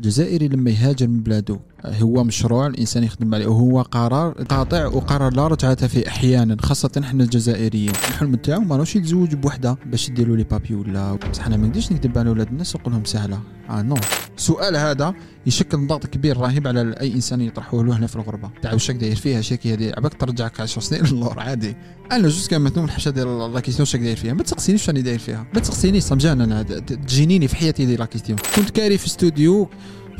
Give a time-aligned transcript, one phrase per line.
[0.00, 1.60] الجزائري لما يهاجر من بلاده.
[1.84, 7.24] هو مشروع الإنسان يخدم عليه وهو قرار قاطع وقرار لا رجعة فيه أحيانا خاصة إحنا
[7.24, 7.90] الجزائريين.
[7.90, 11.14] الحلم تاعو ماروش يتزوج بوحدة باش يديروا لي بابي ولا.
[11.14, 13.40] بصح أنا ما نقدرش نكذب على ولاد الناس ونقول لهم سهلة.
[13.70, 13.96] آه non
[14.36, 15.14] السؤال هذا
[15.46, 18.50] يشكل ضغط كبير رهيب على أي إنسان يطرحوه له هنا في الغربة.
[18.62, 21.76] تاع واش داير فيها شاكي هذه عباك ترجعك 10 سنين للور عادي.
[22.12, 25.18] أنا juste كان مثلا الحاجة ديال la question واش داير فيها ما تسقسينيش راني داير
[25.18, 26.62] فيها ما تسقسينيش صمجان أنا.
[26.62, 28.38] تجينيني في حياتي de la question.
[28.56, 29.68] كنت كاري في استوديو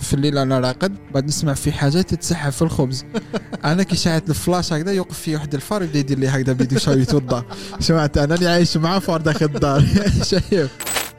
[0.03, 3.04] في الليل أنا راقد بعد نسمع في حاجات تتسحب في الخبز.
[3.64, 6.95] أنا كي شاعت الفلاش هكذا يوقف في واحد الفار يبدأ يدير لي هكذا بيدو شاو
[6.95, 7.45] يتوضا
[7.81, 9.85] سمعت أنا اللي عايش معاه فار داخل الدار.
[10.31, 10.71] شايف؟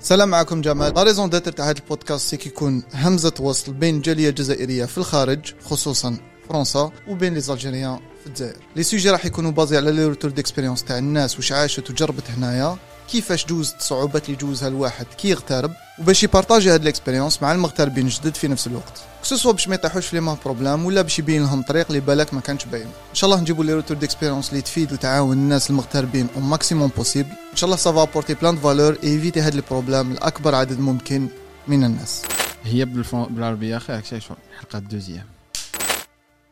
[0.02, 4.86] السلام معكم جمال la raison d'être تاع هذا البودكاست كيكون همزة وصل بين الجاليه الجزائريه
[4.86, 6.18] في الخارج خصوصا
[6.50, 8.56] فرنسا وبين les Algériens في الجزائر.
[8.76, 12.78] les sujets راح يكونوا basés على les retours d'expérience تاع الناس واش عاشت وجربت هنايا.
[13.12, 17.52] كيفاش دوزت الصعوبات اللي يجوزها الواحد كي يغترب وباش يـ partager هاد الـ expérience مع
[17.52, 19.02] المغتربين جدد في نفس الوقت.
[19.24, 22.00] que ce soit باش ما يطيحوش في les problèmes ولا باش يبين لهم طريق اللي
[22.00, 22.86] بالك ما كانش باين.
[22.86, 27.30] إن شاء الله نجيبوا les retours d'expérience اللي تفيد وتعاون الناس المغتربين أو maximum possible
[27.52, 31.28] إن شاء الله ça va apporter plein valeur éviter هاد الـ problème لاكبر عدد ممكن
[31.68, 32.22] من الناس.
[32.64, 35.26] هي بالعربية أخي الحلقة الـ deuxième.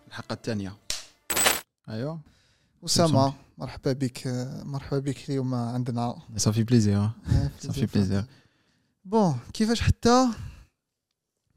[0.07, 0.73] الحلقة الثانية.
[1.89, 2.28] أيوه.
[2.85, 4.27] اسامه مرحبا بك
[4.63, 6.15] مرحبا بك اليوم عندنا.
[6.37, 7.09] ça fait plaisir
[7.59, 8.25] ça fait plaisir
[9.05, 10.27] bon كيفاش حتى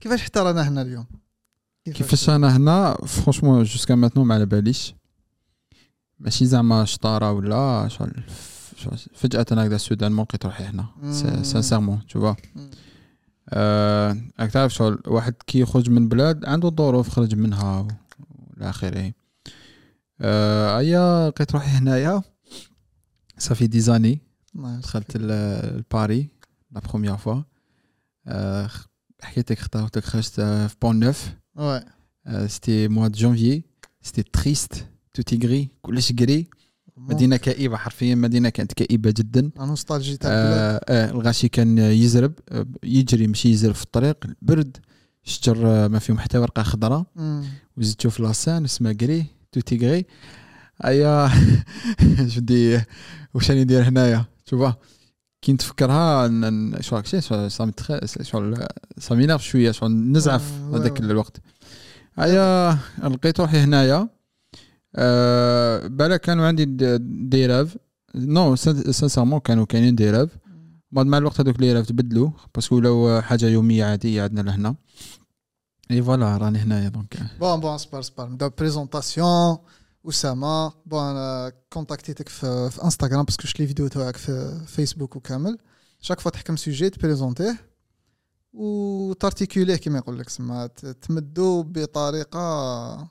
[0.00, 1.06] كيفاش حتى رانا هنا اليوم؟
[1.84, 4.94] كيفاش؟ أنا هنا؟ franchement jusqu'à maintenant ما على باليش.
[6.18, 8.22] ماشي زعما شطارة ولا شغل
[9.14, 10.86] فجأة هكذا السودان مو لقيت روحي هنا.
[11.42, 12.48] sincèrement tu راك
[14.52, 19.12] تعرف شغل واحد كي يخرج من بلاد عنده ظروف خرج منها والى آخره.
[20.22, 22.22] أيا لقيت روحي هنايا
[23.38, 24.20] صافي دي زاني
[24.54, 26.28] دخلت لباري
[26.70, 27.42] لا بروميير فوا
[29.22, 31.28] حكيت لك خطاوتك خرجت في بون نوف
[32.46, 33.64] سيتي موا دو جانفيي
[34.02, 36.46] سيتي تريست تو تيغري كلش قري
[36.96, 39.50] مدينة كئيبة حرفيا مدينة كانت كئيبة جدا.
[39.58, 42.32] نوستالجي تاع آه آه الغاشي كان يزرب.
[42.82, 44.16] يجري ماشي يزرب في الطريق.
[44.24, 44.76] البرد.
[45.24, 47.06] الشجر ما فيهم حتى ورقه خضراء.
[47.76, 50.06] وزيد تشوف لاسان اسمها قري تو تيغري.
[50.84, 51.30] أيا
[52.18, 52.80] جدي
[53.34, 54.76] واش راني ندير هنايا؟ شوفها
[55.42, 56.28] كي نتفكرها
[56.80, 57.72] شو راك صامي
[58.22, 58.66] شغل
[58.98, 61.40] صامي ناف شوية شغل نزعف هذاك الوقت.
[62.18, 64.08] أيا لقيت روحي هنايا.
[64.96, 66.64] أه بالا كانوا عندي
[67.28, 67.76] دي راف
[68.14, 70.30] نو سانسيرمون كانوا كاينين دي راف
[70.90, 74.74] بعد مع الوقت هذوك لي راف تبدلوا باسكو ولاو حاجة يومية عادية عندنا لهنا.
[75.92, 79.58] اي فوالا راني هنايا دونك بون بون سبار سبار نبداو بريزونطاسيون
[80.08, 85.58] اسامه بون أنا كونتاكتيتك في, في انستغرام باسكو شفت لي فيديو تاعك في فيسبوك وكامل
[86.00, 87.58] شاك فوا تحكم سوجي تبريزونتيه
[88.52, 90.66] وتارتيكوليه كيما يقول لك سما
[91.02, 93.10] تمدو بطريقه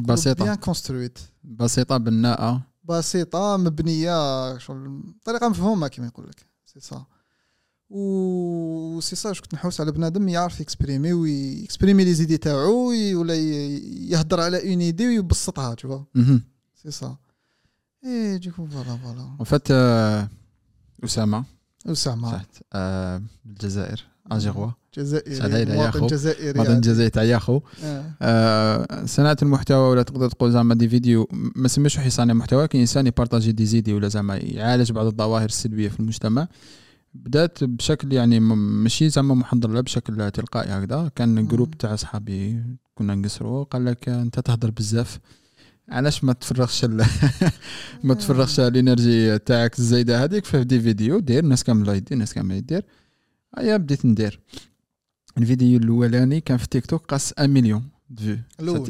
[0.00, 7.04] بسيطه بيان كونسترويت بسيطه بناءه بسيطه مبنيه شغل طريقه مفهومه كيما يقول لك سي سا
[7.90, 14.40] و سي سا كنت نحوس على بنادم يعرف يكسبريمي ويكسبريمي لي زيدي تاعو ولا يهضر
[14.40, 16.02] على اون ايدي ويبسطها تو
[16.82, 17.16] سي سا.
[18.04, 19.36] اي ديكو فوالا فوالا.
[19.40, 19.70] ان فات
[21.04, 21.44] اسامه
[21.86, 22.40] اسامه
[22.72, 27.60] آه الجزائر اجيروا جزائري مواطن جزائري مواطن جزائري تاع ياخو
[29.04, 33.10] صناعه المحتوى ولا تقدر تقول زعما des vidéos ما سميش صانع محتوى كي انسان يـ
[33.10, 36.48] partager des idées ولا زعما يعالج بعض الظواهر السلبيه في المجتمع
[37.24, 41.10] بدأت بشكل يعني ماشي زعما محضر لا بشكل تلقائي هكذا.
[41.16, 42.62] كان groupe تاع صحابي
[42.94, 45.18] كنا نقصروا قال لك أنت تهضر بزاف.
[45.88, 46.86] علاش ما تفرغش
[48.04, 52.34] ما تفرغش الـ énergie تاعك الزايدة هذيك؟ في des vidéos دير الناس كامله يدير الناس
[52.34, 52.84] كامله يدير.
[53.58, 54.40] أيا بديت ندير.
[55.38, 58.38] الفيديو الأولاني كان في تيك توك كاس 1 مليون vues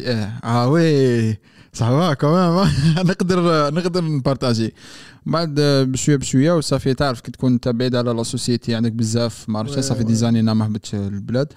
[0.06, 1.36] آه آه oui
[1.72, 4.74] صح كمان نقدر نقدر ن partager
[5.26, 9.58] بعد بشوية بشوية وصافي تعرف كي تكون انت بعيد على la société عندك بزاف ما
[9.58, 11.52] عرفتش صافي des années أنا ما هبطتش البلاد.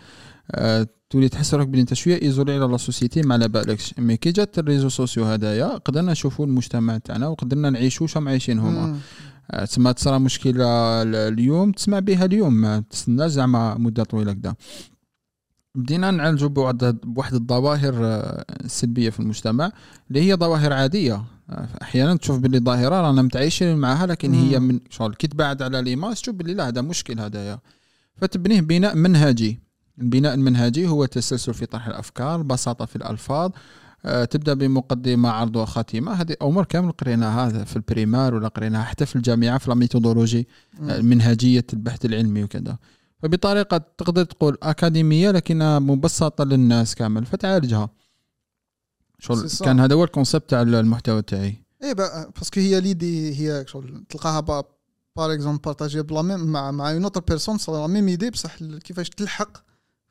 [0.52, 3.94] أه تولي تحس روحك بلي أنت شوية isolé على la société ما على بالكش.
[3.98, 8.60] mais كي جات ال réseaux sociaux هدايا قدرنا نشوفوا المجتمع تاعنا وقدرنا نعيشوا شام عايشين
[8.60, 8.98] هما
[9.66, 10.66] تسمى تصرى مشكلة
[11.04, 12.54] اليوم تسمع بها اليوم.
[12.54, 14.56] ما تستناش زعما مدة طويلة كذا
[15.80, 17.94] بدينا نعالجوا بواحد بواحد الظواهر
[18.66, 19.72] السلبيه في المجتمع
[20.10, 21.24] اللي هي ظواهر عادية.
[21.82, 26.16] أحيانا تشوف باللي ظاهرة رانا متعايشين معها لكن هي من شغل كي تبعد على l'image
[26.16, 27.60] تشوف باللي لا هذا مشكل هذايا
[28.16, 29.60] فتبنيه بناء منهجي.
[30.02, 33.52] البناء المنهجي هو تسلسل في طرح الأفكار بساطة في الألفاظ
[34.06, 36.14] أه تبدأ بمقدمة عرض وخاتمة.
[36.14, 40.48] هذه أمور كامل قريناها في ال primaire ولا قريناها حتى في الجامعة في la méthodologie
[40.82, 42.78] منهجية البحث العلمي وكذا.
[43.20, 47.90] فبطريقة تقدر تقول أكاديمية لكنها مبسطة للناس كامل فتعالجها.
[49.20, 51.64] شغل كان هذا هو ال concept تاع المحتوى تاعي.
[51.84, 54.64] et parce que هي l'idée هي شغل تلقاها par
[55.18, 59.58] exemple partager بلا même مع مع une autre personne la même idée بصح كيفاش تلحق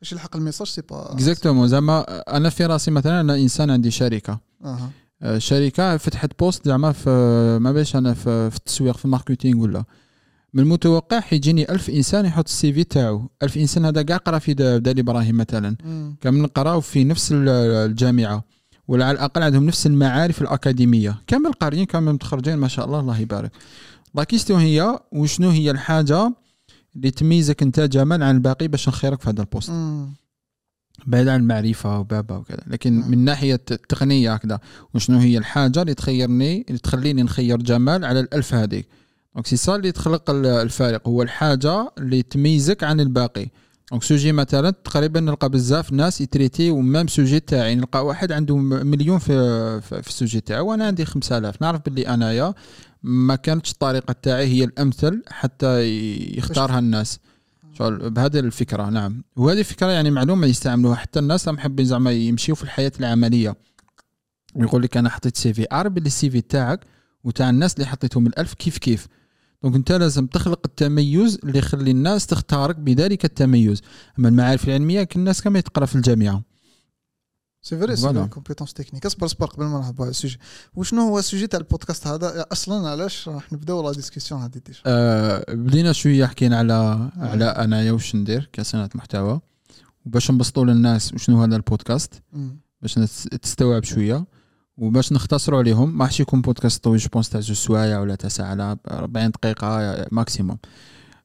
[0.00, 2.00] باش يلحق ال message c'est pas exactement زعما
[2.36, 4.40] أنا في راسي مثلا أنا إنسان عندي شركة.
[4.64, 4.90] أها.
[5.38, 7.10] شركة فتحت poste زعما في
[7.60, 9.84] ما باش أنا في, في التسويق في ال marketing ولا.
[10.54, 13.30] من المتوقع حيجيني ألف إنسان يحط ال CV تاعو.
[13.42, 15.76] ألف إنسان هذا كاع قرأ في دالي إبراهيم مثلا.
[16.20, 18.44] كامل قراو في نفس الجامعة.
[18.88, 21.22] ولا على الأقل عندهم نفس المعارف الأكاديمية.
[21.26, 23.52] كامل قاريين كامل متخرجين ما شاء الله الله يبارك.
[24.14, 26.34] la question هي وشنو هي الحاجة
[26.96, 29.72] اللي تميزك أنت جمال عن الباقي باش نخيرك في هذا ال poste؟
[31.06, 32.62] بعيد عن المعرفة وبابا وكذا.
[32.66, 33.10] لكن مم.
[33.10, 34.60] من ناحية التقنية هكذا
[34.94, 38.88] وشنو هي الحاجة اللي تخيرني اللي تخليني نخير جمال على الألف هذيك
[39.34, 43.48] donc c'est ça اللي تخلق الفارق هو الحاجة اللي تميزك عن الباقي.
[43.90, 47.74] donc sujet مثلا تقريبا نلقى بزاف ناس ي traiter و même sujet تاعي.
[47.74, 52.54] نلقى واحد عنده مليون في في ال sujet تاعو وأنا عندي 5000 نعرف باللي أنايا
[53.02, 55.82] ما كانتش الطريقة تاعي هي الأمثل حتى
[56.36, 57.18] يختارها الناس.
[57.80, 59.22] بهذه الفكرة نعم.
[59.36, 63.56] وهذه الفكرة يعني معلومة يستعملوها حتى الناس اللي محبين زعما يمشيو في الحياة العملية.
[64.56, 66.80] يقول لك أنا حطيت CV اعرف باللي ال CV تاعك
[67.24, 69.08] وتاع الناس اللي حطيتهم الألف كيف كيف.
[69.62, 73.82] donc أنت لازم تخلق التميز اللي يخلي الناس تختارك بذلك التميز.
[74.18, 76.42] أما المعارف العلمية الناس كما يتقرأ في الجامعة.
[77.62, 80.38] c'est vrai c'est compétences techniques اصبر اصبر قبل ما نهضروا على ال sujet.
[80.74, 84.78] وشنو هو ال sujet تاع البودكاست هذا؟ أصلا علاش راح نبداو la discussion هذه déjà؟
[84.86, 87.10] آه بدينا شوية حكينا على آه.
[87.16, 89.40] على أنايا واش ندير كصناعة محتوى.
[90.06, 92.22] وباش نبسطوا للناس وشنو هذا البودكاست.
[92.82, 92.94] باش
[93.42, 94.26] تستوعب شوية.
[94.78, 98.28] وباش نختصروا عليهم ما راحش يكون بودكاست طويل je pense تاع زوج سوايع ولا تاع
[98.28, 100.58] ساعة لا 40 دقيقة maximum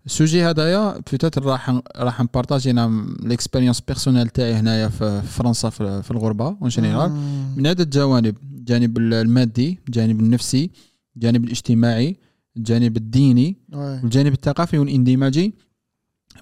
[0.06, 5.70] ال sujet هذايا peut-être راح راح ن partager أنا l'expérience personnelle تاعي هنايا في فرنسا
[5.70, 7.12] في الغربة en général
[7.58, 10.72] من عدة جوانب الجانب المادي الجانب النفسي
[11.16, 12.18] الجانب الاجتماعي
[12.58, 13.58] الجانب الديني
[14.04, 15.54] والجانب الثقافي والإندماجي.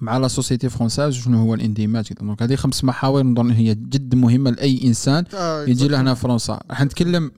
[0.00, 4.50] مع la société française شنو هو الاندماج؟ donc هذه خمس محاور نظن هي جد مهمة
[4.50, 6.60] لأي إنسان آه، يجي لهنا فرنسا.
[6.70, 7.30] راح نتكلم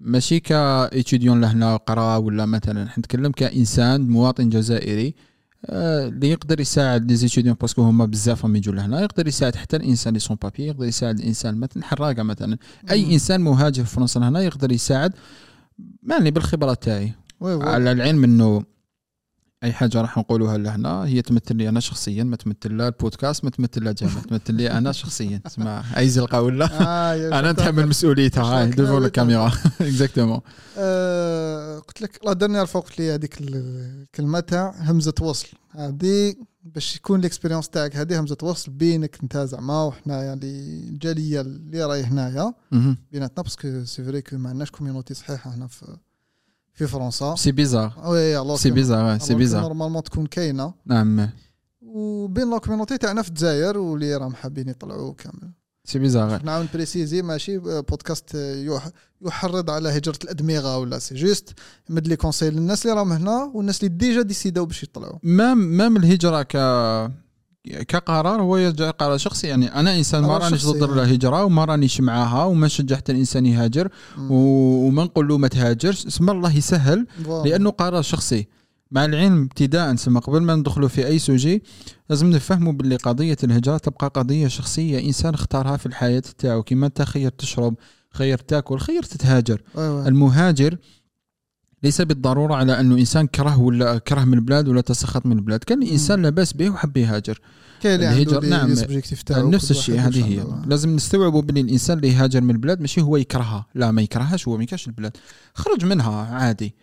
[0.00, 5.14] ماشي ك étudiant لهنا قرا ولا مثلا راح نتكلم كإنسان مواطن جزائري
[5.66, 9.56] آه، اللي يقدر يساعد les étudiants parce que هما بزاف راهم يجوا لهنا يقدر يساعد
[9.56, 12.58] حتى الإنسان اللي sans papiers يقدر يساعد الإنسان مثلا حراقة مثلا.
[12.90, 15.12] أي إنسان مهاجر في فرنسا هنا يقدر يساعد
[16.10, 17.12] يعني بالخبرة تاعي.
[17.42, 18.64] على العلم إنه
[19.64, 21.04] أي حاجة راح نقولوها لهنا.
[21.04, 24.70] هي تمثل لي أنا شخصيا ما تمثل لا البودكاست ما تمثل لا جامع تمثل لي
[24.70, 25.38] أنا شخصيا.
[25.44, 28.44] تسمع أي زلقة ولا؟ آه أنا نتحمل مسؤوليتها.
[28.44, 30.40] هاي ديفور الكاميرا اكزاكتومون
[31.86, 35.48] قلت لك لا ديرنيير فوا قلت لي هذيك الكلمة تاع همزة وصل.
[35.70, 36.34] هذه
[36.64, 40.46] باش يكون الاكسبيريونس تاعك هذه همزة وصل بينك انت زعما وحنا يعني
[40.88, 42.54] الجالية اللي راهي هنايا
[43.12, 45.96] بيناتنا parce que c'est vrai que ما عندناش community صحيحة هنا في
[46.74, 47.34] في فرنسا.
[47.36, 50.74] c'est bizarre oui c'est bizarre c'est bizarre normalement تكون كاينة.
[50.86, 51.30] نعم.
[51.82, 55.52] وبين la community تاعنا في الجزائر واللي راهم حابين يطلعوا كامل.
[55.84, 58.36] c'est bizarre نعاود préciser ماشي بودكاست
[59.22, 61.52] يحرض على هجرة الأدمغة ولا c'est juste
[61.88, 65.18] مد les conseils للناس اللي راهم هنا والناس اللي déjà décidé او باش يطلعوا.
[65.22, 66.56] même même الهجرة ك
[67.64, 69.46] كقرار هو يرجع قرار شخصي.
[69.46, 73.88] يعني أنا إنسان ما رانيش ضد الهجرة وما رانيش معاها وما نشجع حتى الإنسان يهاجر
[74.18, 76.06] وما نقول له ما تهاجرش.
[76.06, 77.06] اسم الله يسهل
[77.44, 78.46] لأنه قرار شخصي.
[78.90, 81.62] مع العلم ابتداء سما قبل ما ندخلوا في أي سوجي
[82.10, 85.06] لازم نفهموا باللي قضية الهجرة تبقى قضية شخصية.
[85.06, 86.62] إنسان اختارها في الحياة تاعو.
[86.62, 87.74] كيما أنت خير تشرب
[88.12, 90.08] خير تاكل خير تتهاجر أيوة.
[90.08, 90.76] المهاجر
[91.84, 95.82] ليس بالضرورة على انه انسان كره ولا كره من البلاد ولا تسخط من البلاد كان
[95.82, 97.40] الإنسان لاباس به وحب يهاجر.
[97.84, 98.74] الهجر نعم
[99.30, 100.44] نفس الشيء هذه هي.
[100.66, 103.66] لازم نستوعبوا بأن الإنسان اللي يهاجر من البلاد ماشي هو يكرهها.
[103.74, 105.16] لا ما يكرههاش هو ما يكرهش البلاد.
[105.54, 106.74] خرج منها عادي.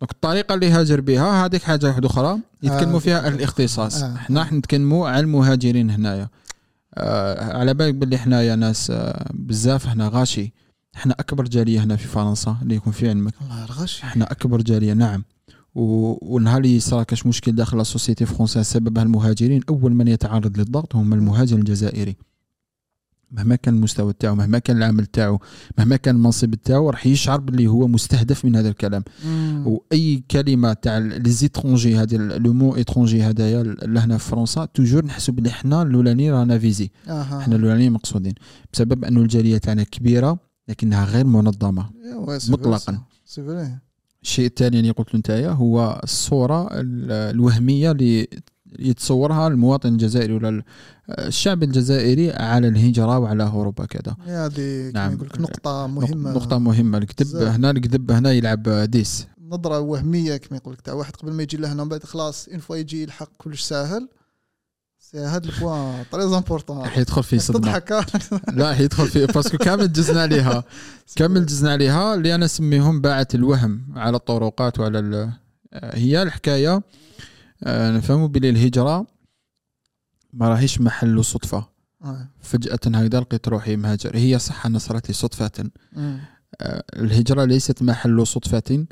[0.00, 4.02] donc الطريقة اللي هاجر بها هذيك حاجة واحدة أخرى يتكلموا آه فيها الاختصاص.
[4.02, 6.28] آه إحنا راح نتكلموا على المهاجرين هنايا.
[6.94, 10.52] آه على بالك باللي حنايا ناس آه بزاف هنا غاشي.
[10.94, 13.34] إحنا أكبر جاليه هنا في فرنسا اللي يكون في علمك.
[13.42, 14.02] الله يرغش.
[14.02, 15.24] إحنا أكبر جاليه نعم.
[15.74, 19.60] ونهار اللي صار كاش مشكل داخل ال société française سببها المهاجرين.
[19.68, 22.16] أول من يتعرض للضغط هم المهاجر الجزائري.
[23.30, 25.38] مهما كان المستوى تاعو مهما كان العمل تاعو
[25.78, 29.04] مهما كان المنصب تاعو راح يشعر باللي هو مستهدف من هذا الكلام.
[29.24, 29.66] مم.
[29.66, 35.34] وأي كلمة تاع les étrangers هذا le mot étranger هذايا لهنا في فرنسا toujours نحسوا
[35.34, 36.90] بلي حنا الاولاني رانا visés.
[37.08, 37.22] آه.
[37.22, 38.34] حنا الاولاني مقصودين.
[38.72, 41.90] بسبب انه الجالية تاعنا كبيرة لكنها غير منظمة
[42.48, 42.98] مطلقا.
[43.24, 43.78] c'est vrai
[44.22, 48.28] الشيء الثاني اللي قلت له نتايا هو الصورة الوهمية اللي
[48.78, 50.62] يتصورها المواطن الجزائري ولا
[51.08, 54.16] الشعب الجزائري على الهجرة وعلى هروب كذا.
[54.26, 55.12] هذه نعم.
[55.12, 56.32] لاك نقطة مهمة.
[56.32, 56.98] نقطة مهمة.
[56.98, 57.42] الكذب.
[57.42, 59.26] هنا الكذب هنا يلعب ديس.
[59.48, 62.76] نظرة وهمية كما يقول لك تاع واحد قبل ما يجي لهنا بعد خلاص une fois
[62.76, 64.08] يجي يلحق كلش ساهل.
[65.14, 67.60] هاد ال point très important راح يدخل في صدمة.
[67.60, 68.06] تضحك
[68.58, 70.64] لا يدخل في parce que كامل جزنا عليها.
[71.16, 75.32] كامل جزنا عليها اللي أنا أسميهم باعة الوهم على الطرقات وعلى ال-
[75.74, 76.82] هي الحكاية
[77.64, 79.06] آه، نفهموا بلي الهجرة
[80.32, 81.66] ما راهيش محل صدفة.
[82.04, 82.26] آه.
[82.42, 84.16] فجأة هكذا لقيت روحي مهاجر.
[84.16, 85.50] هي صح أنا صارت لي صدفة.
[85.96, 88.86] آه، الهجرة ليست محل صدفة.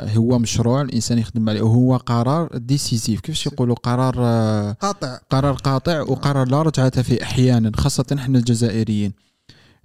[0.00, 5.18] هو مشروع الإنسان يخدم عليه وهو قرار décisif كيفاش يقولوا؟ قرار آه، قاطع.
[5.30, 9.12] قرار قاطع وقرار لا رجعة فيه أحيانا خاصة إحنا الجزائريين.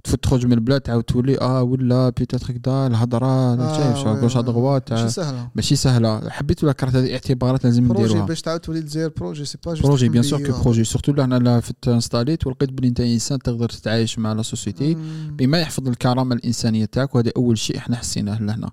[0.03, 4.35] تفوت تخرج من البلاد تعاود تولي آه ولا peut-être كدا الهضرة آه، شايف oui، gauche
[4.35, 4.43] oui.
[4.43, 5.49] droite ماشي سهلة.
[5.55, 6.29] ماشي سهلة.
[6.29, 8.25] حبيت ولا كرهت هذه اعتبارات لازم بروجي نديروها.
[8.25, 11.59] باش تعاود تولي للجزائر projet c'est pas projet bien sûr que projet surtout لا أنا
[11.59, 14.97] فت installé ت ولقيت بلي أنت إنسان تقدر تتعايش مع la société.
[15.31, 18.71] بما يحفظ الكرامة الإنسانية تاعك وهذا أول شيء إحنا حسيناه لهنا.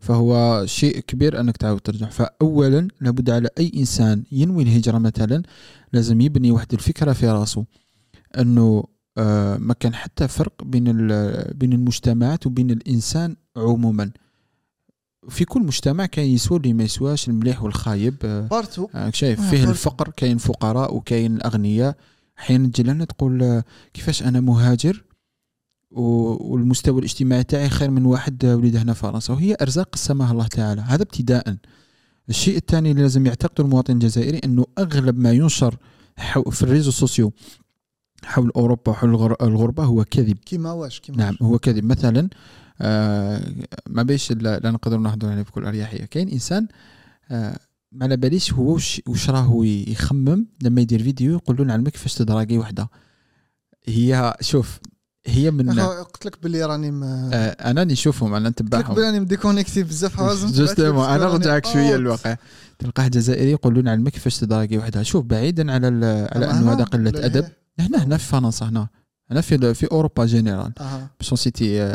[0.00, 2.08] فهو شيء كبير أنك تعاود ترجع.
[2.08, 5.42] فاولا لابد على أي إنسان ينوي الهجرة مثلا
[5.92, 7.64] لازم يبني واحد الفكرة في راسه.
[8.38, 8.91] أنه آه،
[9.58, 14.10] ما كان حتى فرق بين ال- بين المجتمعات وبين الإنسان عموما.
[15.28, 18.14] في كل مجتمع كان يسوى اللي ما يسواش المليح والخايب.
[18.24, 18.88] آه، partout.
[18.94, 19.68] راك شايف آه، فيه فرق.
[19.68, 21.96] الفقر كاين فقراء وكاين اغنياء
[22.38, 23.64] أحيانا تجي لنا تقول آه،
[23.94, 25.04] كيفاش أنا مهاجر
[25.90, 29.32] والمستوى الاجتماعي تاعي خير من واحد آه، ولد هنا فرنسا.
[29.32, 30.80] وهي أرزاق قسمها الله تعالى.
[30.80, 31.56] هذا ابتداء
[32.28, 35.76] الشيء الثاني اللي لازم يعتقده المواطن الجزائري أنه أغلب ما ينشر
[36.50, 37.32] في ال réseaux sociaux
[38.24, 40.36] حول أوروبا وحول الغر- الغربة هو كذب.
[40.46, 41.42] كيما واش كيما نعم واش.
[41.42, 41.84] هو كذب.
[41.84, 42.28] مثلا
[42.80, 43.42] آه
[43.86, 46.04] ما بيش لا, نقدر نهضر عليه بكل أريحية.
[46.04, 46.68] كاين إنسان
[47.30, 47.58] آه
[47.92, 48.72] ما على باليش هو
[49.06, 52.88] وش راهو يخمم لما يدير فيديو يقول له نعلمك كيفاش تدراقي وحده.
[53.84, 54.78] هي شوف
[55.26, 59.20] هي من قلت لك باللي راني ما آه أنا نشوفهم أنا قلت لك نتبعهم راني
[59.20, 60.20] مديكونيكتي بزاف
[60.52, 62.36] جوستومون أنا نرجعك شوية للواقع.
[62.78, 65.02] تلقاه جزائري يقول له نعلمك كيفاش تدراقي وحده.
[65.02, 65.86] شوف بعيدا على
[66.32, 67.44] على أنه هذا قلة أدب.
[67.78, 68.88] هنا هنا في فرنسا هنا.
[69.30, 70.72] هنا في في أوروبا جينيرال
[71.18, 71.94] باش نسيتي.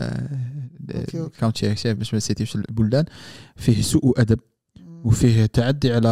[1.40, 3.06] كاونتي باش ما نسيتيش البلدان
[3.56, 4.40] فيه سوء ادب
[5.04, 6.10] وفيه تعدي على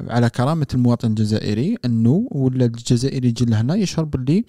[0.00, 4.44] على كرامه المواطن الجزائري انه ولا الجزائري يجي لهنا يشعر باللي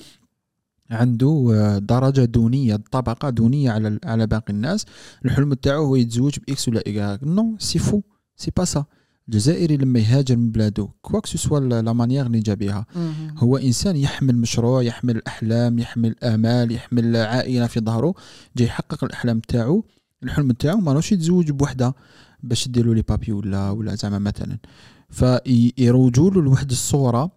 [0.92, 4.86] عنده درجه دونيه طبقه دونيه على على باقي الناس
[5.26, 8.02] الحلم تاعو هو يتزوج باكس ولا ايكغيك نو سي فو
[8.36, 8.86] سي با سا
[9.28, 12.86] الجزائري لما يهاجر من بلاده كواك سوا لا مانيير اللي جا بها.
[13.38, 18.14] هو إنسان يحمل مشروع يحمل أحلام يحمل آمال يحمل عائلة في ظهره
[18.58, 19.86] جاي يحقق الأحلام تاعو
[20.24, 21.96] الحلم تاعو ماروش يتزوج بوحدة
[22.44, 24.58] باش ديروا لي بابي ولا ولا زعما مثلا
[25.10, 27.32] فيروجوا له لواحد الصورة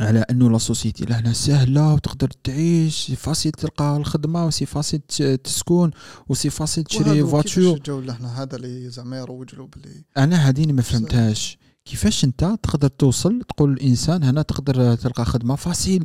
[0.00, 5.00] على أنه la société لهنا سهلة وتقدر تعيش c'est facile تلقى الخدمة و c'est facile
[5.44, 5.90] تسكن
[6.28, 10.72] و c'est facile تشري voiture جو لهنا؟ هذا اللي زعما يروج له باللي أنا هذه
[10.72, 11.58] ما فهمتهاش.
[11.84, 16.04] كيفاش أنت تقدر توصل؟ تقول الإنسان هنا تقدر تلقى خدمة facile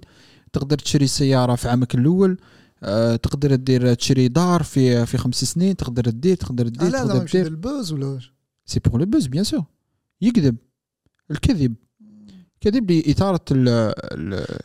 [0.54, 2.38] تقدر تشري سيارة في عامك الأول
[2.84, 7.16] آه، تقدر دير تشري دار في في خمس سنين تقدر دير تقدر دير لا تقدر
[7.16, 8.34] يمشي دير لل buzz ولا واش؟
[8.66, 9.64] c'est pour le buzz bien sûr
[10.22, 10.56] يكذب.
[11.32, 11.76] الكذب.
[12.62, 13.94] كذب لاثاره ال-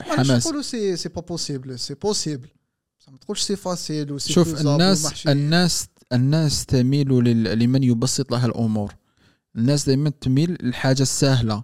[0.01, 2.49] الحماس نقولوا c'est c'est pas possible c'est possible
[3.13, 5.27] ما تقولش c'est facile و c'est شوف الناس.
[5.27, 7.09] الناس الناس تميل
[7.59, 8.95] لمن يبسط لها الأمور.
[9.57, 11.63] الناس دائما تميل للحاجة السهلة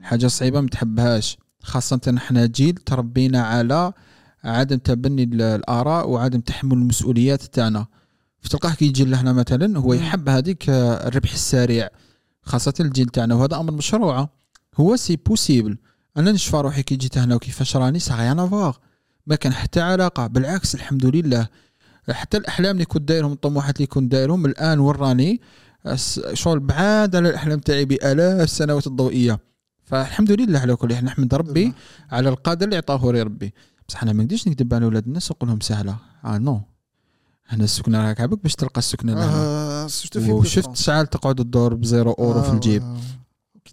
[0.00, 1.38] حاجة صعيبة ما تحبهاش.
[1.62, 3.92] خاصة إحنا جيل تربينا على
[4.44, 7.86] عدم تبني ال- الآراء وعدم تحمل المسؤوليات تاعنا.
[8.40, 9.92] فتلقاه كي يجي لهنا مثلا هو.
[9.94, 11.88] يحب هذيك الربح السريع
[12.42, 13.34] خاصة الجيل تاعنا.
[13.34, 14.39] وهذا أمر مشروعه
[14.76, 15.78] هو c'est possible
[16.16, 18.76] أنا نشفى روحي كي جيت هنا وكيفاش راني ça rien à voir
[19.26, 21.48] ما كان حتى علاقة بالعكس الحمد لله.
[22.10, 25.40] حتى الأحلام اللي كنت دايرهم الطموحات اللي كنت دايرهم الآن وراني
[26.32, 29.40] شغل بعاد على الأحلام تاعي بآلاف السنوات الضوئية.
[29.84, 31.72] فالحمد لله على كل حال نحمد ربي
[32.10, 33.54] على القدر اللي عطاه لي ربي.
[33.88, 35.96] بصح أنا ما نقدرش نكذب على ولاد الناس ونقول لهم سهلة.
[36.24, 36.60] آه non
[37.48, 39.32] هنا السكنة راك عبالك باش تلقى السكنة لهنا.
[39.34, 39.86] آه
[40.62, 40.74] فرنسا.
[40.74, 42.82] شحال تقعد الدور ب zéro euro في الجيب.
[42.82, 42.96] آه،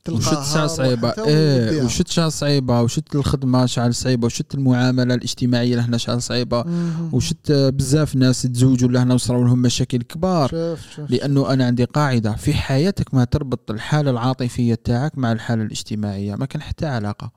[0.09, 0.33] وشت
[0.65, 1.11] صعيبة.
[1.11, 1.83] حتى إيه.
[1.83, 6.63] وشت شحال صعيبة وشت الخدمة شحال صعيبة وشت المعاملة الاجتماعية لهنا شحال صعيبة.
[6.63, 7.09] مم.
[7.13, 10.49] وشت بزاف ناس تزوجوا لهنا وصراو لهم مشاكل كبار.
[10.49, 15.63] شوف شوف لأنه أنا عندي قاعدة في حياتك ما تربط الحالة العاطفية تاعك مع الحالة
[15.63, 16.35] الاجتماعية.
[16.35, 17.31] ما كان حتى علاقة.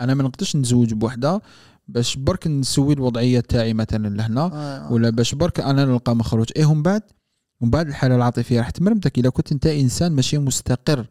[0.00, 1.42] أنا ما نقدرش نتزوج بوحدة
[1.88, 4.92] باش برك نسوي الوضعية تاعي مثلا لهنا آه.
[4.92, 7.02] ولا باش برك أنا نلقى مخرج إيه من بعد؟
[7.60, 9.18] ومن بعد الحالة العاطفية راح تمرمتك.
[9.18, 11.06] إذا كنت أنت إنسان ماشي مستقر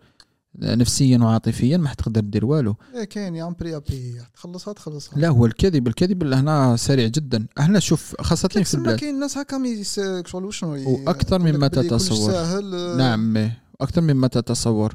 [0.62, 2.76] نفسيا وعاطفيا ما حتقدر دير والو.
[2.96, 4.16] إيه كاين يا بري أبي.
[4.34, 5.20] تخلصها تخلصها.
[5.20, 7.46] لا هو الكذب الكذب اللي هنا سريع جدا.
[7.58, 9.00] هنا شوف خاصة في البلاد.
[9.00, 9.84] كاين ناس هكا
[10.26, 12.32] شغل وشنو ي- وأكثر يقول لك مما تتصور.
[12.32, 14.94] ساهل آه، نعم أكثر مما تتصور.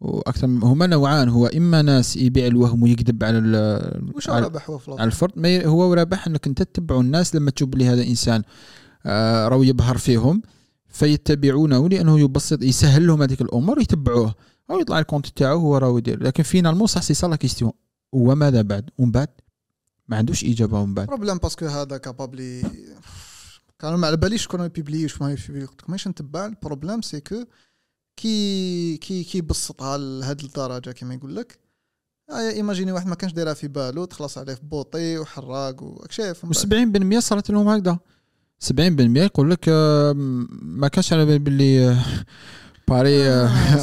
[0.00, 1.28] وأكثر هما نوعان.
[1.28, 3.38] هو إما ناس يبيع الوهم ويكذب على
[4.14, 7.68] وش على, رابح هو على؟ الفرد؟ ما هو رابح إنك أنت تتبع الناس لما تشوف
[7.68, 8.42] بلي هذا إنسان
[9.06, 10.42] آه راهو يبهر فيهم
[10.88, 14.34] فيتبعونه لأنه يبسط يسهل لهم هذيك الأمور ويتبعوه.
[14.70, 16.22] أو يطلع الكونت تاعو هو راهو يدير.
[16.22, 17.72] لكن فينالمون صح سي سا لا كيستيون
[18.12, 19.28] وماذا بعد؟ ومن بعد؟
[20.08, 21.06] ما عندوش إجابة ومن بعد.
[21.06, 22.62] بروبليم باسكو هذا كابابلي
[23.78, 25.64] كانوا ما على باليش شكون يبيبلي وش ما يبيبلي.
[25.64, 27.44] قلت لك ماشي نتبع البروبليم سي كو
[28.16, 31.58] كي كي كي يبسطها لهاد الدرجة كما يقول لك.
[32.30, 36.44] آه ايماجيني واحد ما كانش دايرها في بالو تخلص عليه في بوطي وحراق وراك شايف
[36.44, 37.16] من بعد.
[37.16, 37.98] و70% صارت لهم هكذا.
[38.64, 38.70] 70%
[39.16, 40.12] يقول لك آه،
[40.62, 42.04] ما كانش على بالي باللي آه،
[42.88, 43.28] باري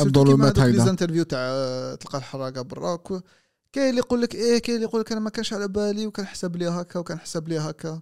[0.01, 2.99] الظلمات هكذا les interviews تاع آه، تلقى الحراقة برا
[3.73, 6.25] كاين اللي يقول لك إيه كاين اللي يقول لك أنا ما كانش على بالي وكان
[6.25, 7.99] حسب لي هكا وكان حسب لي هكا.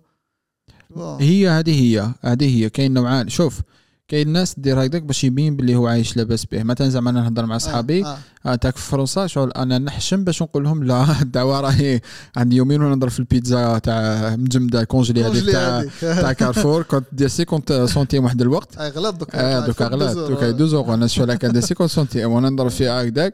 [1.22, 3.62] هي هذه هي هذه هي كاين نوعان شوف
[4.07, 7.45] كاين ناس دير هكذاك باش يبين باللي هو عايش لاباس به مثلا زعما أنا نهضر
[7.45, 8.17] مع صحابي آه.
[8.45, 8.55] آه.
[8.55, 12.01] t'es في فرنسا شغل أنا نحشم باش نقول لهم لا الدعوة راهي
[12.38, 15.86] عندي يومين وأنا نضرب في البيتزا تاع مجمدة congelée هذيك تاع.
[16.22, 16.83] تاع كارفور.
[16.83, 18.77] كنت دير 50 centimes واحد الوقت.
[18.77, 23.03] غلط دوكا آه دوكا غلات دوكا يدوزو أنا شو دير 50 centimes وأنا نضرب فيها
[23.03, 23.33] هكذاك.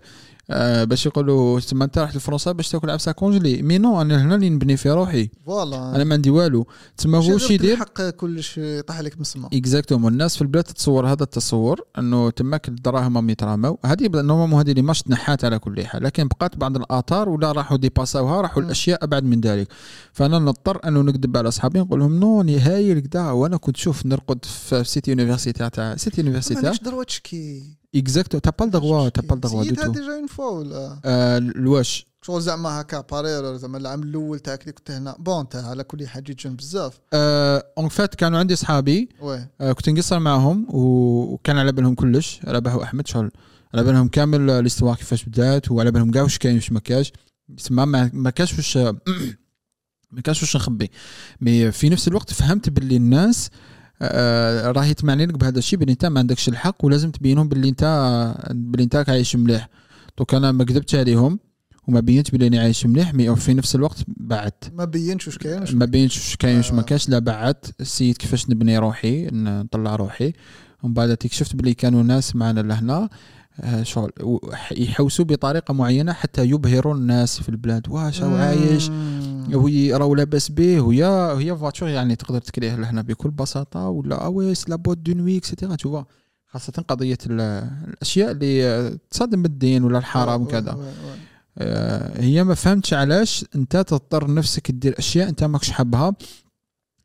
[0.51, 3.62] آه باش يقولوا تما انت رحت لفرنسا باش تاكل عبسه congelée.
[3.62, 5.29] mais non أنا هنا اللي نبني في روحي.
[5.45, 5.95] voilà.
[5.96, 6.68] أنا ما عندي والو.
[6.98, 9.50] تما هو شي يدير حق كلش يطيح عليك من السما.
[9.53, 14.72] exactement الناس في البلاد تتصور هذا التصور إنه تماك الدراهم هم يتراموا هذه normalement هذه
[14.72, 16.03] اللي ماش تنحات على كل حال.
[16.03, 18.63] لكن بقات بعض الآثار ولا راحوا dépassاوها راحوا.
[18.63, 19.68] الأشياء أبعد من ذلك.
[20.13, 24.06] فأنا نضطر إنه نكذب على أصحابي نقول لهم نو ني هايل كدا وأنا كنت شوف
[24.06, 29.36] نرقد في سيتي يونيفرسيتي تاع سيتي ما يونيفرسيتي تشكي اكزاكتو تا با الدغوا تا با
[29.36, 34.03] الدغوا دو تو ديجا اون فوا ولا آه، الواش شغل زعما هكا بارير زعما العام
[34.03, 35.15] الأول تاعك اللي كنت هنا.
[35.19, 37.00] بون انت على كل حال جيت جن بزاف.
[37.13, 39.10] اون فات كانوا عندي صحابي
[39.61, 42.40] آه، كنت نقصر معاهم وكان على بالهم كلش.
[42.48, 43.31] على بالهم أحمد شغل.
[43.74, 47.13] على بالهم كامل الاستواء كيفاش بدات وعلى بالهم كاع واش كاين واش ما كاش.
[47.57, 48.77] تسمى ما كاش واش
[50.11, 50.92] ما كاش واش نخبي.
[51.42, 53.51] mais في نفس الوقت فهمت باللي الناس آه،
[54.72, 57.83] راهي تمعني لك بهذا الشيء باللي أنت ما عندكش الحق ولازم تبينهم باللي انت
[58.51, 59.70] باللي أنت عايش مليح.
[60.18, 61.40] donc أنا ما كذبتش عليهم
[61.88, 65.64] وما بينت باللي أنا عايش مليح mais في نفس الوقت بعدت ما بينش واش كاين
[65.77, 66.83] ما بينش واش كاين واش ما آه.
[66.83, 70.33] كاينش لا بعدت السيد كيفاش نبني روحي نطلع روحي.
[70.83, 73.09] ومن بعد اكتشفت بلي كانوا ناس معنا لهنا
[73.62, 74.12] آه، شغل.
[74.72, 77.90] يحوسوا بطريقة معينة حتى يبهروا الناس في البلاد.
[77.90, 78.90] واش عايش؟
[79.55, 81.03] وهي راهو لاباس به وهي
[81.38, 85.75] هي فاتور يعني تقدر تكريه لهنا بكل بساطة ولا اويس لا بوت دو نوي اكسيتيرا
[85.75, 86.05] تشوفا
[86.48, 87.42] خاصة قضية ال-
[87.88, 90.74] الأشياء اللي آه، تصادم بالدين ولا الحرام وي- وكذا.
[90.74, 90.92] وي- وي.
[91.57, 96.14] آه، هي ما فهمتش علاش أنت تضطر نفسك دير أشياء أنت ماكش حابها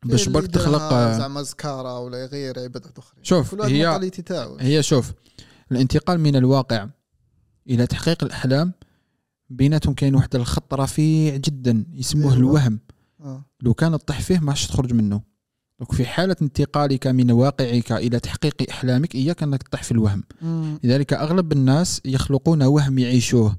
[0.05, 3.87] باش برك تخلق آه، زعما زكارة ولا يغير عبادات اخرين شوف هي
[4.61, 5.11] هي شوف
[5.71, 6.87] الانتقال من الواقع
[7.69, 8.73] إلى تحقيق الأحلام
[9.49, 12.37] بيناتهم كاين واحد الخط رفيع جدا يسموه أيوة.
[12.37, 12.79] الوهم.
[13.21, 13.45] آه.
[13.61, 15.21] لو كان تطيح فيه ماش تخرج منه.
[15.79, 20.23] donc في حالة انتقالك من واقعك إلى تحقيق أحلامك إياك أنك تطيح في الوهم.
[20.41, 20.79] مم.
[20.83, 23.55] لذلك أغلب الناس يخلقون وهم يعيشوه.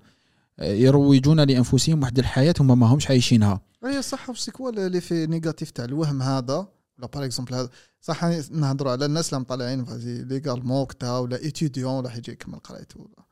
[0.59, 3.61] آه، يروجون لأنفسهم واحد الحياة هم ما همش عايشينها.
[3.85, 4.33] هي صح.
[4.33, 6.69] c'est quoi les effets négatifs تاع الوهم هذا
[6.99, 7.71] ولا par exemple هذا
[8.01, 8.25] صح.
[8.51, 13.26] نهضروا على الناس اللي مطلعين فازي légalement وقتها ولا étudiant ولا حيجي يكمل قرايته ولا.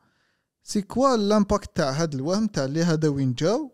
[0.67, 3.71] c'est quoi l'impact تاع هذا الوهم تاع اللي هذا وين جاو.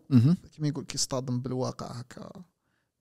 [0.52, 2.30] كيما يقول كيصطدم بالواقع هكا.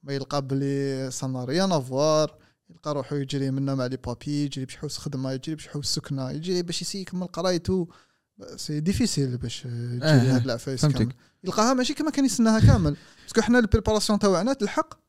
[0.04, 2.38] ما يلقى بلي ça n'a rien à voir
[2.70, 6.32] يلقى روحو يجري منا مع les papiers يجري باش يحوس خدمة يجري باش يحوس سكنة
[6.32, 7.88] يجري باش يسي يكمل قرايته
[8.56, 10.86] c'est difficile باش يجري آه، هاد العفايس.
[10.86, 11.14] كامل.
[11.44, 12.98] يلقاها ماشي كما كان يستناها كامل.
[13.24, 15.00] parce que حنا ال préparation تاعنا تلحق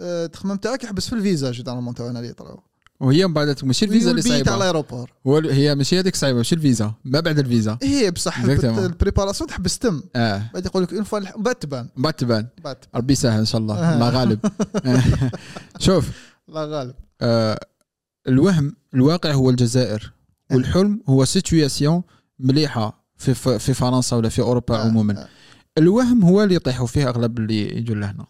[0.00, 2.62] آه، التخمام تاعك يحبس في الفيزا généralement تاعنا اللي يطراو.
[3.00, 6.54] وهي من بعد ماشي الفيزا اللي تاع صعيبة ال aéroport هي ماشي هذيك صعيبة ماشي
[6.54, 7.78] الفيزا ما بعد الفيزا.
[7.82, 8.64] هي بصح Exactement.
[8.64, 10.50] ال préparation تحبس تم آه.
[10.54, 11.88] بعد يقول لك une fois بعد تبان.
[11.96, 12.46] بعد تبان.
[12.64, 12.76] بعد.
[12.76, 12.90] تبان.
[12.94, 13.78] ربي يسهل إن شاء الله.
[13.78, 13.94] آه.
[13.94, 14.38] الله غالب.
[15.86, 16.10] شوف.
[16.48, 16.94] لا غالب.
[17.20, 17.60] آه
[18.28, 20.12] الوهم الواقع هو الجزائر.
[20.50, 22.02] والحلم هو situation
[22.38, 25.18] مليحة في في فرنسا ولا في أوروبا آه، عموما.
[25.22, 25.28] آه.
[25.78, 28.26] الوهم هو اللي يطيحوا فيه أغلب اللي يجوا لهنا.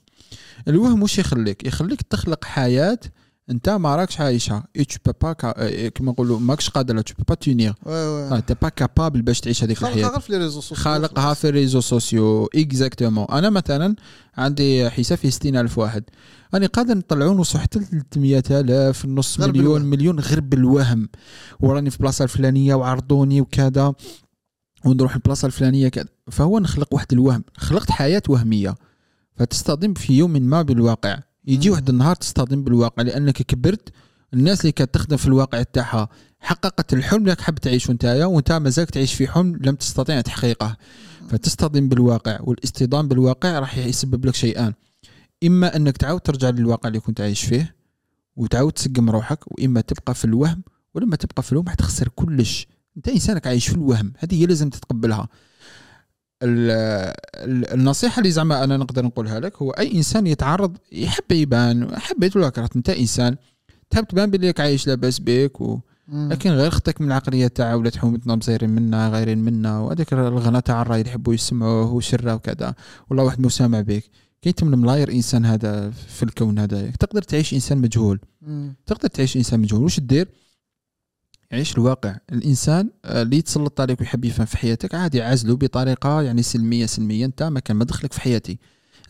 [0.68, 2.98] الوهم وش يخليك؟ يخليك تخلق حياة
[3.50, 4.64] انت ما راكش عايشها.
[4.76, 5.32] et t'es pas
[5.88, 9.82] كما نقولوا ماكش قادر tu peux pas tenir oui t'es pas capable باش تعيش هذيك
[9.82, 10.08] الحياة.
[10.08, 13.96] غير في les réseaux sociaux خالقها في ال réseaux sociaux exactement أنا مثلا
[14.36, 16.04] عندي حساب في 60000 واحد.
[16.54, 19.82] راني قادر نطلعوا نوصل حتى ل 300000 نص مليون بالوهم.
[19.82, 21.08] مليون غير بالوهم.
[21.60, 23.94] وراني في بلاصة الفلانية وعرضوني وكذا.
[24.84, 26.08] ونروح البلاصة الفلانية كذا.
[26.30, 27.44] فهو نخلق واحد الوهم.
[27.56, 28.74] خلقت حياة وهمية.
[29.36, 31.18] فتصطدم في يوم ما بالواقع.
[31.48, 31.70] يجي.
[31.70, 33.88] واحد النهار تصطدم بالواقع لأنك كبرت
[34.34, 36.08] الناس اللي كانت تخدم في الواقع تاعها
[36.40, 40.76] حققت الحلم اللي حاب تعيشه نتايا وانت مازالك تعيش في حلم لم تستطيع تحقيقه.
[41.28, 44.74] فتصطدم بالواقع والاصطدام بالواقع راح يسبب لك شيئان.
[45.44, 47.74] إما أنك تعاود ترجع للواقع اللي كنت عايش فيه
[48.36, 50.62] وتعاود تسقم روحك وإما تبقى في الوهم
[50.94, 52.66] ولما تبقى في الوهم راح تخسر كلش.
[52.96, 55.28] أنت إنسانك عايش في الوهم هذه هي لازم تتقبلها.
[56.42, 62.48] النصيحة اللي زعما أنا نقدر نقولها لك هو أي إنسان يتعرض يحب يبان حبيت ولا
[62.48, 63.36] كرهت أنت إنسان
[63.90, 65.80] تحب تبان بلي عايش لاباس بك و...
[66.12, 70.82] لكن غير خطك من العقلية تاعها ولات حومتنا مزيرين منا غيرين منا وهذاك الغنى تاع
[70.82, 72.74] الراي اللي يحبوا يسمعوه وشرة وكذا.
[73.10, 74.04] والله واحد مو سامع بك
[74.42, 78.20] كي تم ملاير إنسان هذا في الكون هذا تقدر تعيش إنسان مجهول.
[78.42, 78.74] مم.
[78.86, 79.82] تقدر تعيش إنسان مجهول.
[79.82, 80.28] واش دير
[81.50, 82.16] يعيش الواقع.
[82.32, 87.24] الإنسان آه، اللي يتسلط عليك ويحب يفهم في حياتك عادي عزله بطريقة يعني سلمية سلمية.
[87.24, 88.58] أنت ما كان ما دخلك في حياتي.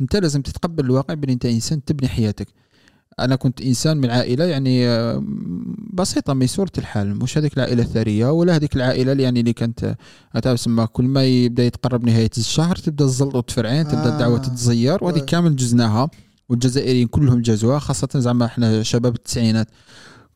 [0.00, 2.48] أنت لازم تتقبل الواقع بأن أنت إنسان تبني حياتك.
[3.20, 5.24] أنا كنت إنسان من عائلة يعني آه،
[5.92, 7.18] بسيطة ميسوره الحال.
[7.18, 9.96] مش هذيك العائلة الثرية ولا هذيك العائلة اللي يعني اللي كانت
[10.34, 14.08] آه، تسمى كل ما يبدأ يتقرب نهاية الشهر تبدأ الزلط وتفرعين تبدأ.
[14.14, 15.18] الدعوة تتزير وهذه.
[15.18, 16.10] كامل جزناها.
[16.48, 19.68] والجزائريين كلهم جازوها خاصة زعما إحنا شباب التسعينات.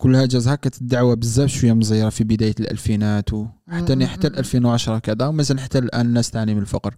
[0.03, 4.07] كلها جازها كانت الدعوة بزاف شوية مزيرة في بداية الألفينات وحتى.
[4.07, 6.95] حتى ال 2010 كذا ومازال حتى الآن الناس تعاني من الفقر.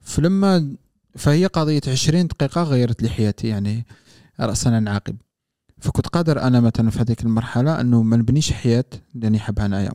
[0.00, 0.74] فلما
[1.16, 3.86] فهي قضية 20 دقيقة غيرت لي حياتي يعني
[4.40, 5.16] راسا عاقب
[5.78, 9.92] فكنت قادر أنا مثلا في هذيك المرحلة أنه ما نبنيش حياة اللي نحبها انايا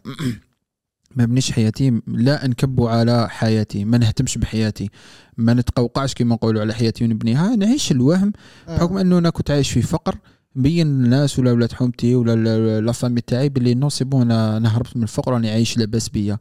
[1.15, 4.89] ما نبنيش حياتي لا نكبوا على حياتي ما نهتمش بحياتي
[5.37, 7.55] ما نتقوقعش كما نقولوا على حياتي ونبنيها.
[7.55, 8.33] نعيش الوهم
[8.67, 8.77] آه.
[8.77, 10.17] بحكم أنه أنا كنت عايش في فقر.
[10.57, 14.97] مبين الناس ولا ولاد حومتي ولا la famille تاعي باللي non c'est bon أنا هربت
[14.97, 16.37] من الفقر راني عايش لاباس بيا.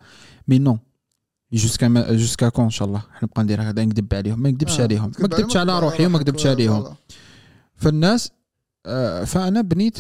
[0.48, 0.78] mais non
[1.52, 4.83] jusqu'à jusqu'à quand إن شاء الله؟ حنبقى ندير هكذا نكذب عليهم ما نكذبش آه.
[4.83, 6.79] عليهم ما كذبتش على تكذب روحي وما كذبتش عليهم.
[6.79, 6.94] ولا.
[7.76, 8.31] فالناس
[8.87, 9.98] آه، فأنا بنيت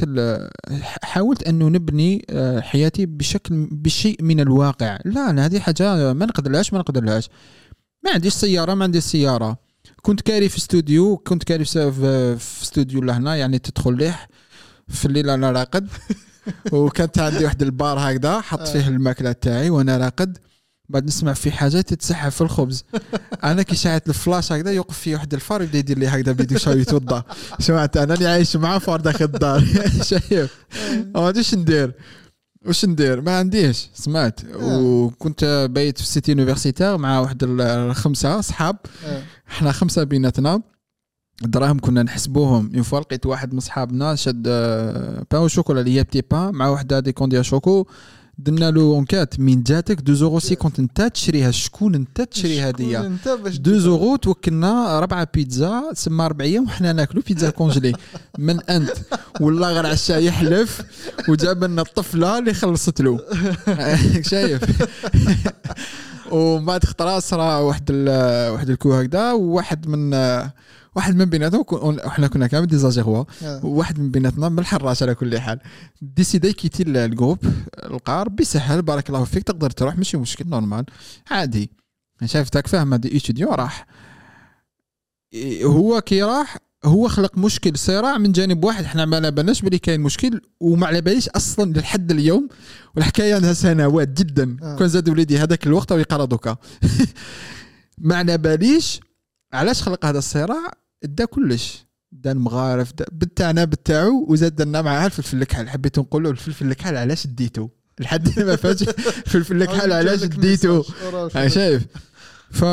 [1.02, 4.98] حاولت انه نبني آه، حياتي بشكل بشيء من الواقع.
[5.04, 7.28] لا أنا هذه حاجة ما نقدرلهاش ما نقدرلهاش.
[8.04, 9.65] ما عنديش سيارة ما عنديش سيارة.
[10.02, 14.28] كنت كاري في استوديو كنت كاري في استوديو لهنا يعني تدخل ليه
[14.88, 15.88] في الليل أنا راقد.
[16.72, 20.38] وكانت عندي واحد البار هكذا حط فيه الماكلة تاعي وأنا راقد.
[20.88, 22.84] بعد نسمع في حاجة تتسحب في الخبز.
[23.44, 26.80] أنا كي شاعت الفلاش هكذا يوقف في واحد الفار يبدأ يدير لي هكذا بيدو شوي
[26.80, 27.22] يتوضا
[27.60, 29.64] سمعت أنا اللي عايش معاه فار داخل الدار.
[30.02, 30.56] شايف.
[31.14, 31.92] ما عنديش ندير؟
[32.66, 33.88] واش ندير؟ ما عنديش.
[33.94, 34.40] سمعت.
[34.54, 38.76] وكنت بايت في سيتي يونيفرسيتير مع واحد الخمسة صحاب.
[39.04, 39.22] آه.
[39.48, 40.62] إحنا خمسة بيناتنا.
[41.44, 42.70] الدراهم كنا نحسبوهم.
[42.74, 46.54] اون فوا لقيت واحد من صحابنا شد آه، بان أو شوكولا اللي هي بتي بان
[46.54, 47.86] مع وحدة دي كونديا شوكو.
[48.38, 51.50] درنا له اونكات من جاتك 2 زورو سي كنت انت تشريها.
[51.50, 52.72] شكون انت تشري
[53.26, 57.92] باش 2 زورو توكلنا ربعة بيتزا تسمى أربع أيام وحنا ناكلو بيتزا كونجلي.
[58.38, 58.90] من أنت؟
[59.40, 60.82] والله غير عشا يحلف.
[61.28, 63.20] وجاب لنا الطفلة اللي خلصت له.
[64.30, 64.62] شايف؟
[66.32, 70.14] ومن بعد خطره صرا واحد ال- واحد الكو هكذا وواحد من
[70.96, 73.66] واحد من بيناتهم إحنا كنا كامل ديزاجيغوا آه.
[73.66, 75.60] واحد من بيناتنا من الحراش على كل حال.
[76.02, 77.38] ديسيدا كيتي ال- الجروب
[77.90, 80.84] لقى ربي سهل بارك الله فيك تقدر تروح ماشي مشكل نورمال
[81.30, 81.70] عادي.
[82.24, 83.86] شافتك فاهم هذا ايتيديون راح.
[85.32, 86.56] إيه، هو كي راح
[86.86, 88.84] هو خلق مشكل صراع من جانب واحد.
[88.84, 92.48] إحنا ما على بالناش بلي كاين مشكل وما على باليش أصلا لحد اليوم.
[92.96, 94.56] والحكاية عندها سنوات جدا.
[94.62, 94.76] آه.
[94.76, 96.56] كون زاد وليدي هذاك الوقت ويقرا دوكا
[97.98, 99.00] ما على باليش
[99.52, 100.70] علاش خلق هذا الصراع؟
[101.04, 101.86] دا كلش.
[102.12, 106.96] دا المغارف دا بالتاعنا بالتاعو وزاد درنا معاه الفلفل الكحل؟ حبيت نقول له الفلفل الكحل
[106.96, 107.68] علاش ديتو
[108.00, 108.82] لحد ما فاش
[109.26, 110.82] الفلفل الكحل علاش ديتو
[111.46, 111.86] شايف.
[112.50, 112.64] ف...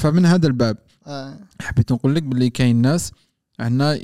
[0.00, 0.76] فمن هذا الباب.
[1.06, 1.38] آه.
[1.60, 3.12] حبيت نقول لك باللي كاين ناس
[3.68, 3.98] هنا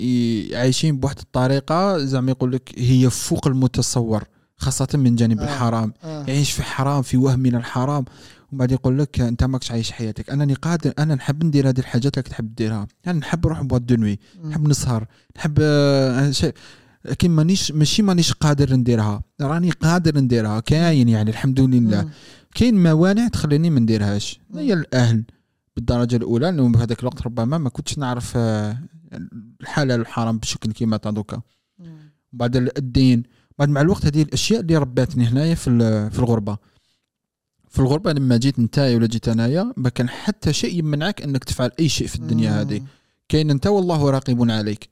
[0.53, 4.25] عايشين بواحد الطريقة زعما يقول لك هي فوق المتصور
[4.57, 5.44] خاصة من جانب آه.
[5.44, 6.25] الحرام آه.
[6.29, 8.05] يعيش في حرام في وهم من الحرام
[8.53, 12.18] ومن بعد يقول لك أنت ماكش عايش حياتك أنني قادر أنا نحب ندير هذه الحاجات
[12.18, 16.55] اللي تحب ديرها أنا نحب نروح boîte de nuit نحب نسهر نحب آه، شيء
[17.05, 22.09] لكن مانيش ماشي مانيش قادر نديرها راني قادر نديرها كاين يعني الحمد لله.
[22.55, 24.40] كاين موانع تخليني ما نديرهاش.
[24.55, 25.25] هي الأهل
[25.77, 28.79] بالدرجة الأولى لأنه في هذاك الوقت ربما ما كنتش نعرف آه،
[29.12, 31.42] الحلال والحرام بشكل كيما تا دوكا.
[32.33, 33.23] بعد الدين.
[33.59, 35.71] بعد مع الوقت هذه الأشياء اللي رباتني هنايا في
[36.11, 36.59] في الغربة.
[37.68, 41.71] في الغربة لما جيت نتايا ولا جيت أنايا ما كان حتى شيء يمنعك أنك تفعل
[41.81, 42.61] أي شيء في الدنيا.
[42.61, 42.83] هذه.
[43.29, 44.88] كاين أنت والله راقب عليك.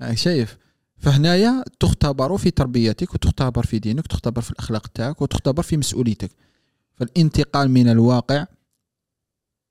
[0.00, 0.58] هاي شايف؟
[0.96, 6.30] فهنايا تختبر في تربيتك وتختبر في دينك وتختبر في الأخلاق تاعك وتختبر في مسؤوليتك.
[6.94, 8.46] فالانتقال من الواقع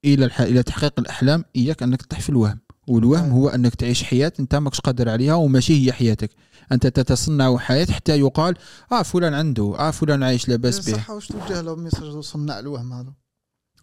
[0.05, 0.29] إلى.
[0.39, 2.59] إلى تحقيق الأحلام إياك أنك تطيح في الوهم.
[2.87, 6.29] والوهم هو أنك تعيش حياة أنت ماكش قادر عليها وماشي هي حياتك.
[6.71, 8.55] أنت تتصنع حياة حتى يقال
[8.91, 10.97] آه فلان عنده آه فلان عايش لاباس به.
[10.97, 13.13] صح واش توجه له message صناع الوهم هذا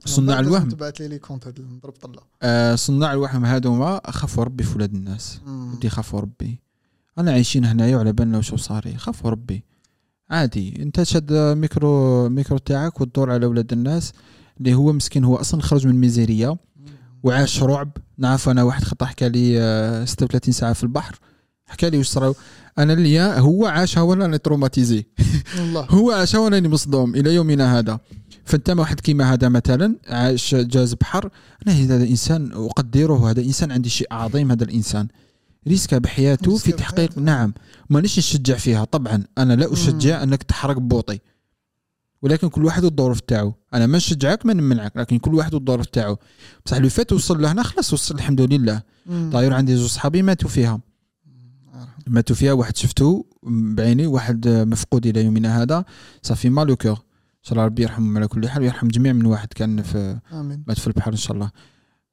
[0.05, 0.69] صناع الوهم.
[0.69, 5.41] تبعت لي les comptes نضرب طله آه صناع الوهم هذوما خافوا ربي في ولاد الناس.
[5.47, 6.61] ودي خافوا ربي.
[7.19, 9.65] أنا عايشين هنايا وعلى بالنا واش صاري خافوا ربي.
[10.31, 10.83] عادي.
[10.83, 14.13] أنت تشد micro micro تاعك وتدور على ولاد الناس
[14.59, 16.57] اللي هو مسكين هو أصلا خرج من ميزيريا.
[17.23, 17.97] وعاش رعب.
[18.19, 21.19] نعرف أنا واحد خطا حكى لي آه، 36 ساعة في البحر.
[21.67, 22.35] حكى لي واش صرا
[22.79, 25.07] أنا اللي هو عاشها وأنا راني traumatisé.
[25.91, 27.99] هو عاشها وأنا راني مصدوم إلى يومنا هذا.
[28.45, 31.31] فانت واحد كيما هذا مثلا عاش جاز بحر.
[31.67, 35.09] أنا هذا إنسان أقدره هذا إنسان عندي شيء عظيم هذا الإنسان.
[35.69, 37.19] ريسكا بحياته في تحقيق.
[37.19, 37.55] نعم.
[37.91, 38.85] مانيش نشجع فيها.
[38.85, 41.19] طبعا أنا لا أشجع أنك تحرق بوطي.
[42.23, 43.55] ولكن كل واحد والظروف تاعو.
[43.75, 46.17] أنا ما نشجعك ما نمنعك لكن كل واحد والظروف تاعو.
[46.67, 48.83] بصح لو فات وصل لهنا خلاص وصل الحمد لله.
[49.33, 50.81] طاير عندي زوج صحابي ماتوا فيها.
[52.07, 55.85] ماتوا فيها واحد شفته بعيني واحد مفقود إلى يومنا هذا.
[56.23, 59.49] صافي مالو كور إن شاء الله ربي يرحمهم على كل حال ويرحم جميع من واحد
[59.53, 60.65] كان في آمين.
[60.67, 61.51] مات في البحر إن شاء الله.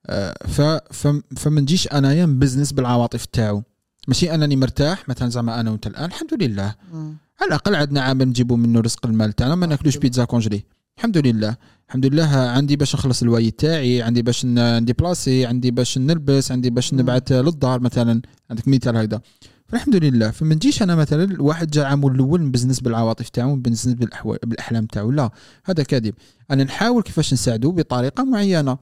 [0.06, 1.06] آه، ف-
[1.38, 3.64] فما نجيش أنايا نبزنس بالعواطف تاعو.
[4.08, 6.76] ماشي أنني مرتاح مثلا زعما أنا وأنت الآن الحمد لله.
[6.94, 7.16] مم.
[7.42, 10.64] على الأقل عندنا عامل نجيبوا منه رزق المال تاعنا ما ناكلوش بيتزا congelée.
[10.98, 11.56] الحمد لله.
[11.88, 16.52] الحمد لله عندي باش نخلص loyer تاعي عندي باش ن- ن déplacer عندي باش نلبس
[16.52, 16.94] عندي باش.
[16.94, 18.22] نبعث للدار مثلا.
[18.50, 19.22] عندك مثال هكذا
[19.68, 20.32] فالحمد لله.
[20.32, 23.96] فما نجيش أنا مثلا واحد جا عامل الأول نبزنس بالعواطف تاعو نبزنس
[24.44, 25.12] بالأحلام تاعو.
[25.12, 25.30] لا
[25.66, 26.14] هذا كاذب.
[26.52, 28.78] أنا نحاول كيفاش نساعده بطريقة معينة.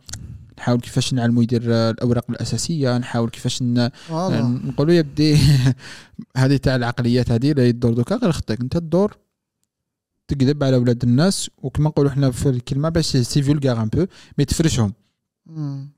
[0.57, 3.63] نحاول كيفاش نعلمو يدير الأوراق الأساسية نحاول كيفاش
[4.11, 5.37] نقولوا يا بدي
[6.37, 8.61] هذه تاع العقليات هذه لا يدور دوكا غير خطيك.
[8.61, 9.17] انت تدور
[10.27, 14.05] تكذب على أولاد الناس وكما نقولوا إحنا في الكلمة باش c'est vulgaire un peu
[14.37, 14.93] mais تفرشهم.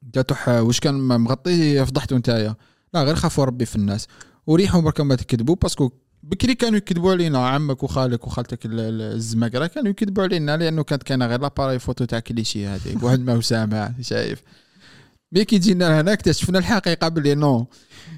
[0.03, 2.55] انت تروح واش كان مغطي فضحتو نتايا.
[2.93, 4.07] لا غير خافوا ربي في الناس.
[4.47, 5.91] وريحوا برك ما تكذبوا parce que
[6.31, 11.03] بكري كانوا يكذبوا علينا عمك وخالك وخالتك ال- ال- الزماكره كانوا يكذبوا علينا لأنه كانت
[11.03, 14.41] كاينة غير l'appareil photo تاع كليشي هذيك واحد ما سامع شايف؟
[15.31, 17.67] mais كي جينا هنا اكتشفنا الحقيقة باللي non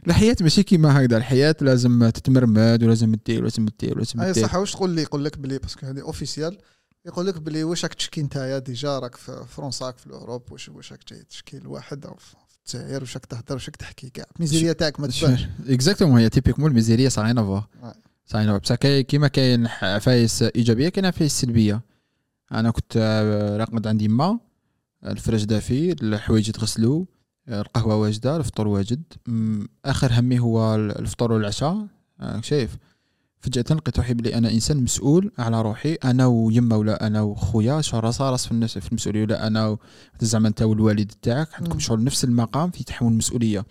[0.07, 4.55] الحياة ماشي كيما هكذا الحياة لازم تتمرمد ولازم دير ولازم دير ولازم أي دير صح
[4.55, 6.57] واش تقول لي؟ يقول لك بلي parce que هذه officielle
[7.05, 10.51] يقول لك بلي واش راك تشكي نتايا déjà راك في فرنسا راك في ال Europe
[10.51, 12.15] واش واش راك جاي تشكي لواحد أو
[12.75, 14.25] واش راك تهضر واش راك تحكي كاع.
[14.35, 15.45] الميزيريا تاعك ما تبانش.
[15.67, 17.97] exactement هي typiquement الميزيريه ça rien à voir Ouais.
[18.25, 21.81] ça rien بصح كيما كاين عفايس إيجابية كاين عفايس سلبية.
[22.51, 24.39] أنا كنت آه، راقد عندي ما
[25.05, 27.05] الفراش دافي الحوايج يتغسلوا
[27.49, 29.03] القهوة واجدة الفطور واجد.
[29.85, 31.87] آخر همي هو ال- الفطور والعشاء.
[32.19, 32.77] آه، شايف.
[33.41, 35.93] فجأة لقيت روحي بلي أنا إنسان مسؤول على روحي.
[35.93, 39.79] أنا ويما ولا أنا وخويا شغل راس راس في الناس في المسؤولية ولا أنا و-
[40.21, 41.53] زعما أنت والوالد تاعك.
[41.53, 41.79] عندكم.
[41.79, 43.65] شغل نفس المقام في تحمل المسؤولية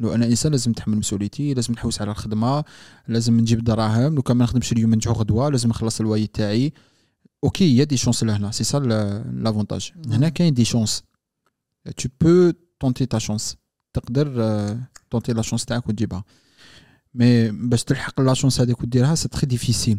[0.00, 2.64] لو أنا إنسان لازم نتحمل مسؤوليتي لازم نحوس على الخدمة
[3.08, 4.14] لازم نجيب دراهم.
[4.14, 6.72] لو كان ما نخدمش اليوم نجوع غدوة لازم نخلص loyer تاعي.
[7.44, 8.50] OK y a des chances لهنا.
[8.50, 9.92] c'est ça l'avantage.
[10.08, 11.02] هنا كاين des chances.
[11.96, 13.56] tu peux tenter ta chance
[13.94, 14.26] تقدر
[15.10, 16.24] tenter la chance تاعك وتجيبها.
[17.14, 19.98] mais باش تلحق la chance هذيك وديرها c'est très difficile.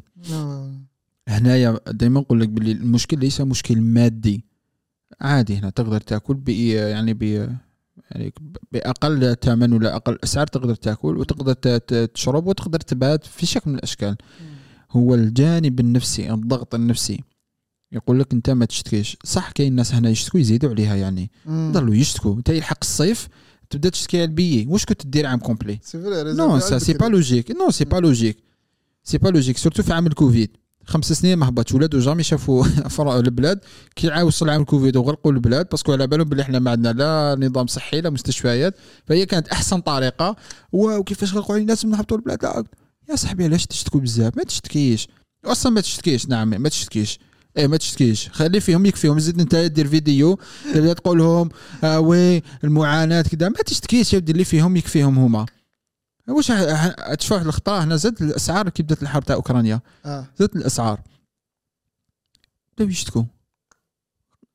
[1.28, 4.46] هنايا دائما نقول لك باللي المشكل ليس مشكل مادي.
[5.22, 7.24] عادي هنا تقدر تاكل ب يعني ب
[8.12, 8.34] يعني
[8.72, 11.54] بأقل ثمن ولا أقل أسعار تقدر تاكل وتقدر
[11.88, 14.16] تشرب وتقدر تبات في شكل من الأشكال.
[14.92, 17.24] هو الجانب النفسي الضغط النفسي.
[17.92, 19.18] يقول لك أنت ما تشتكيش.
[19.24, 21.32] صح كاين ناس هنا يشتكوا يزيدوا عليها يعني.
[21.50, 22.36] ضلوا يشتكوا.
[22.36, 23.28] أنت يلحق الصيف
[23.70, 27.72] تبدا تشتكي على البيي واش كنت دير عام complet؟ non ça c'est pas logique non
[27.72, 28.38] c'est pas logique
[29.04, 30.58] c'est pas logique surtout في عام الكوفيد.
[30.86, 31.74] خمس سنين ما هبطش.
[31.74, 32.66] ولادو jamais شافوا
[33.20, 33.60] البلاد.
[33.96, 36.94] كي عاود وصل عام الكوفيد وغلقوا البلاد parce que على بالهم بلي إحنا ما عندنا
[36.94, 38.76] لا نظام صحي لا مستشفيات.
[39.06, 40.36] فهي كانت أحسن طريقة.
[40.72, 42.64] واو كيفاش غلقوا علينا لازم نهبطوا البلاد؟ لا.
[43.10, 45.08] يا صاحبي علاش تشتكوا بزاف؟ ما تشتكيش.
[45.46, 46.28] أصلا ما تشتكيش.
[46.28, 47.20] نعم ما تشتكيش.
[47.58, 49.20] إيه ما تشتكيش خلي فيهم يكفيهم.
[49.20, 50.40] زيد أنت دير فيديو
[50.74, 51.50] تبدأ تقول لهم
[51.84, 53.50] آه oui المعاناة كذا.
[53.50, 55.46] ما تشتكيش يا اللي فيهم يكفيهم هما.
[56.28, 56.48] واش
[57.18, 57.96] تشوف واحد الخطا هنا.
[57.96, 60.26] زاد الأسعار كي بدأت الحرب تاع أوكرانيا؟ آه.
[60.40, 61.02] زادت الأسعار.
[62.78, 63.24] بداو يشتكوا.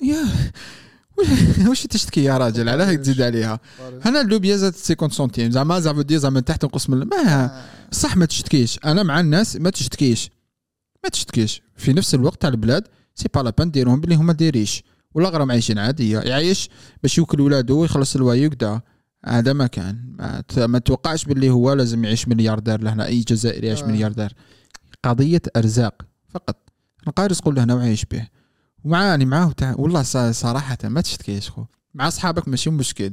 [0.02, 0.26] يا
[1.68, 3.60] واش تشتكي يا راجل؟ علاه هيك تزيد عليها.
[4.04, 8.26] هنا اللوبيا زادت 50 سنتيم زعما زعما دي زعما تحت نقص من ما صح ما
[8.26, 8.78] تشتكيش.
[8.84, 10.30] أنا مع الناس ما تشتكيش.
[11.04, 11.62] ما تشتكيش.
[11.76, 14.84] في نفس الوقت تاع البلاد c'est pas la peine ديرهم بلي هما دايريش
[15.14, 16.18] ولا غير عايشين عادية.
[16.18, 16.68] يعيش
[17.02, 18.80] باش يوكل ولادو ويخلص loyer وكدا.
[19.26, 20.16] هذا ما كان.
[20.58, 22.82] ما, توقعش باللي هو لازم يعيش ملياردير.
[22.82, 23.86] لهنا أي جزائري يعيش آه.
[23.86, 24.34] ملياردير.
[25.04, 26.56] قضية أرزاق فقط.
[27.06, 28.26] نلقى رزقه لهنا وعايش به.
[28.84, 31.64] ومعاني معاه والله صراحة ما تشتكيش خو.
[31.94, 33.12] مع أصحابك ماشي مشكل.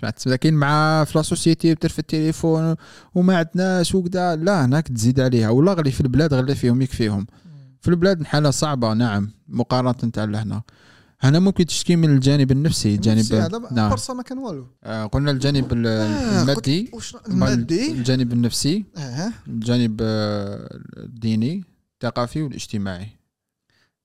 [0.00, 2.76] سمعت لكن مع في la société في التليفون
[3.14, 5.48] وما عندناش وكذا لا هناك تزيد عليها.
[5.50, 7.26] والله غلي في البلاد غلي فيهم يكفيهم.
[7.80, 9.30] في البلاد حالة صعبة نعم.
[9.48, 10.62] مقارنة تاع لهنا
[11.20, 11.38] هنا.
[11.38, 13.90] ممكن تشتكي من الجانب النفسي الجانب هذا نعم.
[13.90, 14.66] à part ça ما كان والو.
[14.84, 16.90] آه، قلنا الجانب ال- آه، المادي.
[17.28, 17.92] المادي.
[17.92, 18.84] الجانب النفسي.
[18.96, 23.08] آه الجانب آه، الديني الثقافي والاجتماعي.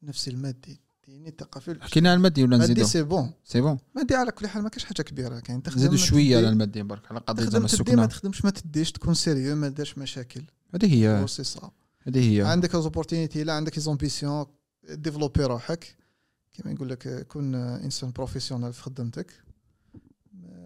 [0.03, 0.82] نفسي المادي.
[1.23, 3.31] الديني الثقافي حكينا على المادي ولا المادي نزيدو؟ c'est bon.
[3.43, 3.77] c'est bon.
[3.95, 5.63] المادي على كل حال ما كاينش حاجة كبيرة كاين.
[5.63, 6.37] تخدم ما شوية.
[6.37, 9.55] على المادي برك على قضية تخدم زعما تدي ما السكنه تخدمش ما تديش تكون sérieux
[9.55, 10.43] ما دارش مشاكل.
[10.75, 11.27] هذه هي.
[11.27, 12.41] سي صا هذه هي.
[12.41, 14.45] عندك opportunités لا عندك ambitions
[14.89, 15.95] développer روحك.
[16.53, 19.31] كما نقول لك كون إنسان professionnel في خدمتك.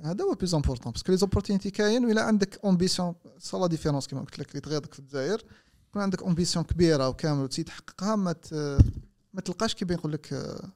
[0.04, 4.08] هذا هو plus important parce que les opportunités كاين ولا عندك ambition ça la différence
[4.08, 5.46] كما قلت لك اللي تغيضك في الجزائر.
[5.90, 8.36] يكون عندك ambition كبيرة وكامل وتزيد تحققها ما.
[9.34, 10.72] ما تلقاش كيما نقول لك آه،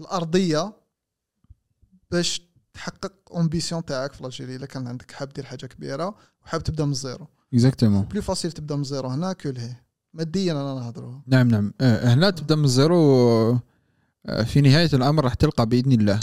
[0.00, 0.72] الأرضية
[2.10, 2.42] باش
[2.74, 6.90] تحقق ambition تاعك في l'Algérie إلا كان عندك حاب دير حاجة كبيرة وحاب تبدأ من
[6.90, 9.76] ال zéro exactement plus facile تبدأ من ال zéro هنا que لهي
[10.14, 11.72] ماديا أنا نهضروا نعم نعم.
[11.80, 13.60] آه، هنا تبدأ من ال zéro
[14.26, 16.20] آه، في نهاية الأمر راح تلقى بإذن الله.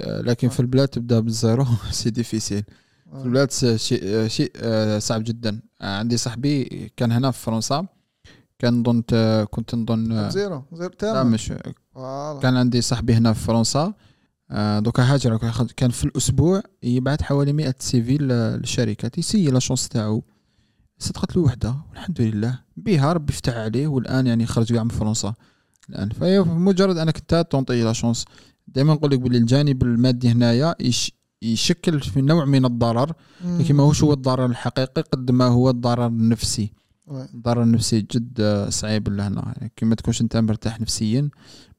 [0.00, 2.64] لكن في البلاد تبدأ بال zéro c'est difficile
[3.12, 4.52] في البلاد شيء شيء
[4.98, 5.60] صعب جدا.
[5.80, 6.64] عندي صاحبي
[6.96, 7.86] كان هنا في فرنسا.
[8.58, 9.02] كان نظن
[9.50, 11.52] كنت نظن zéro zéro لا تمام مش
[11.94, 12.40] voilà.
[12.40, 13.94] كان عندي صاحبي هنا في فرنسا.
[14.50, 15.36] آه، دوكا هاجر
[15.76, 20.22] كان في الأسبوع يبعث حوالي 100 CV للشركات ي essayer la chance تاعو.
[20.98, 22.58] صدقت له وحده والحمد لله.
[22.76, 25.34] بها ربي فتح عليه والآن يعني خرج كاع من فرنسا.
[25.90, 26.08] الآن.
[26.10, 28.24] فهي مجرد أنك انت ت tenter la chance
[28.68, 33.12] دائما نقول لك باللي الجانب المادي هنايا يش يشكل في نوع من الضرر
[33.44, 36.72] لكن ماهوش هو الضرر الحقيقي قد ما هو الضرر النفسي.
[37.10, 39.54] الضرر النفسي جد آه، صعيب لهنا.
[39.56, 41.30] يعني كي ما تكونش انت مرتاح نفسيا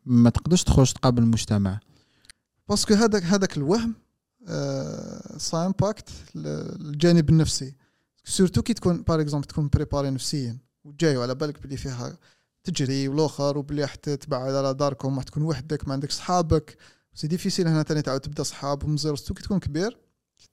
[0.06, 1.80] ما تقدرش تخرج تقابل المجتمع.
[2.70, 3.96] parce que هذاك هذاك الوهم
[5.38, 7.76] ça impacte الجانب النفسي.
[8.24, 12.18] surtout كي تكون par exemple تكون préparé نفسيا وجاي وعلى بالك بلي فيها
[12.64, 16.78] تجري والآخر وبلي راح تبعد على داركم راح تكون وحدك ما عندك صحابك.
[17.14, 19.98] c'est difficile هنا تاني تعاود تبدا صحاب ومزير surtout كي تكون كبير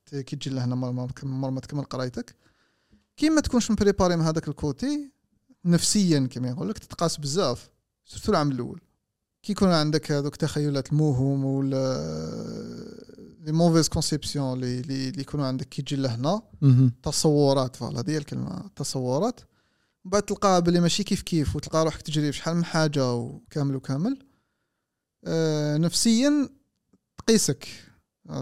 [0.07, 2.35] كي- تجي لهنا مر ما تكمل- مر ما تكمل قرايتك.
[3.17, 5.11] كي ما تكونش م préparé من هذاك ال côté
[5.65, 7.71] نفسيا كما يقول لك تتقاس بزاف
[8.05, 8.81] surtout العام الأول.
[9.43, 12.05] كي يكون عندك هذوك تخيلات الموهوم ولا
[13.41, 16.43] les mauvaises conceptions اللي اللي اللي يكونوا عندك كي تجي لهنا.
[17.03, 19.41] تصورات voilà هذه الكلمة تصورات.
[20.05, 24.19] بعد تلقاها بلي ماشي كيف كيف وتلقى روحك تجري في شحال من حاجة وكامل وكامل.
[25.25, 26.49] آه نفسيا
[27.19, 27.69] تقيسك.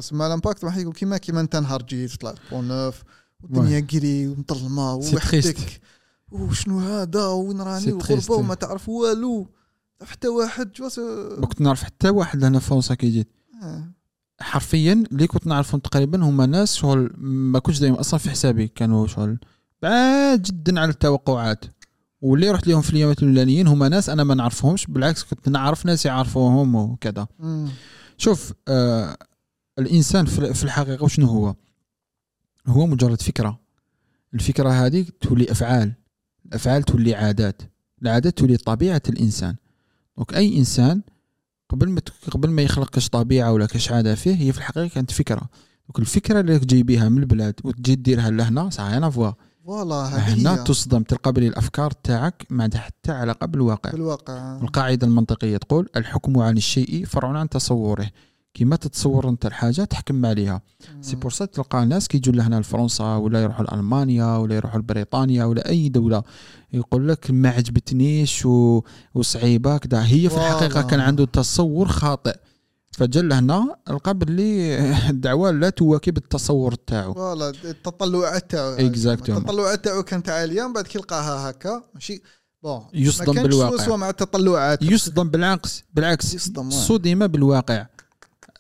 [0.01, 3.03] سما l'impact راح يقول كيما كيما أنت نهار جيت طلعت بون نوف
[3.43, 5.81] والدنيا كري ومظلمه وحدك.
[6.33, 7.89] وشنو هذا؟ وين راني.
[7.89, 9.47] الغربه وما تعرف والو.
[10.03, 10.99] حتى واحد جواس
[11.39, 13.29] ما كنت نعرف حتى واحد لهنا في فرنسا كي جيت.
[13.63, 13.85] آه.
[14.41, 19.07] حرفيا اللي كنت نعرفهم تقريبا هما ناس شغل ما كنتش دايما أصلا في حسابي كانوا
[19.07, 19.39] شغل
[19.83, 21.65] بعاد جدا على التوقعات.
[22.21, 26.07] واللي رحت لهم في اليومين الأولانيين هما ناس أنا ما نعرفهمش بالعكس كنت نعرف ناس
[26.07, 27.27] يعرفوهم وكذا.
[28.17, 29.17] شوف آه
[29.79, 31.55] الإنسان في الحقيقة وشنو هو؟
[32.67, 33.61] هو مجرد فكرة.
[34.35, 35.93] الفكرة هذه تولي أفعال.
[36.47, 37.63] الأفعال تولي عادات.
[38.03, 39.57] العادات تولي طبيعة الإنسان.
[40.17, 41.03] donc أي إنسان
[41.69, 45.11] قبل ما قبل ما يخلق كاش طبيعة ولا كاش عادة فيه هي في الحقيقة كانت
[45.11, 45.49] فكرة.
[45.89, 49.33] donc الفكرة اللي تجي بها من البلاد وتجي ديرها لهنا صح أنا فوا
[49.65, 53.91] voilà هنا تصدم تلقى بلي الأفكار تاعك ما عندها حتى علاقة بالواقع.
[53.91, 58.11] في الواقع القاعدة المنطقية تقول الحكم عن الشيء فرع عن تصوره.
[58.55, 60.63] كيما تتصور انت الحاجة تحكم عليها.
[61.01, 65.69] c'est pour ça تلقى ناس كيجوا لهنا لفرنسا ولا يروحوا لألمانيا ولا يروحوا لبريطانيا ولا
[65.69, 66.23] أي دولة.
[66.73, 68.83] يقول لك ما عجبتنيش و...
[69.15, 70.89] وصعيبة كذا هي في الحقيقة voilà.
[70.89, 72.37] كان عنده تصور خاطئ.
[72.91, 74.79] فجا لهنا لقى باللي
[75.11, 77.15] الدعوة لا تواكب التصور تاعو.
[77.15, 78.77] voilà التطلعات تاعو.
[78.77, 79.31] Exactement.
[79.31, 82.23] التطلعات تاعو كانت عالية من بعد كي لقاها هكا ماشي؟
[82.63, 83.97] bon يصدم بالواقع.
[83.97, 84.83] مع التطلعات.
[84.83, 86.35] يصدم بالعكس بالعكس.
[86.35, 86.71] يصدم.
[86.71, 87.87] صدم بالواقع.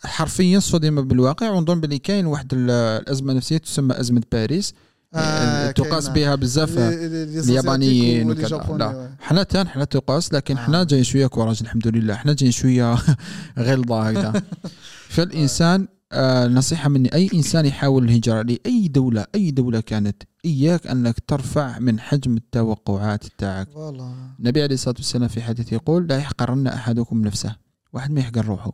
[0.04, 4.74] حرفيا صدم بالواقع ونظن بلي كاين واحد ال- الأزمة النفسيه تسمى أزمة باريس.
[5.14, 6.14] آه، تقاس كاينة.
[6.14, 9.10] بها بزاف لي- لي- لي اليابانيين وكذا.
[9.20, 10.84] حنا تان حنا تقاس لكن حنا آه.
[10.84, 12.14] جايين شوية courage الحمد لله.
[12.14, 12.94] حنا جايين شوية
[13.58, 14.42] غلظه هكذا
[15.14, 21.16] فالإنسان آه نصيحة مني أي إنسان يحاول الهجرة لأي دولة أي دولة كانت إياك أنك
[21.26, 23.68] ترفع من حجم التوقعات تاعك.
[23.70, 27.56] voilà النبي عليه الصلاة والسلام في حديث يقول لا يحقرن أحدكم نفسه.
[27.92, 28.72] واحد ما يحقر روحه.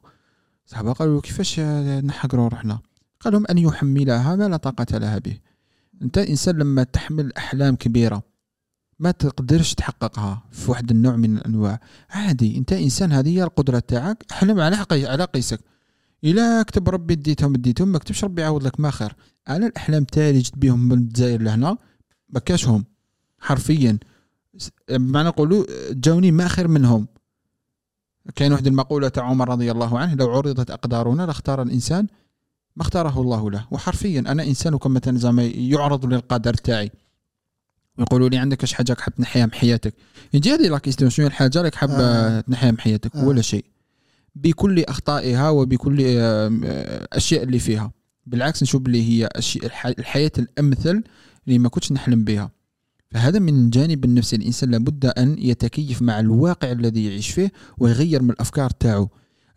[0.69, 2.79] الصحابه قالوا كيفاش نحقروا روحنا؟
[3.21, 5.39] قال لهم أن يحملها ما لا طاقة لها به.
[6.03, 8.23] أنت إنسان لما تحمل أحلام كبيرة
[8.99, 11.81] ما تقدرش تحققها في واحد النوع من الأنواع.
[12.11, 14.25] عادي أنت إنسان هذه هي القدرة تاعك.
[14.33, 15.07] احلم على قي...
[15.07, 15.61] على قيسك.
[16.25, 19.13] إلا كتب ربي ديتهم ديتهم ما كتبش ربي يعوض لك ما خير.
[19.49, 21.77] أنا الأحلام تالي جت بهم من الجزائر لهنا
[22.29, 22.41] ما
[23.39, 23.99] حرفيا.
[24.91, 27.07] بمعنى نقولوا جاوني ما خير منهم.
[28.37, 32.07] كاين واحد المقولة تاع عمر رضي الله عنه لو عرضت أقدارنا لاختار الإنسان
[32.77, 33.67] ما اختاره الله له.
[33.71, 36.91] وحرفيا أنا إنسان وكما زعما يعرض للقدر تاعي.
[37.99, 39.95] يقولوا لي عندك اش حاجة حاب تنحيها من حياتك.
[40.33, 42.41] يجي هذه لا كيستيون شنو الحاجة راك حاب آه.
[42.41, 43.25] تنحيها من حياتك؟ آه.
[43.25, 43.65] ولا شيء.
[44.35, 47.93] بكل أخطائها وبكل الاشياء اللي فيها.
[48.27, 49.29] بالعكس نشوف اللي هي
[49.85, 51.03] الحياة الأمثل
[51.47, 52.51] اللي ما كنتش نحلم بها.
[53.11, 58.31] فهذا من الجانب النفسي الإنسان لابد أن يتكيف مع الواقع الذي يعيش فيه ويغير من
[58.31, 59.09] الأفكار تاعو.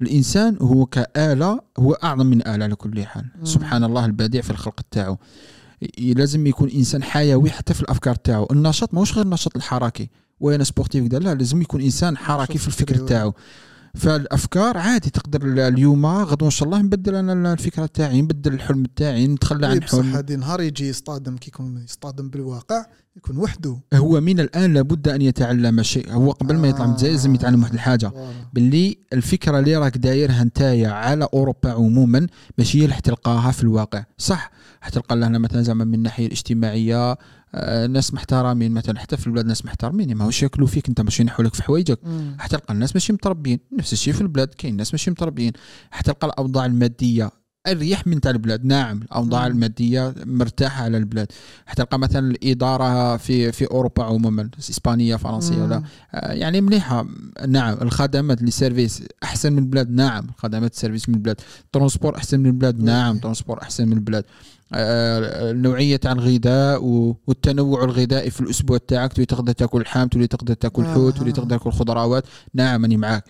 [0.02, 3.26] الإنسان هو كآلة هو أعظم من آلة على كل حال.
[3.44, 5.18] سبحان الله البديع في الخلق تاعو.
[6.00, 8.48] لازم يكون إنسان حيوي حتى في الأفكار تاعو.
[8.52, 10.10] النشاط ماهوش غير النشاط الحركي.
[10.40, 13.34] وأنا سبورتيف كذا لا لازم يكون إنسان حركي في الفكر تاعو.
[13.96, 19.28] فالأفكار عادي تقدر اليوم غدوة إن شاء الله نبدل أنا الفكرة تاعي نبدل الحلم تاعي
[19.28, 22.86] نتخلى عن الحلم بصح هذه نهار يجي يصطدم كي يكون يصطدم بالواقع.
[23.18, 23.78] يكون وحده.
[23.94, 26.12] هو من الآن لابد أن يتعلم شيء.
[26.14, 28.12] هو قبل ما يطلع من الجزائر لازم يتعلم واحد الحاجة.
[28.54, 34.04] باللي الفكرة اللي راك دايرها نتايا على أوروبا عموما ماشي هي اللي حتلقاها في الواقع.
[34.18, 34.52] صح
[34.82, 37.18] حتلقى لنا مثلا زعما من الناحيه الاجتماعية
[37.56, 40.16] آه، ناس محترمين مثلا حتى في البلاد ناس محترمين.
[40.16, 42.00] ماهوش ياكلوا فيك؟ انت ماشي ينحوا لك في حوايجك.
[42.40, 45.52] حتلقى الناس ماشي متربيين نفس الشيء في البلاد كاين ناس ماشي متربيين
[45.92, 47.32] حتلقى الأوضاع المادية
[47.68, 48.66] اريح من تاع البلاد.
[48.66, 51.28] نعم الأوضاع المادية مرتاحة على البلاد.
[51.66, 55.84] حتلقى مثلا الإدارة في في أوروبا عموما إسبانية فرنسية ولا
[56.14, 57.08] آه، يعني مليحة.
[57.48, 59.92] نعم الخدمات les services أحسن من البلاد.
[59.92, 61.42] نعم خدمات ال service من البلاد.
[61.72, 62.84] transport أحسن من البلاد.
[62.84, 63.18] نعم.
[63.18, 64.24] transport أحسن من البلاد.
[64.74, 66.84] النوعية تاع الغذاء
[67.28, 71.58] والتنوع الغذائي في الأسبوع تاعك تولي تقدر تاكل لحم تولي تقدر تاكل حوت تولي تقدر
[71.58, 72.24] تاكل خضروات.
[72.54, 73.24] نعم أني معاك.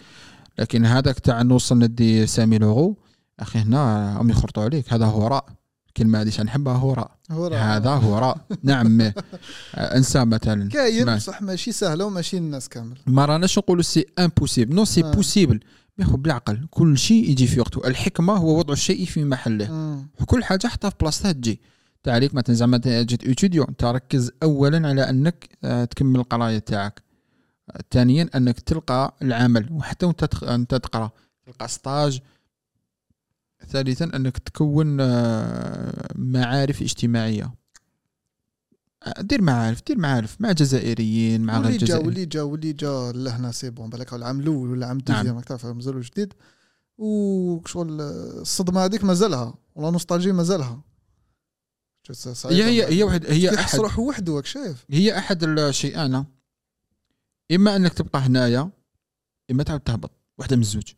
[0.60, 2.98] لكن هذاك تاع نوصل ندي cent mille euros
[3.42, 5.46] أخي هنا هم يخرطوا عليك هذا هراء
[5.88, 7.12] الكلمة هذه نحبها هراء
[7.54, 9.02] هذا هراء نعم.
[9.76, 10.70] انسى مثلا.
[10.70, 12.98] كاين بصح ماشي سهله وماشي الناس كامل.
[13.08, 15.60] ما راناش نقولوا c'est impossible non c'est possible
[16.00, 17.88] ياخذ بالعقل كل شيء يجي في وقته.
[17.88, 19.72] الحكمة هو وضع الشيء في محله.
[19.72, 20.08] مم.
[20.26, 21.62] كل حاجة حطها في بلاصتها تجي.
[22.04, 27.04] تعليق مثلا زعما جيت étudier انت ركز اولا على أنك آه، تكمل القراية تاعك.
[27.92, 29.68] ثانيا أنك تلقى العمل.
[29.72, 31.12] وحتى وأنت أنت تقرأ.
[31.46, 32.20] تلقى stage
[33.72, 37.54] ثالثا أنك تكون آه، معارف اجتماعية.
[39.20, 42.08] دير معارف دير معارف مع جزائريين مع غير جزائريين.
[42.08, 45.40] واللي جا واللي جا لهنا c'est bon بالك العام الأول ولا العام ال deuxième نعم.
[45.40, 46.34] تعرف مازالو جديد.
[46.98, 50.84] وشغل الصدمة هذيك مازالها ولا nostalgie مازالها.
[52.46, 53.80] هي هي هي واحد هي أحد.
[53.80, 56.26] روحه وحده شايف؟ هي أحد الشيئان.
[57.52, 58.72] إما أنك تبقى هنايا
[59.52, 60.94] إما تعاود تهبط واحدة من الزوج.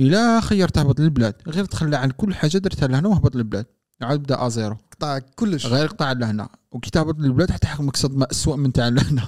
[0.00, 1.34] الا خير تهبط للبلاد.
[1.46, 3.66] غير تخلى عن كل حاجة درتها لهنا وهبط للبلاد.
[4.02, 5.66] عاد بدا à zéro قطع كلش.
[5.66, 6.48] غير قطع لهنا.
[6.72, 9.22] وكي تهبط للبلاد حتى حكمك صدمه اسوء من تاع لهنا.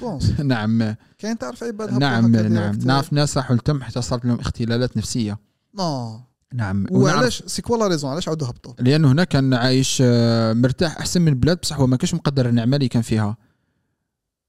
[0.44, 0.94] نعم.
[1.18, 2.78] كاين تعرف عباد نعم نعم.
[2.84, 5.38] نعرف ناس راحوا لتم حتى صارت لهم اختلالات نفسية.
[5.78, 6.20] non.
[6.54, 6.86] نعم.
[6.90, 11.22] وعلاش c'est quoi la raison؟ علاش عاودوا هبطوا؟ لأنه هنا كان عايش آه، مرتاح أحسن
[11.22, 13.36] من البلاد بصح هو ما كانش مقدر النعمة اللي كان فيها.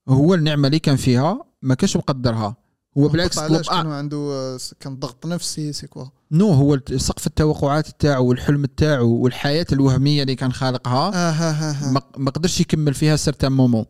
[0.09, 2.55] هو النعمة اللي كان فيها ما كانش مقدرها.
[2.97, 6.05] هو بالعكس علاش؟ كان عنده كان ضغط نفسي c'est quoi.
[6.31, 11.71] non هو سقف التوقعات تاعو والحلم تاعو والحياة الوهمية اللي كان خالقها آه ها ها
[11.71, 12.01] ها.
[12.17, 13.85] ما قدرش يكمل فيها certain moment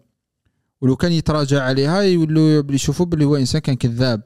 [0.81, 4.21] ولو كان يتراجع عليها يولوا يشوفوا باللي هو إنسان كان كذاب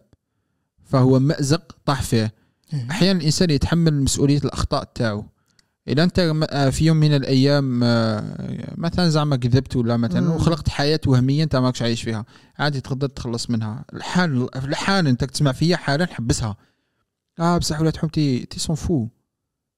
[0.85, 2.33] فهو مأزق طاح فيه.
[2.73, 2.87] إيه.
[2.91, 5.25] أحيانا الإنسان يتحمل مسؤولية الأخطاء تاعو
[5.87, 6.19] إذا أنت
[6.49, 11.55] آه، في يوم من الأيام آه، مثلا زعما كذبت ولا مثلا وخلقت حياة وهمية أنت
[11.55, 12.25] ماكش عايش فيها
[12.59, 13.85] عادي تقدر تخلص منها.
[13.93, 16.57] الحال الحال أنت تسمع فيها حالا حبسها.
[17.39, 19.07] آه بصح ولاد حومتي tu t'en fous.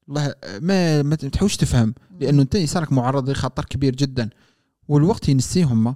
[0.08, 4.30] والله ما ما تحوش تفهم لأنه أنت صارك معرض لخطر كبير جدا.
[4.88, 5.96] والوقت ينسيهم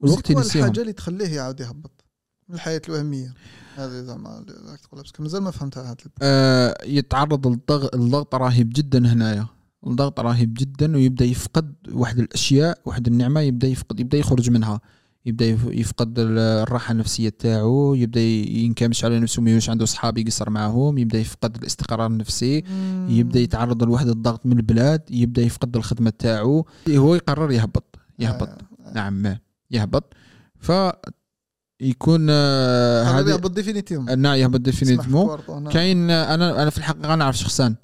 [0.00, 0.64] والوقت ينسيهم.
[0.64, 2.04] الحاجة اللي تخليه يعاود يهبط.
[2.50, 3.34] الحياة الوهمية.
[3.76, 4.44] هذه زعما
[4.82, 9.46] تقول مازال ما فهمتها آه يتعرض للضغط الضغط رهيب جدا هنايا.
[9.86, 14.80] الضغط رهيب جدا ويبدأ يفقد واحد الأشياء واحد النعمة يبدأ يفقد يبدأ يخرج منها.
[15.26, 21.18] يبدأ يفقد الراحة النفسية تاعو يبدأ ينكمش على نفسه ما عنده صحاب يقصر معاهم يبدأ
[21.18, 22.64] يفقد الاستقرار النفسي.
[23.08, 26.66] يبدأ يتعرض لواحد الضغط من البلاد يبدأ يفقد الخدمة تاعو.
[26.88, 28.48] هو يقرر يهبط يهبط.
[28.48, 28.92] آه.
[28.94, 29.36] نعم
[29.70, 30.14] يهبط.
[30.58, 35.38] فيكون آه، هذا يهبط définitivement نعم يهبط définitivement
[35.70, 37.74] كاين آه، أنا أنا في الحقيقة نعرف شخصان.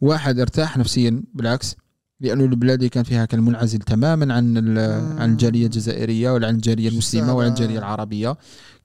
[0.00, 1.76] واحد ارتاح نفسيا بالعكس
[2.20, 4.58] لأنه البلاد كان فيها كان منعزل تماما عن.
[5.18, 8.36] عن الجالية الجزائرية ولا عن الجالية المسلمة ولا عن الجالية العربية.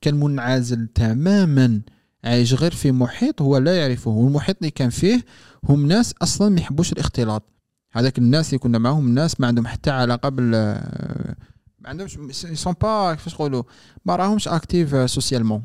[0.01, 1.82] كان منعزل تماما
[2.24, 4.11] عايش غير في محيط هو لا يعرفه.
[4.11, 5.26] والمحيط اللي كان فيه
[5.63, 7.43] هم ناس أصلا ما يحبوش الاختلاط.
[7.91, 10.82] هذاك الناس اللي كنا معاهم ناس ما عندهم حتى علاقة بال
[11.86, 12.17] ما عندهمش
[12.53, 13.63] sont pas كيفاش نقولوا
[14.05, 15.61] ما راهمش actifs socialement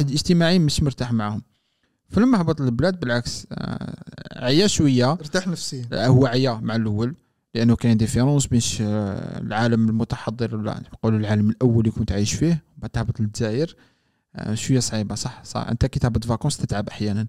[0.00, 1.42] اجتماعي مش مرتاح معاهم.
[2.08, 5.12] فلما هبط للبلاد بالعكس آه، عيا شوية.
[5.12, 5.84] ارتاح نفسيا.
[5.92, 7.14] هو عيا مع الأول
[7.54, 12.62] لأنه كاين différence بين ش- العالم المتحضر ولا نقولوا العالم الأول اللي كنت عايش فيه
[12.76, 13.76] بعد تهبط للجزائر.
[14.36, 15.60] آه، شوية صعيبة صح؟ صح.
[15.68, 17.26] أنت كي تهبط vacances تتعب أحيانا.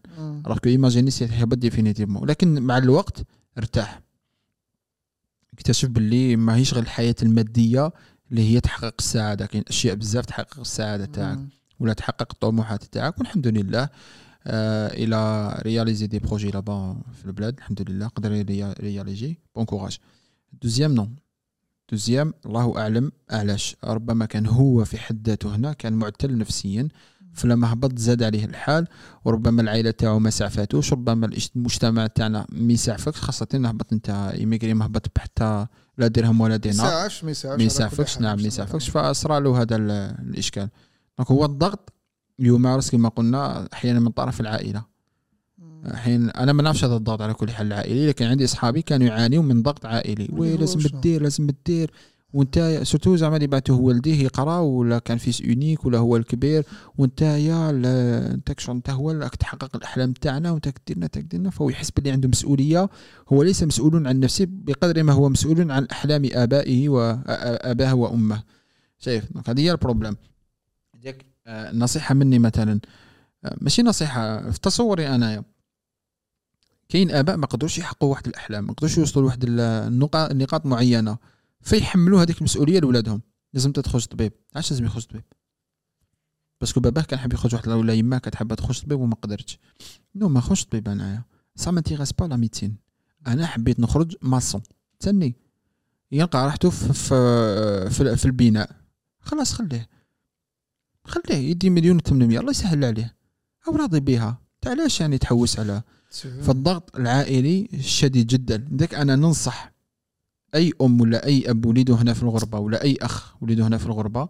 [0.64, 3.22] quoi imaginez si تهبط définitivement لكن مع الوقت
[3.58, 4.02] ارتاح.
[5.62, 7.92] اكتشف باللي ماهيش غير الحياة المادية
[8.32, 9.46] اللي هي تحقق السعادة.
[9.46, 11.40] كاين أشياء بزاف تحقق السعادة تاعك.
[11.80, 13.20] ولا تحقق الطموحات تاعك.
[13.20, 13.90] والحمد لله
[14.46, 17.58] آه il a réalisé des projets là-bas في البلاد.
[17.58, 18.32] الحمد لله قدر
[18.80, 19.98] réaliser bon courage
[20.62, 21.08] deuxième non
[21.92, 26.88] deuxième الله أعلم علاش ربما كان هو في حد ذاته هنا كان معتل نفسيا.
[27.34, 28.88] فلما هبط زاد عليه الحال
[29.26, 34.86] وربما العائلة تاعو ما سعفاتوش ربما المجتمع تاعنا ما يسعفكش خاصة هبط انت immigré ما
[34.86, 35.68] هبط بحتى
[35.98, 38.18] لا درهم ولا دينار يسعفش ما يسعفش ما كل يسعفكش.
[38.20, 39.92] نعم ما يسعفكش فاصرى له هذا ال-
[40.30, 40.70] الإشكال
[41.18, 41.94] donc هو الضغط
[42.40, 44.92] يمارس كما قلنا أحيانا من طرف العائلة.
[45.94, 49.44] أحيانا أنا ما نعرفش هذا الضغط على كل حال العائلي لكن عندي أصحابي كانوا يعانيوا
[49.44, 51.92] من ضغط عائلي oui لازم؟ تدير لازم تدير
[52.34, 56.66] وانت surtout زعما اللي بعثوه والديه يقرا ولا كان fils unique ولا هو الكبير
[56.98, 57.70] وانت يا
[58.34, 62.12] انت شغل انت هو راك تحقق الأحلام تاعنا وانت كديرنا انت كديرنا فهو يحس باللي
[62.12, 62.90] عنده مسؤولية.
[63.34, 68.44] هو ليس مسؤول عن نفسه بقدر ما هو مسؤول عن أحلام آبائه واباه وأمه.
[69.00, 70.16] شايف؟ donc هذه هي ال problème.
[71.02, 71.26] donc
[71.74, 72.80] نصيحة مني مثلا.
[73.62, 75.44] ماشي نصيحة في تصوري انايا
[76.90, 81.18] كاين آباء ما قدروش يحققوا واحد الأحلام ما قدروش يوصلوا لواحد النقاط نقاط معينة.
[81.62, 83.22] فيحملوا هذيك المسؤولية لولادهم.
[83.54, 84.34] لازم تخرج طبيب.
[84.56, 85.24] علاش لازم يخرج طبيب؟
[86.62, 89.60] parce que باباه كان حاب يخرج واحد ولا يماه كانت حابة تخرج طبيب وما قدرتش.
[90.16, 91.24] non ما خرجت طبيب انايا
[91.56, 92.76] ça m'intéresse pas la médecine
[93.28, 94.62] أنا حبيت نخرج maçon
[95.00, 95.36] تسني.
[96.12, 96.94] يلقى راحته في
[97.90, 98.76] في, في, البناء.
[99.20, 99.90] خلاص خليه.
[101.04, 101.36] خليه.
[101.36, 103.16] يدي مليون و800 الله يسهل عليه.
[103.68, 104.42] أو راضي بها.
[104.66, 105.82] علاش يعني تحوس على؟
[106.42, 108.58] فالضغط العائلي شديد جدا.
[108.58, 109.71] لذلك أنا ننصح
[110.56, 113.86] أي أم ولا أي أب وليده هنا في الغربة ولا أي أخ وليده هنا في
[113.86, 114.30] الغربة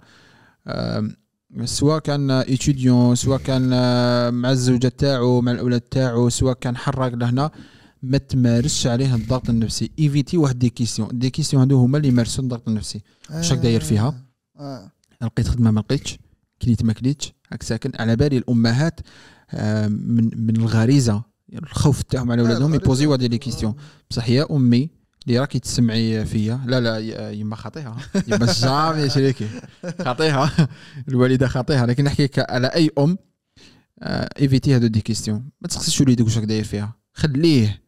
[1.65, 7.13] سواء كان étudiant سواء كان آه، مع الزوجة تاعو مع الأولاد تاعو سواء كان حراق
[7.13, 7.51] لهنا
[8.03, 9.91] ما تمارسش عليه الضغط النفسي.
[9.99, 13.01] évitez واحد des questions des questions هادو هما اللي يمارسوا الضغط النفسي.
[13.29, 14.25] واش راك داير فيها؟
[14.59, 14.91] آه.
[15.21, 16.19] لقيت خدمة ما لقيتش.
[16.61, 17.33] كليت ما كليتش.
[17.51, 17.91] راك ساكن.
[17.99, 18.99] على بالي الأمهات
[19.51, 21.23] آه، من من الغريزة.
[21.53, 23.73] الخوف تاعهم على ولادهم يبوزيو هذه les questions
[24.09, 24.89] بصح يا أمي
[25.27, 26.61] اللي راكي تسمعي فيا.
[26.65, 27.97] لا لا يما خاطيها.
[28.27, 29.47] يما jamais شريكي.
[30.01, 30.51] خاطيها.
[31.09, 31.85] الوالدة خاطيها.
[31.85, 33.17] لكن نحكي على أي أم
[34.03, 36.93] آه، évitez هادو des questions ما تسقسيش وليدك واش راك داير فيها.
[37.13, 37.81] خليه.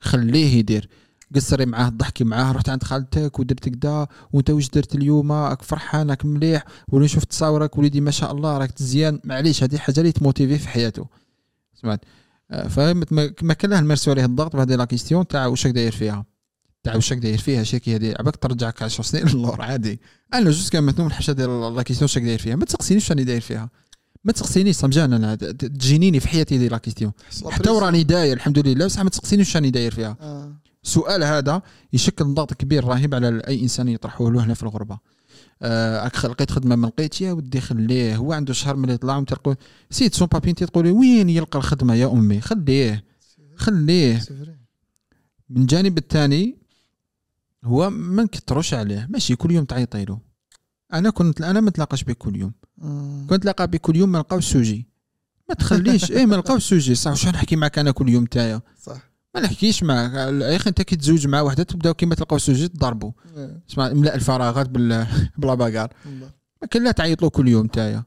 [0.00, 0.88] خليه يدير.
[1.34, 6.10] قصري معاه ضحكي معاه رحت عند خالتك ودرت كدا وانت واش درت اليوم؟ راك فرحان
[6.10, 6.64] راك مليح.
[6.88, 9.20] ولا نشوف تصاورك وليدي ما شاء الله راك مزيان.
[9.24, 11.06] معليش هذه حاجة اللي تموتيفي في حياته.
[11.74, 12.00] سمعت؟
[12.50, 15.74] آه، فهمت ما ما كان له نمارسوا عليه الضغط بهذه la question تاع واش راك
[15.74, 16.37] داير فيها.
[16.88, 20.00] تاع واش راك داير فيها شاكي هذه عباك ترجعك 10 سنين للور عادي.
[20.34, 22.56] أنا juste كان مثلا الحاجة ديال la question واش راك داير فيها.
[22.56, 23.70] ما تسقسينيش راني داير فيها.
[24.24, 27.12] ما تسقسينيش ça me gêne أنا تجينيني في حياتي هذي la question.
[27.50, 30.16] حتى وراني داير الحمد لله بصح ما تسقسينيش راني داير فيها.
[30.20, 30.56] آه.
[30.84, 31.62] السؤال هذا
[31.92, 34.98] يشكل ضغط كبير رهيب على أي إنسان يطرحوه له هنا في الغربة.
[35.62, 38.16] آه راك لقيت خدمة ما لقيت يا ودي خليه.
[38.16, 39.56] هو عنده شهر ملي يطلع تقول
[39.90, 43.04] c'est sans papiers انت تقولي وين يلقى الخدمة يا أمي؟ خليه
[43.56, 44.22] خليه.
[45.50, 46.57] من الجانب الثاني
[47.64, 49.06] هو ما نكتروش عليه.
[49.10, 50.18] ماشي كل يوم تعيطي له
[50.92, 52.52] أنا كنت أنا ما نتلاقاش بك كل يوم.
[53.28, 54.88] كنت نتلاقى بك كل يوم ما نلقاوش sujet.
[55.48, 56.10] ما تخليش.
[56.12, 56.94] إيه ما نلقاوش sujet.
[56.94, 59.08] صح واش نحكي معك أنا كل يوم تايا؟ صح.
[59.34, 63.12] ما نحكيش معك يا أخي أنت كي تزوج مع وحدة تبداو كيما تلقاو sujet تضربوا
[63.36, 63.62] آه.
[63.70, 65.06] اسمع املاء الفراغات بال
[65.38, 65.92] بلا باكار.
[66.62, 68.04] ما كان لا تعيط له كل يوم تايا.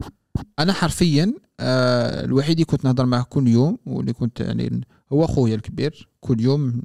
[0.60, 4.82] أنا حرفيا آه الوحيد اللي كنت نهضر معه كل يوم واللي كنت يعني
[5.14, 6.82] هو خويا الكبير كل يوم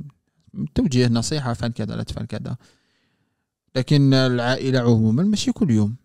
[0.74, 2.56] توجيه نصيحة فعل كذا لا تفعل كذا.
[3.76, 5.96] لكن العائلة عموما ماشي كل يوم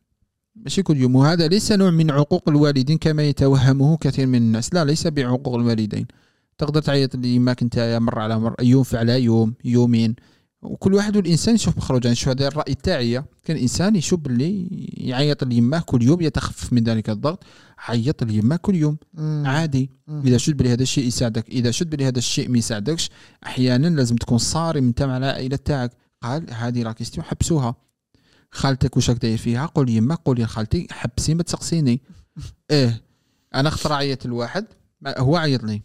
[0.56, 1.16] ماشي كل يوم.
[1.16, 4.74] وهذا ليس نوع من عقوق الوالدين كما يتوهمه كثير من الناس.
[4.74, 6.06] لا ليس بعقوق الوالدين.
[6.58, 10.16] تقدر تعيط ليماك انت مرة على مرة يوم فعلى يوم يومين.
[10.62, 14.68] وكل واحد والإنسان يشوف مخرج يعني شوف هذا الرأي تاعي كان إنسان يشوف باللي
[15.07, 17.43] يعيط ليماه كل يوم يتخفف من ذلك الضغط
[17.80, 18.97] عيط ليماه كل يوم.
[19.14, 19.43] مم.
[19.45, 19.89] عادي.
[20.07, 20.22] مم.
[20.26, 21.49] إذا شفت بلي هذا الشيء يساعدك.
[21.49, 23.09] إذا شفت بلي هذا الشيء ما يساعدكش
[23.45, 25.91] أحيانا لازم تكون صارم أنت مع العائلة تاعك.
[26.22, 27.76] قال هذه la question حبسوها.
[28.51, 32.01] خالتك واش راك داير فيها؟ قول يما قولي لخالتي حبسي ما تسقسيني.
[32.72, 33.01] إيه
[33.55, 34.66] أنا خطره عيطت لواحد
[35.01, 35.82] ما- هو عيط لي.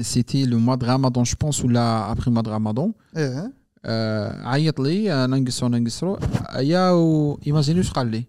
[0.00, 3.52] c'était le mois de رمضان je pense ولا après mois de رمضان إيه
[3.84, 6.18] آه عيط لي أنا نقصرو نقصرو
[6.56, 8.24] يا و imagine واش قال لي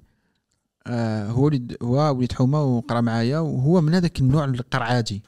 [0.88, 5.24] آه هو وليد هو وليد حومه وقرا معايا وهو من هذاك النوع القرعاجي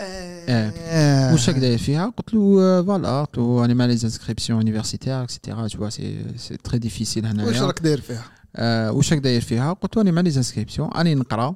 [0.00, 4.58] آه واش راك داير فيها قلت له آه، voilà قلت له أنا مع les inscriptions
[4.60, 8.24] universitaires et cetera tout ça c'est très difficile واش هنايا راك داير فيها
[8.56, 11.54] آه، واش راك داير فيها قلت له راني مع les inscriptions راني نقرا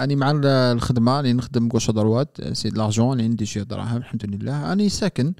[0.00, 3.96] راني مع ال- الخدمة راني نخدم gauche droite c'est de l'argent راني ندي شوية دراهم
[3.96, 4.68] الحمد لله.
[4.70, 5.32] راني ساكن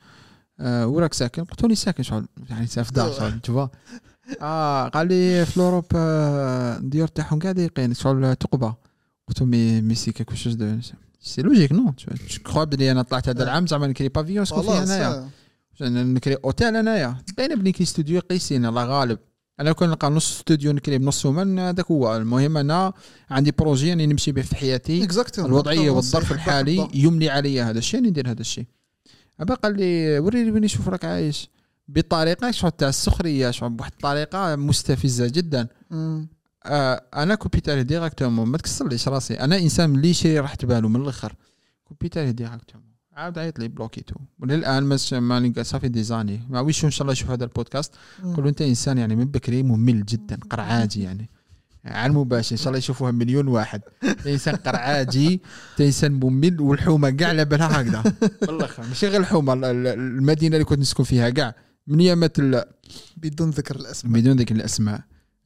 [0.61, 3.71] آه، وراك ساكن؟ قلت راني ساكن شغل يعني في دار شغل تشوفا
[4.43, 8.75] آه قال لي في l'Europe آه، الديور تاعهم كاع ضيقين شغل تقبة.
[9.29, 10.77] قلت له mais mais c'est quelque chose de
[11.21, 11.95] c'est logique non.
[12.45, 15.29] كخوا بلي أنا طلعت هذا العام زعما نكري pavillon سكون فيه هنايا.
[15.81, 19.19] نكري اوتيل انايا باين بلي كي ستوديو قيسين الله غالب
[19.61, 22.17] أنا كون نلقى نص ستوديو نكري بنص سومان هذاك هو.
[22.17, 22.93] المهم أنا
[23.31, 25.05] عندي projet راني نمشي به في حياتي.
[25.05, 26.89] exactement الوضعية والظرف الحالي.
[26.95, 28.67] يملي علي هذا الشيء راني ندير هذا الشيء.
[29.41, 31.49] أبا قال لي وريني وين نشوف راك عايش.
[31.89, 35.69] بطريقة شغل تاع السخريه شغل بواحد الطريقة مستفزة جدا.
[35.93, 39.35] آه أنا كوبيت عليه directement ما تكسرليش راسي.
[39.35, 41.35] أنا إنسان ملي شي راحت باله من الآخر.
[41.85, 42.90] كوبيت عليه directement
[43.21, 47.13] عاود عيط لي بلوكيتو وللآن مس ماني صافي دي زاني ما ويش إن شاء الله
[47.13, 47.93] يشوف هذا البودكاست.
[48.37, 51.31] قول أنت إنسان يعني من بكري ممل جدا قرعاجي يعني.
[51.85, 53.81] على المباشر إن شاء الله يشوفوها مليون واحد.
[54.27, 55.43] إنسان قرعاجي
[55.81, 58.03] إنسان ممل والحومة كاع على بالها هكذا.
[58.47, 61.55] بالاخر ماشي غير الحومة ال- ال- المدينة اللي كنت نسكن فيها كاع
[61.87, 62.37] من يامات
[63.17, 64.21] بدون ذكر الأسماء.
[64.21, 65.01] بدون ذيك الأسماء.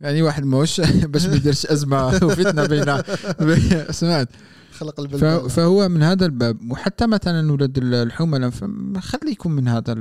[0.04, 0.80] يعني واحد موش
[1.12, 3.02] باش ما يديرش أزمة وفتنة بين
[4.00, 4.28] سمعت؟
[4.72, 5.50] خلق البلبل.
[5.50, 6.70] فهو من هذا الباب.
[6.70, 8.50] وحتى مثلا ولاد الحملاء
[8.98, 9.92] خليكم من هذا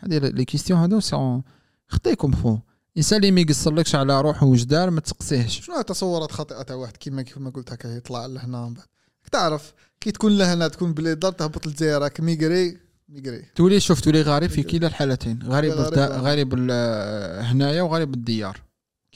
[0.00, 1.42] هذه les questions هذو سون
[1.88, 2.58] خطيكم خو.
[2.92, 5.60] الانسان اللي ما يقصرلكش على روحه واش دار ما تسقسيهش.
[5.60, 8.84] شنو تصورات خاطئه تاع واحد؟ كيما كيما قلت هكا يطلع لهنا من بعد.
[9.32, 12.78] تعرف كي تكون لهنا تكون بلي دار تهبط للجزائر راك immigré
[13.08, 13.44] immigré.
[13.54, 15.38] تولي شوف تولي غريب في كلا الحالتين.
[15.44, 16.12] غريب غريب،.
[16.12, 16.70] غريب
[17.40, 18.67] هنايا وغريب الديار.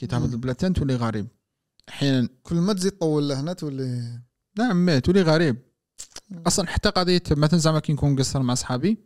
[0.03, 0.33] كي تهبط مم.
[0.33, 1.27] البلادين تولي غريب.
[1.89, 4.19] أحيانا كل ما تزيد طول لهنا تولي
[4.57, 5.57] نعم ما تولي غريب.
[6.47, 8.97] أصلا حتى قضية مثلا زعما كي نكون مقصر مع صحابي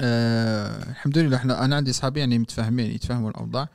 [0.00, 3.68] آه الحمد لله إحنا أنا عندي صحابي يعني متفاهمين يتفاهموا الأوضاع.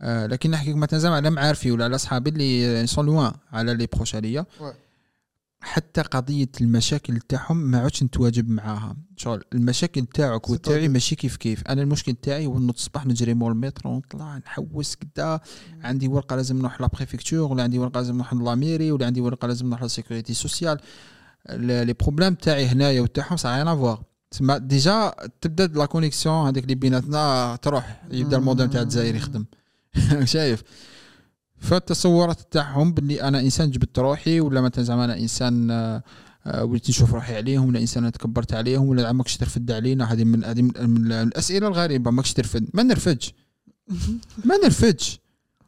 [0.00, 3.86] آه لكن نحكي مثلا زعما على معارفي ولا على صحابي اللي sont loin على les
[3.86, 4.46] proches عليا.
[5.64, 8.96] حتى قضية المشاكل تاعهم ما عادش نتواجب معاها.
[9.16, 11.62] شغل المشاكل تاعك وتاعي ماشي كيف كيف.
[11.68, 15.40] أنا المشكل تاعي هو نوض الصباح نجري مول المترو ونطلع نحوس كدا.
[15.82, 19.20] عندي ورقة لازم نروح la préfecture ولا عندي ورقة لازم نروح la mairie ولا عندي
[19.20, 20.78] ورقة لازم نروح لل sécurité sociale
[21.50, 26.64] les problèmes تاعي هنايا وتاعهم ça rien à voir تسمى déjà تبدا la connexion هذيك
[26.64, 29.44] اللي بيناتنا تروح يبدا الموديل تاع الجزائر يخدم.
[30.24, 30.62] شايف؟
[31.58, 36.02] فالتصورات تاعهم باللي أنا إنسان جبت روحي ولا مثلا زعما أنا إنسان آه،
[36.46, 40.12] آه، وليت نشوف روحي عليهم ولا إنسان تكبرت عليهم ولا ماكش ترفد علينا.
[40.12, 42.68] هذه من هذه من الأسئلة الغريبة ماكش ترفد.
[42.74, 43.34] ما نرفدش.
[44.48, 45.20] ما نرفدش.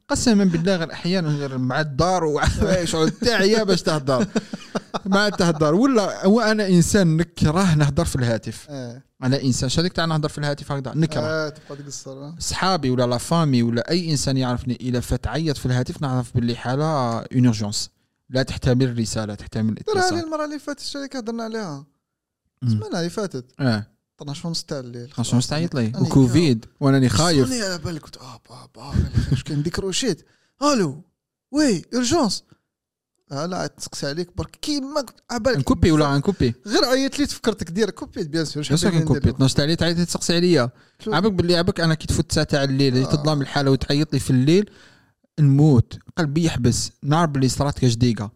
[0.09, 4.27] قسما بالله غير أحيانا غير مع الدار وشغل تاعي باش تهضر.
[5.07, 5.75] ما تهضر.
[5.75, 8.67] ولا هو أنا إنسان نكره نهضر في الهاتف.
[8.71, 9.03] آه.
[9.23, 9.69] أنا إنسان.
[9.69, 11.21] شاديك تاع نهضر في الهاتف هكذا؟ نكرة.
[11.21, 12.25] آه، تبقى تقصر.
[12.25, 12.35] آه.
[12.39, 16.57] صحابي ولا لا فامي ولا أي إنسان يعرفني اذا فات عيط في الهاتف نعرف باللي
[16.57, 17.77] حالة اون urgence.
[18.31, 20.25] لا تحتمل رسالة تحتمل ترى هذه اتصال.
[20.25, 21.87] المرة اللي فاتت الشركة هضرنا عليها.
[22.63, 23.45] السمانة اللي فاتت.
[23.61, 23.87] آه.
[24.23, 25.13] 12 ونص تاع الليل.
[25.13, 28.95] خاصة تعيط لي وكوفيد وأنا خايف صوني على بالك قلت آه بابا
[29.33, 30.27] واش كان ديكروشيت
[30.63, 31.03] ألو
[31.51, 32.45] وي اورجونس
[33.31, 34.51] لا تسقسي عليك برك.
[34.63, 35.57] كيما قلت على بالك.
[35.57, 39.65] نكوبي ولا نكوبي غير عيط لي تفكرتك دير كوبيت بيان سور بس نكوبي 12 تاع
[39.65, 40.71] الليل تعيط تسقسي عليا.
[41.07, 43.17] عبك باللي عبك أنا كي تفوت 9 تاع الليل آه.
[43.17, 44.71] تظلم الحالة وتعيط لي في الليل
[45.41, 45.99] نموت.
[46.17, 46.91] قلبي يحبس.
[47.03, 48.31] نعرف باللي صرات كاش دقيقه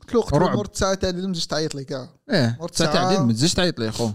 [0.00, 0.56] قلت له قلت له رعب.
[0.56, 2.08] مور تسعه تاع الليل ما تجيش تعيط لي كاع.
[2.30, 3.08] إيه مرت 9 تاع.
[3.08, 4.10] الليل ما تزيدش تعيط لي خو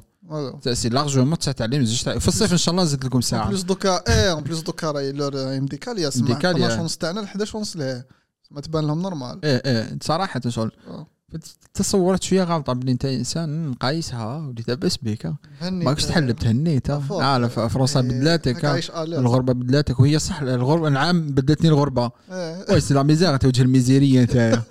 [0.73, 1.87] سي لارجومون 9 تاع تعيط
[2.19, 3.49] في الصيف إن شاء الله نزيد لكم ساعة.
[3.49, 6.23] بليس دوكا إيه اون بليس دوكا راهي لور مديكال يا سمع.
[6.23, 6.65] مديكال، يا.
[6.65, 8.05] 12 ونص تاعنا ل 11 ونص لها.
[8.51, 9.39] ما تبان لهم نورمال.
[9.45, 10.71] إيه إيه صراحة شغل.
[11.73, 15.33] تصورت شوية غلطة بلي انت إنسان قايسها ولي لاباس بك.
[15.61, 17.23] ماكش تحلب تهنيت فوق.
[17.23, 18.65] عارف فرنسا إيه، بدلاتك.
[18.97, 22.11] الغربة بدلاتك وهي صح الغربة نعم بدلتني الغربة.
[22.31, 22.79] إيه.
[22.79, 24.63] c'est la misère انت وجه الميزيرية نتايا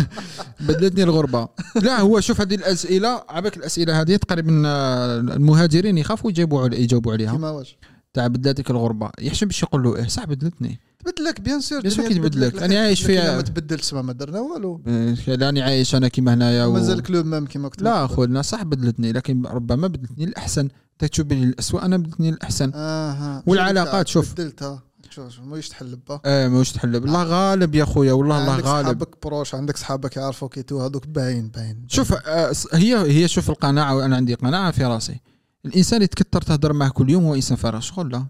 [0.68, 1.48] بدلتني الغربة.
[1.82, 7.32] لا هو شوف هذه الأسئلة عبك الأسئلة هذه تقريبا آه، المهاجرين يخافوا يجاوبوا يجاوبوا عليها.
[7.32, 7.76] كيما واش؟
[8.12, 9.10] تاع بدلاتك الغربة.
[9.20, 10.80] يحشم باش يقول له إيه صح بدلتني.
[11.04, 12.52] تبدلك bien sûr bien sûr كيتبدلك.
[12.52, 12.62] تبدلك.
[12.62, 14.80] أنا عايش فيها- ما تبدل سما ما درنا والو.
[14.86, 16.72] آه، لاني عايش أنا كيما هنايا و...
[16.72, 18.06] مازال كلوب même كيما قلت لا.
[18.06, 24.08] خويا صح بدلتني لكن ربما بدلتني الاحسن تشوف بلي الاسوء أنا بدلتني الاحسن أها والعلاقات،
[24.08, 24.32] شوف.
[24.32, 27.04] بدلتها شوف شوف ما تحل با آه ماهوش تحلب.
[27.04, 28.84] الله غالب يا خويا والله الله عندك غالب.
[28.86, 33.96] صحابك بروش عندك صحابك يعرفوا كيتو هذوك باين باين شوف آه، هي هي شوف القناعة
[33.96, 35.20] وأنا عندي قناعة في راسي.
[35.66, 38.26] الإنسان يتكثر تهضر معه كل يوم هو إنسان فارغ شغل لا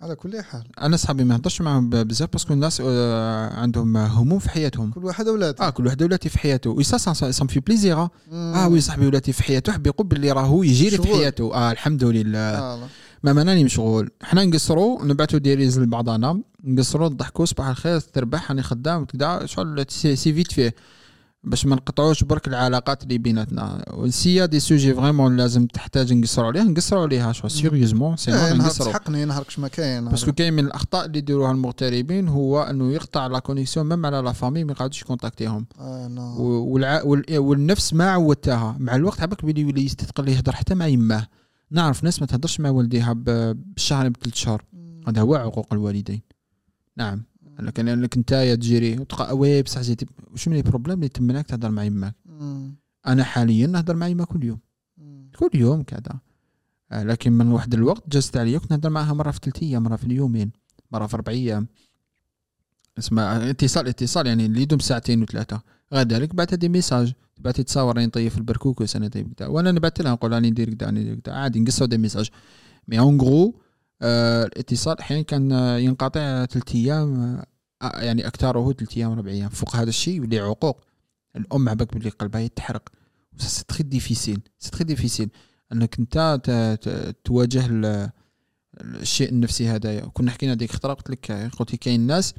[0.00, 0.64] على كل حال.
[0.80, 4.90] أنا صحابي ما نهضرش معاهم بزاف parce que الناس آه، عندهم هموم في حياتهم.
[4.90, 6.70] كل واحد أولاد آه كل واحد ولاتي في حياته.
[6.70, 8.68] oui ça ça fait plaisir آه.
[8.68, 9.72] oui صاحبي ولاتي في حياته.
[9.72, 11.08] حب يقول باللي راهو يجيري في.
[11.08, 11.54] حياته.
[11.54, 12.38] آه الحمد لله.
[12.38, 12.88] آه.
[13.22, 14.10] ما ماناني مشغول.
[14.22, 16.42] حنا نقصروا نبعثوا des reels لبعضنا.
[16.64, 20.74] نقصروا نضحكوا صباح الخير تربح راني خدام كذا شغل c'est vite fait
[21.44, 23.84] باش ما نقطعوش برك العلاقات اللي بيناتنا.
[24.08, 28.56] c'est des sujets vraiment لازم تحتاج نقصروا عليها نقصروا عليها شغل sérieusement إيه، sinon نهار
[28.56, 32.62] نقصروا تسحقني نهار كش ما كاين parce que كاين من الأخطاء اللي يديروها المغتربين هو
[32.62, 35.66] إنه يقطع la connexion même على la famille ما يقعدوش يكونتاكتيهم.
[35.78, 37.02] آه والع...
[37.02, 37.38] وال...
[37.38, 38.76] والنفس ما عودتها.
[38.78, 41.26] مع الوقت عباك بلي يولي يستثقل يهضر حتى مع يماه
[41.70, 43.12] نعرف ناس ما تهضرش مع والديها.
[43.12, 44.64] بالشهر بثلاث شهور.
[45.08, 46.22] هذا هو عقوق الوالدين.
[46.96, 47.24] نعم.
[47.58, 48.98] لكن انك انت تجيري.
[48.98, 52.14] وتلقى oui بصح زيتي واش من ال problème اللي تمنعك تهضر مع يماك.
[53.06, 54.58] أنا حاليا نهضر مع يما كل يوم.
[55.36, 56.20] كل يوم كذا.
[56.92, 59.96] آه، لكن من واحد الوقت جازت عليا كنت نهضر معها مرة في ثلاث أيام مرة
[59.96, 60.50] في اليومين
[60.92, 61.68] مرة في أربع أيام.
[62.98, 65.62] اسمع اتصال اتصال يعني اللي يدوم ساعتين وثلاثة.
[65.92, 67.12] غير ذلك بعث des messages.
[67.38, 69.48] بعث تصاور راني نطيب في البركوكس أنا طيب كذا.
[69.48, 71.34] وأنا نبعث لها نقول راني ندير كذا راني ندير كذا.
[71.34, 72.30] عادي نقصوا des messages.
[72.88, 73.52] mais en gros آه
[74.02, 77.42] الاتصال أحيانا كان آه، ينقطع ثلاث أيام
[77.82, 79.48] آه يعني أكثره ثلاث أيام ربع أيام.
[79.48, 80.80] فوق هذا الشيء يولي عقوق.
[81.36, 82.88] الأم عباك باللي قلبها يتحرق.
[83.36, 84.40] c'est très difficile.
[84.58, 85.30] c'est très difficile.
[85.72, 86.40] أنك انت
[87.24, 88.10] تواجه ال-
[88.80, 92.34] الشيء النفسي هذايا كنا حكينا ديك خطرة قلت لك قلت لك كاين ناس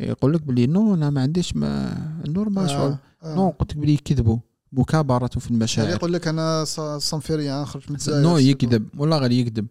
[0.00, 2.96] يقول لك بلي non أنا ما عنديش ما normal شغل.
[3.22, 3.34] آه.
[3.34, 4.38] non قلت لك بلي يكذبوا.
[4.72, 5.88] مكابرة في المشاعر.
[5.88, 6.64] يقول لك أنا
[6.98, 8.88] ça me fait rien خرج من non يكذب.
[8.96, 9.66] والله غير يكذب.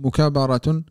[0.00, 0.82] مكابرة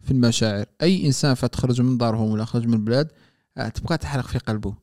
[0.00, 3.08] في المشاعر أي إنسان فتخرج من دارهم ولا خرج من البلاد
[3.56, 4.74] آه، تبقى تحرق في قلبه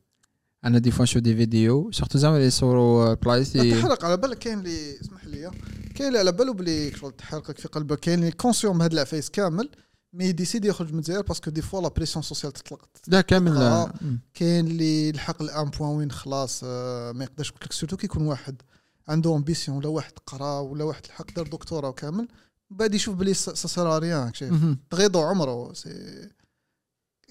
[0.64, 4.38] أنا des fois des vidéos surtout زعما اللي يصوروا بلايص لا اللي- تحرق على بالك
[4.38, 5.50] كاين اللي اسمح لي
[5.94, 9.70] كاين اللي على باله بلي تحرقك في قلبك كاين اللي conscient بهاد العفايس كامل
[10.12, 13.56] mais يديسيدي يخرج من الجزائر parce que des fois la pression sociale تطلق لا كامل
[13.56, 13.82] آه.
[13.82, 13.92] آه،.
[14.34, 18.06] كاين اللي لحق à un point وين خلاص آه، ما يقدرش قلت لك surtout كي
[18.06, 18.62] يكون واحد
[19.08, 22.28] عنده ambition ولا واحد قرا ولا واحد الحق دار دكتوراه وكامل
[22.72, 24.78] بعد يشوف بلي sert à rien شايف مهم.
[24.90, 26.28] تغيضو عمره c'est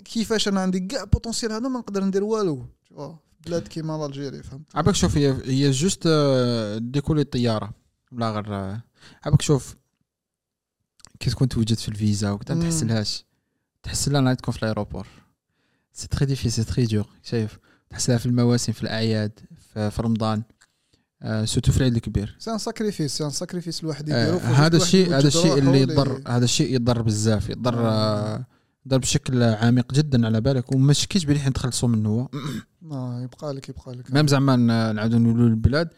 [0.06, 2.66] كيفاش أنا عندي كاع potentiel هذا ما نقدر ندير والو.
[3.46, 7.74] بلاد كيما l'Algérie فهمت؟ عباك شوف هي هي juste آه، ديكولي الطيارة
[8.12, 8.82] لا غير آه،
[9.24, 9.76] عباك شوف
[11.20, 12.62] كي تكون توجد في الفيزا وكذا ما.
[12.64, 13.26] تحسلهاش
[13.84, 15.08] تحسلها نهار تكون في ال aéroport.
[15.94, 17.60] c'est très difficile c'est très dur شايف.
[17.90, 19.40] تحسلها في المواسم في الأعياد
[19.74, 20.44] في رمضان.
[21.24, 22.36] آه، surtout في العيد الكبير.
[22.40, 25.82] c'est un sacrifice c'est un sacrifice الواحد آه، يديرو فوق هذا الشيء هذا الشيء اللي
[25.82, 28.46] يضر هذا الشيء يضر بزاف يضر آه،
[28.86, 32.30] يضر بشكل عميق جدا على بالك وما شكيش بلي حنتخلصوا منه
[32.82, 34.14] ما يبقى لك يبقى لك.
[34.14, 35.90] même زعما ن- نعاودو نولوا للبلاد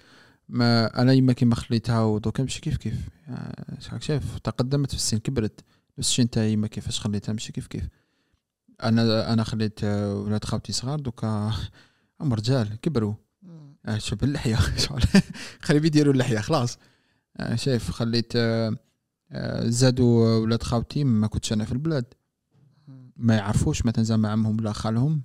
[0.49, 2.95] ما أنا يما كيما خليتها ودوكا ماشي كيف كيف.
[3.29, 5.59] آه، راك شايف؟ تقدمت في السن كبرت.
[5.99, 7.83] نفس الشيء انت يما كيفاش خليتها ماشي كيف كيف.
[8.83, 11.51] أنا أنا خليت آه، ولاد خالتي صغار دوكا
[12.21, 13.11] هم رجال كبروا.
[13.13, 13.22] آه،
[13.97, 14.55] شوف اللحية
[15.65, 16.77] خليهم يديروا اللحية خلاص
[17.37, 18.75] آه، شايف خليت آه،
[19.31, 22.05] آه، زادوا ولاد خالتي ما كنتش أنا في البلاد.
[23.17, 25.21] ما يعرفوش مثلا زعما عمهم ولا خالهم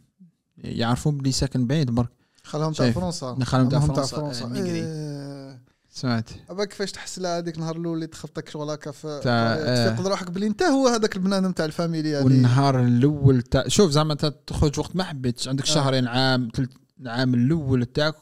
[0.58, 2.10] يعرفون بلي ساكن بعيد برك
[2.42, 2.90] خلاهم تاع.
[2.90, 4.70] فرنسا خالهم تاع فرنسا، آه، ميغري.
[4.70, 5.62] إيه.
[5.90, 9.94] سمعت أبا كيفاش تحس لها هذيك النهار الأول اللي تخبطك شغل هكا في آه.
[9.94, 14.14] تفيق روحك بلي انت هو هذاك البنادم تاع الفاميليا اللي والنهار الأول تاع شوف زعما
[14.14, 15.66] تخرج وقت ما حبيتش عندك آه.
[15.66, 16.70] شهرين عام ثلث
[17.00, 18.14] العام الأول تاعك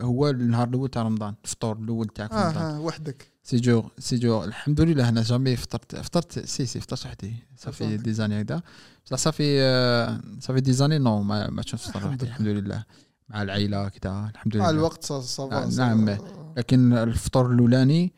[0.00, 4.44] هو النهار الأول تاع رمضان الفطور الأول تاعك في آه رمضان آه وحدك سيجور سيجور
[4.44, 7.96] الحمد لله أنا جامي فطرت فطرت سي سي فطرت وحدي صافي.
[7.96, 8.62] دي زاني هكذا
[9.06, 12.26] بصح صافي آه، ça fait des années non ما ما فطر وحدي.
[12.26, 12.84] الحمد لله
[13.28, 16.18] مع العائلة كذا الحمد مع لله الوقت ça- ça va آه، صا- نعم.
[16.56, 18.12] لكن الفطور الأولاني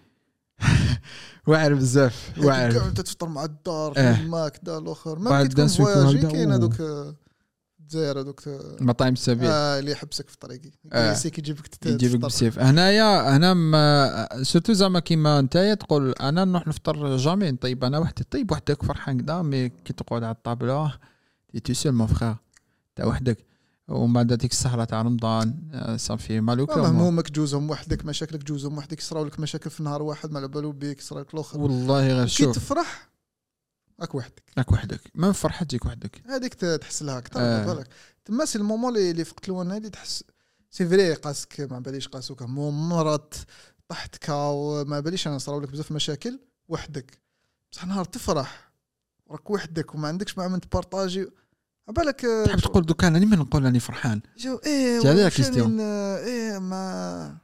[1.47, 4.13] واعر بزاف واعر انت تفطر مع الدار آه.
[4.17, 6.53] تما كذا الأخر ما كي تكون فواياجي كاين.
[6.53, 7.15] هذوك آه،
[7.89, 10.71] الجزائر هذوك آه، مطاعم السبيل آه اللي يحبسك في طريقي.
[10.93, 11.17] آه.
[11.25, 12.19] يجيبك تت- يجيبك تفطر.
[12.19, 17.99] بالسيف هنايا هنا ما surtout زعما كيما نتايا تقول أنا نروح نفطر jamais طيب أنا
[17.99, 18.25] وحدي.
[18.31, 19.43] طيب وحدك فرحان كدا.
[19.43, 20.95] mais كي تقعد على الطابلة
[21.53, 22.35] تي تو سول مون فخير
[22.97, 23.39] تا وحدك.
[23.89, 28.99] ومن بعد ديك السهره تاع رمضان آه، صافي مالوك همومك جوزهم وحدك مشاكلك جوزهم وحدك
[28.99, 31.61] يصراو لك مشاكل في نهار واحد ما على بالو بيك يصرا لك الآخر.
[31.61, 32.57] والله غير كي شوف.
[32.57, 33.09] تفرح
[34.01, 34.43] راك وحدك.
[34.59, 35.01] راك وحدك.
[35.15, 36.23] ما فرحة تجيك وحدك.
[36.27, 37.65] هذيك تحس لها أكثر آه.
[37.75, 37.89] بالك.
[38.25, 40.25] تما سي المومون اللي فقت الوانا اللي تحس
[40.71, 42.43] سي فري قاسك ما باليش قاسوك.
[42.43, 43.35] مرض
[43.89, 46.39] طحت كاو ما باليش أنا صراو لك بزاف مشاكل
[46.69, 47.19] وحدك.
[47.73, 48.73] بصح نهار تفرح
[49.31, 51.27] راك وحدك وما عندكش مع من تبارطاجي.
[51.89, 54.21] عبالك آه، تحب تقول دوكا أنا لما نقول راني فرحان.
[54.39, 55.01] جو إيه
[56.25, 57.39] إيه ما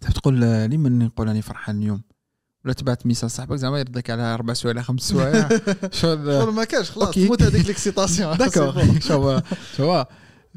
[0.00, 2.02] تحب تقول آه، لما نقول راني فرحان اليوم؟
[2.64, 5.48] ولا تبعت message صاحبك زعما يردك على أربع سوايع خمس سوايع.
[6.00, 7.14] شغل ما كاش خلاص.
[7.14, 9.40] تموت هذيك l'excitation d'accord شو
[9.76, 10.04] شو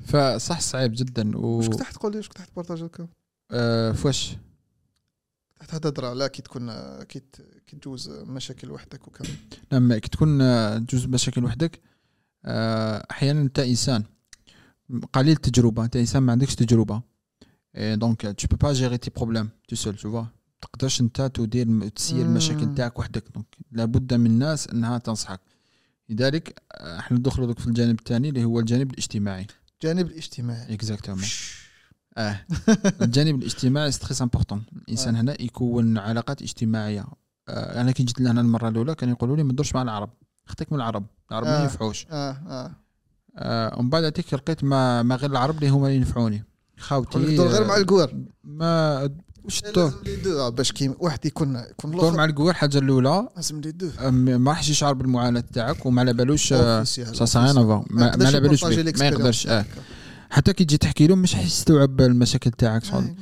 [0.06, 3.08] فصح صعيب جدا و واش كنت تقول لي؟ واش كنت راح تبارطاجي هكا؟
[3.52, 4.38] آه، فواش؟
[5.60, 6.72] تحت تهدر لا كي تكون
[7.04, 7.22] كي
[7.82, 9.30] تجوز مشاكل وحدك وكذا.
[9.72, 10.38] نعم كي تكون
[10.86, 11.80] جزء مشاكل وحدك
[12.46, 14.04] آه، أحيانا أنت إنسان
[15.14, 17.02] قليل التجربه أنت إنسان ما عندكش تجربة.
[17.78, 20.24] donc tu peux pas gérer tes problèmes tout seul des fois
[20.62, 22.76] تقدرش انت تدير تسير المشاكل.
[22.76, 23.24] تاعك وحدك.
[23.34, 25.40] donc لابد من الناس انها تنصحك.
[26.10, 29.48] لذلك آه، إحنا ندخلوا دوك في الجانب الثاني اللي هو الجانب الاجتماعي.
[29.74, 30.74] الجانب الاجتماعي.
[30.74, 31.26] exactement
[32.18, 32.40] آه.
[33.02, 35.22] الجانب الاجتماعي c'est très important الإنسان آه.
[35.22, 37.06] هنا يكون علاقات اجتماعية.
[37.50, 40.10] آه، أنا كي جيت لهنا المرة الأولى كانوا يقولوا لي ما تدورش مع العرب.
[40.48, 41.06] أختك من العرب.
[41.32, 41.64] العرب ما آه.
[41.64, 42.06] ينفعوش.
[42.12, 42.86] آه آه.
[43.38, 46.44] آه، ومن بعد هذيك لقيت ما, ما غير العرب اللي هما اللي ينفعوني
[46.78, 49.10] خاوتي دور غير مع آه، الكوار ما
[49.46, 52.78] وش الدور لازم les deux؟ آه، باش كي واحد يكون يكون الدور مع الكوار الحاجة
[52.78, 53.30] الأولى.
[53.36, 53.90] لازم les deux.
[54.00, 57.86] آه، ما راحش يشعر بالمعاناة تاعك وما على بالوش آه، ça sert à rien enfin
[57.90, 59.50] ما على بالوش ما يقدرش آه.
[59.50, 59.68] تاعك.
[60.30, 63.16] حتى كي تجي تحكي له مش حيستوعب المشاكل تاعك شغل آه،؟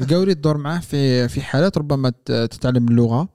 [0.00, 3.28] الكوري تدور معاه في في حالات ربما تتعلم اللغة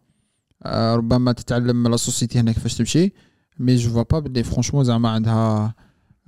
[0.63, 3.13] آه، ربما تتعلم la société هنا كيفاش تمشي.
[3.59, 5.73] mais je vois pas بلي franchement زعما عندها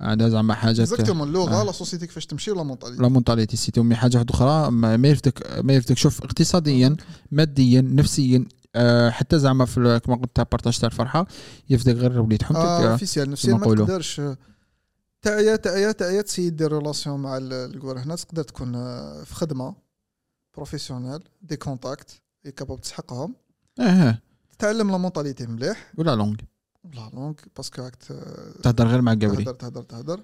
[0.00, 1.64] عندها زعما حاجات exactement اللغة آه.
[1.64, 4.70] لا سوسيتي كيفاش تمشي و la mentalité la mentalité c'est tout mais حاجة واحدة أخرى
[4.70, 6.96] ما يرفدك ما يرفدك شوف اقتصاديا
[7.32, 8.44] ماديا نفسيا
[8.74, 11.26] آه، حتى زعما في كما قلت تاع partage تاع الفرحة
[11.70, 13.74] يرفدك غير وليد حومتك آه آه، officiel نفسيا كما ما.
[13.74, 14.20] تقدرش.
[15.22, 19.74] تعيا تعيا تعيا تسيي دير relation مع ال- الكوار هنا تقدر تكون آه، في خدمة
[20.56, 22.22] professionnelle des contacts
[22.56, 23.34] قاباب تسحقهم
[23.80, 24.18] آه آه،
[24.58, 25.92] تتعلم la mentalité مليح.
[25.98, 26.36] و la langue
[26.94, 28.12] la langue parce que راك ت-
[28.62, 30.22] تهضر غير مع كوري تهدر تهدر تهدر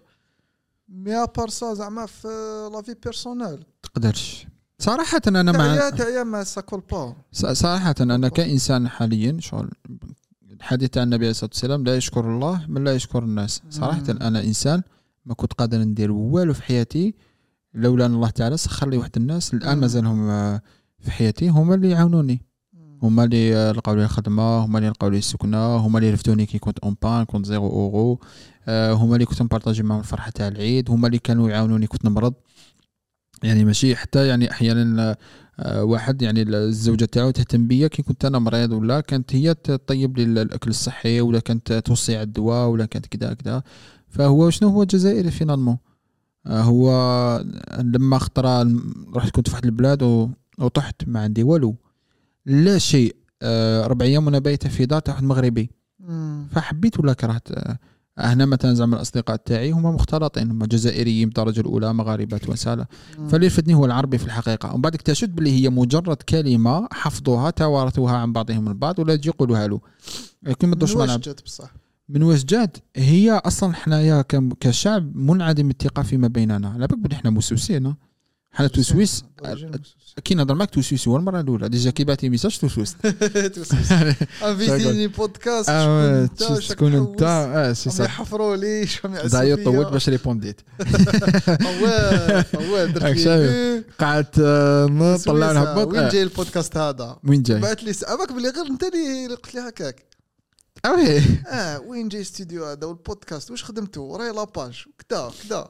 [0.89, 2.29] mais à part ça زعما في
[2.73, 4.47] la vie personnelle تقدرش.
[4.79, 9.71] صراحة أنا مع تعيا mais ça colle pas صراحة أنا كإنسان حاليا شغل
[10.51, 13.63] الحديث عن النبي عليه الصلاة والسلام لا يشكر الله من لا يشكر الناس.
[13.71, 14.03] صراحة.
[14.11, 14.83] أنا إنسان
[15.27, 17.15] ما كنت قادر ندير والو في حياتي
[17.75, 19.79] لولا أن الله تعالى سخر لي واحد الناس الآن.
[19.79, 20.63] مازالهم آه،
[20.99, 22.43] في حياتي هما اللي يعاونوني.
[23.05, 26.79] هما اللي لقاو لي الخدمة هما اللي لقاو لي السكنة هما اللي رفدوني كي كنت
[26.79, 28.21] en panne كنت zéro euro
[28.69, 30.91] آه، هما اللي كنت نـ partager معاهم الفرحة تاع العيد.
[30.91, 32.35] هما اللي كانوا يعاونوني كنت نمرض.
[33.43, 35.17] يعني ماشي حتى يعني أحيانا
[35.61, 40.19] آه، واحد يعني الزوجة تاعو تهتم بيا كي كنت أنا مريض ولا كانت هي تطيب
[40.19, 43.63] لي الأكل الصحي ولا كانت توصي على الدواء ولا كانت كذا كذا
[44.09, 45.79] فهو شنو هو جزائري finalement
[46.47, 46.91] آه، هو
[47.79, 48.63] لما خطرة
[49.17, 50.03] رحت كنت في واحد البلاد
[50.59, 51.77] وطحت ما عندي والو.
[52.47, 53.17] لا شيء.
[53.43, 55.71] آه، ربع أيام وأنا بايت في دار تاع واحد مغربي.
[56.51, 57.49] فحبيت ولا كرهت
[58.19, 62.87] هنا مثلا زعما الأصدقاء تاعي هما مختلطين هما جزائريين بالدرجة الأولى مغاربة تونسه
[63.29, 64.73] فاللي يرفدني هو العربي في الحقيقة.
[64.73, 69.67] ومن بعد اكتشفت بلي هي مجرد كلمة حفظوها توارثوها عن بعضهم البعض ولا تجي يقولوها
[69.67, 69.81] له.
[70.43, 71.19] لكن ما مع واش.
[71.19, 71.75] جات بصح.
[72.09, 74.25] من واش جات هي أصلا حنايا
[74.61, 76.69] كشعب منعدم الثقة فيما بيننا.
[76.69, 77.95] على بالك بلي حنا موسوسين.
[78.55, 79.25] حنا توسويس
[80.25, 81.69] كي نهضر معك توسويس هو المرة الأولى.
[81.69, 82.97] déjà كي بعث لي message توسوست
[84.47, 88.89] انفيتيني بودكاست آه شكون انت شكون تكون أنت آه سي صح يحفروا لي
[89.33, 89.65] داير فيا.
[89.65, 90.61] طولت باش répondيت.
[94.01, 95.53] قعدت آه، نطلع.
[95.53, 99.35] نهبط وين آه، جاي البودكاست هذا؟ وين جاي؟ بعث لي سأبك بلي غير أنت اللي
[99.35, 100.05] قلت لي هكاك.
[100.85, 101.23] آه oui.
[101.87, 104.85] وين جاي الاستوديو هذا والبودكاست؟ واش خدمتوا راهي la page.
[105.09, 105.69] كذا كذا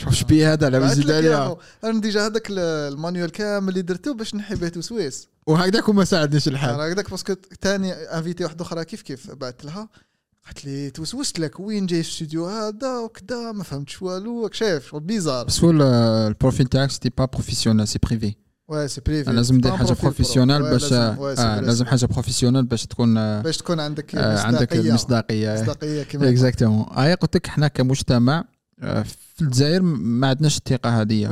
[0.00, 1.56] شوف شبيه هذا على زيد عليها.
[1.84, 2.58] أنا déjà هذاك ال-
[2.92, 6.80] المانيوال كامل اللي درته باش نحي به توسويس وهكذاك وما ساعدنيش الحال.
[6.80, 9.88] هكذاك parce que ثاني انفيتيت واحدة أخرى كيف كيف بعثت لها؟
[10.46, 14.42] قالت لي توسوست لك وين جاي الاستوديو هذا؟ وكذا ما فهمتش والو.
[14.44, 15.82] راك شايف bizarre بس هو ال-
[16.28, 18.34] ال profil تاعك c'était pas professionnel c'est privé
[18.68, 19.92] واه c'est privé لازم ندير با حاجة.
[20.02, 24.72] professionnel باش لازم- آه حاجة professionnel باش تكون آه باش تكون عندك آه، عندك.
[24.76, 25.54] المصداقية.
[25.54, 28.44] مصداقية كما exactement هاي قلت لك حنا كمجتمع
[29.40, 31.26] في الجزائر ما عندناش الثقة هذه.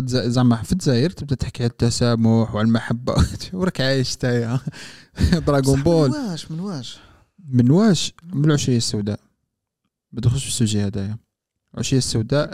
[0.00, 3.14] تز- زعما في الجزائر تبدا تحكي على التسامح وعلى المحبة.
[3.52, 4.60] وراك عايش تايا
[5.46, 6.98] دراغون بول من واش من واش؟
[7.48, 9.20] من واش؟ من العشريه السوداء.
[10.12, 11.18] ما تدخلش في ال sujet هذايا
[11.74, 12.50] العشريه السوداء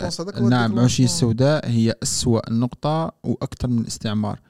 [0.48, 0.72] نعم.
[0.78, 4.40] العشريه السوداء هي أسوأ نقطة وأكثر من الاستعمار.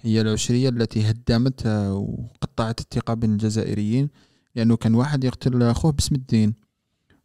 [0.00, 4.08] هي العشرية التي هدمت آه، وقطعت الثقة بين الجزائريين.
[4.54, 6.54] لأنه كان واحد يقتل خوه باسم الدين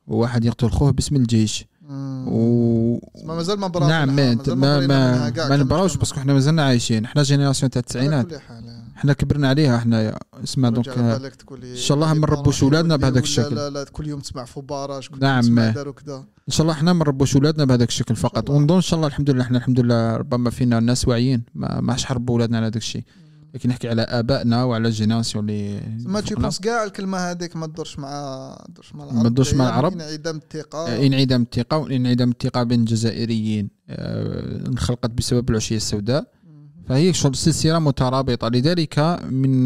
[0.08, 1.66] وواحد يقتل خوه باسم الجيش.
[2.26, 5.98] و ما مازال ما براو نعم ما ما ما, ما نبراوش.
[5.98, 10.70] parce que إحنا مازلنا عايشين إحنا génération تاع التسعينات حال إحنا كبرنا عليها إحنا اسمها
[10.70, 13.56] رجع donc إن شاء الله ما نربوش ولادنا بهذاك الشكل.
[13.56, 15.60] لا لا كل يوم تسمع فبراج كل نعم.
[15.60, 18.50] إن شاء الله إحنا ما نربوش ولادنا بهذاك الشكل فقط.
[18.50, 22.06] ونظن إن شاء الله الحمد لله إحنا الحمد لله ربما فينا ناس واعيين ما ماش
[22.06, 23.04] حربوا ولادنا على هذاك الشيء
[23.56, 26.36] لكن نحكي على آبائنا وعلى ال génération اللي ما تجي.
[26.36, 28.10] je pense كاع الكلمة هذيك ما تدورش مع
[28.50, 29.94] ما تدورش مع العرب ما تدورش مع العرب.
[29.94, 36.32] انعدام الثقة آه، انعدام الثقة وانعدام الثقة بين الجزائريين آه، انخلقت بسبب العشرية السوداء
[36.88, 39.00] فهي شغل سلسلة مترابطة لذلك
[39.30, 39.66] من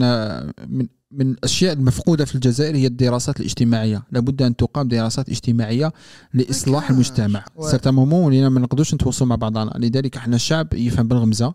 [0.70, 5.94] من من الأشياء المفقودة في الجزائر هي الدراسات الاجتماعية لابد أن تقام دراسات اجتماعية
[6.34, 6.90] لإصلاح.
[6.90, 7.72] المجتمع واعر.
[7.72, 11.54] certains moments ولينا ما نقدروش نتواصلوا مع بعضنا لذلك إحنا الشعب يفهم بالغمزة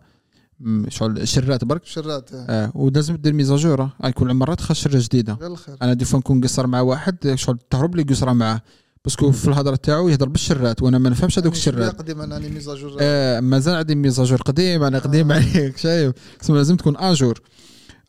[0.88, 4.98] شغل شرات برك؟ شرات آه ولازم دير mise à jour آه، كل مره تخش شرة
[4.98, 5.38] جديدة.
[5.82, 8.61] أنا des fois نكون قصر مع واحد شغل تهرب لي قصره معاه
[9.05, 11.98] parce que في الهضرة تاعو يهضر بالشرات وأنا ما نفهمش هذوك الشرات.
[11.98, 15.32] قديم أنا راني mise à jour آه مازال عندي mise à jour قديم أنا قديم
[15.32, 15.36] آه.
[15.36, 16.12] عليك شايف.
[16.40, 17.40] تسمى لازم تكون à jour.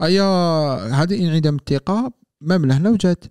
[0.01, 0.23] أيا
[1.03, 3.25] هذه إنعدام الثقه ما من لهنا وجات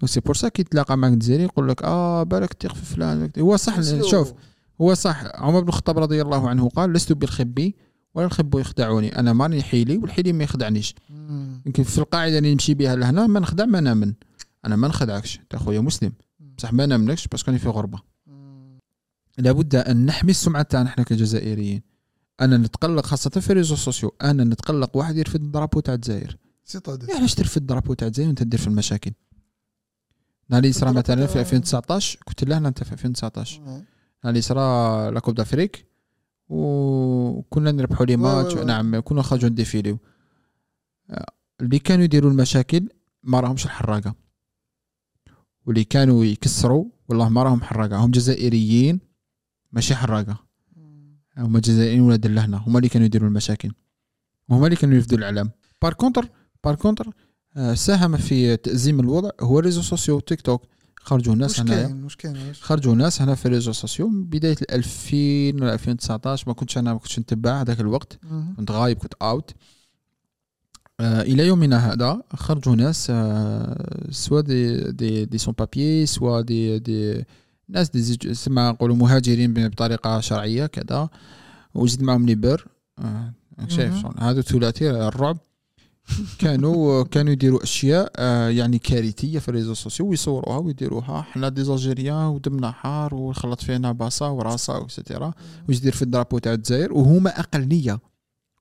[0.00, 3.30] donc c'est pour ça que تلاقى معك الجزائري يقول لك آه بالك تثق في فلان
[3.38, 3.80] هو صح.
[4.10, 4.32] شوف
[4.80, 5.24] هو صح.
[5.34, 7.76] عمر بن الخطاب رضي الله عنه قال لست بالخب.
[8.16, 10.94] ولا الخب يخدعني أنا ماني حيلي والحيلي ما يخدعنيش.
[11.66, 14.14] يمكن في القاعدة اللي نمشي بها لهنا ما نخدع ما نامن.
[14.64, 15.38] أنا ما نخدعكش.
[15.38, 16.12] أنت خويا مسلم.
[16.58, 17.98] بصح ما نامنكش parce que راني في غربة.
[19.38, 21.82] لابد أن نحمي السمعة تاعنا إحنا كجزائريين.
[22.40, 24.14] أنا نتقلق خاصة في ال réseaux sociaux.
[24.22, 26.36] أنا نتقلق واحد يرفد ال drapeau تاع الجزائر.
[27.10, 29.10] يا علاش ترفد ال drapeau تاع الجزائر وأنت دير في المشاكل؟
[30.50, 33.82] نهار صرا ال drapeau مثلا في تاع- 2019 كنت لهنا أنت في 2019 آه.
[34.24, 35.86] نهار صرا la Coupe d'Afrique
[36.48, 38.54] وكنا نربحوا les matchs.
[38.54, 39.98] نعم كنا نخرجوا نديفيليو
[41.60, 42.88] اللي كانوا يديروا المشاكل
[43.22, 44.14] ما راهمش الحراقة.
[45.66, 47.96] واللي كانوا يكسروا والله ما راهم حراقة.
[47.96, 49.00] هم جزائريين
[49.72, 50.46] ماشي حراقة.
[51.36, 53.72] هما جزائريين ولاد اللهنا هما اللي كانوا يديروا المشاكل.
[54.48, 55.50] وهما اللي كانوا يفدوا الإعلام.
[55.82, 56.28] par contre
[56.64, 57.12] par contre
[57.74, 60.62] ساهم في تأزيم الوضع هو réseaux sociaux TikTok.
[61.06, 62.08] خرجوا ناس واش هنايا.
[62.18, 64.08] كاين؟ خرجوا ناس هنا في ال réseaux sociaux.
[64.12, 65.16] بداية 2000
[65.62, 68.18] ولا 2019 ما كنتش أنا ما كنتش نتبع هذاك الوقت.
[68.22, 68.54] مم.
[68.56, 69.50] كنت غايب كنت out
[71.00, 77.24] آه إلى يومنا هذا خرجوا ناس آه soit des des des sans-papiers soit des des
[77.68, 81.08] ناس des سما نقولوا مهاجرين بطريقة شرعية كذا.
[81.74, 82.66] وزيد معهم ليبر
[82.98, 83.32] آه
[83.68, 85.38] شايف هذا ثلاثي الرعب.
[86.38, 91.22] كانوا كانوا يديروا أشياء آه، يعني كارثية في ال réseaux sociaux ويصوروها ويديروها.
[91.22, 95.32] حنا des Algériens ودمنا حار وخلط فينا باصا وراسا et cetera
[95.68, 98.00] واش يدير في ال drapeau تاع الجزائر؟ وهما اقليه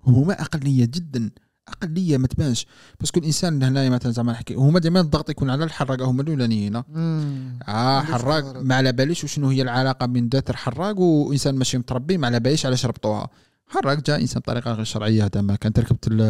[0.07, 1.31] هما اقليه جدا.
[1.67, 2.65] اقليه ما تبانش.
[2.99, 6.75] parce que الإنسان هنايا مثلا زعما نحكي هما دائما الضغط يكون على الحراقه هما الأولانيين.
[6.75, 8.61] آه حراق.
[8.61, 12.65] ما على باليش وشنو هي العلاقة بين ذات الحراق وإنسان ماشي متربي ما على باليش
[12.65, 13.29] علاش ربطوها.
[13.67, 15.73] حراق جاء إنسان بطريقه غير شرعية هذا ما كان.
[15.73, 16.21] تركبت ال-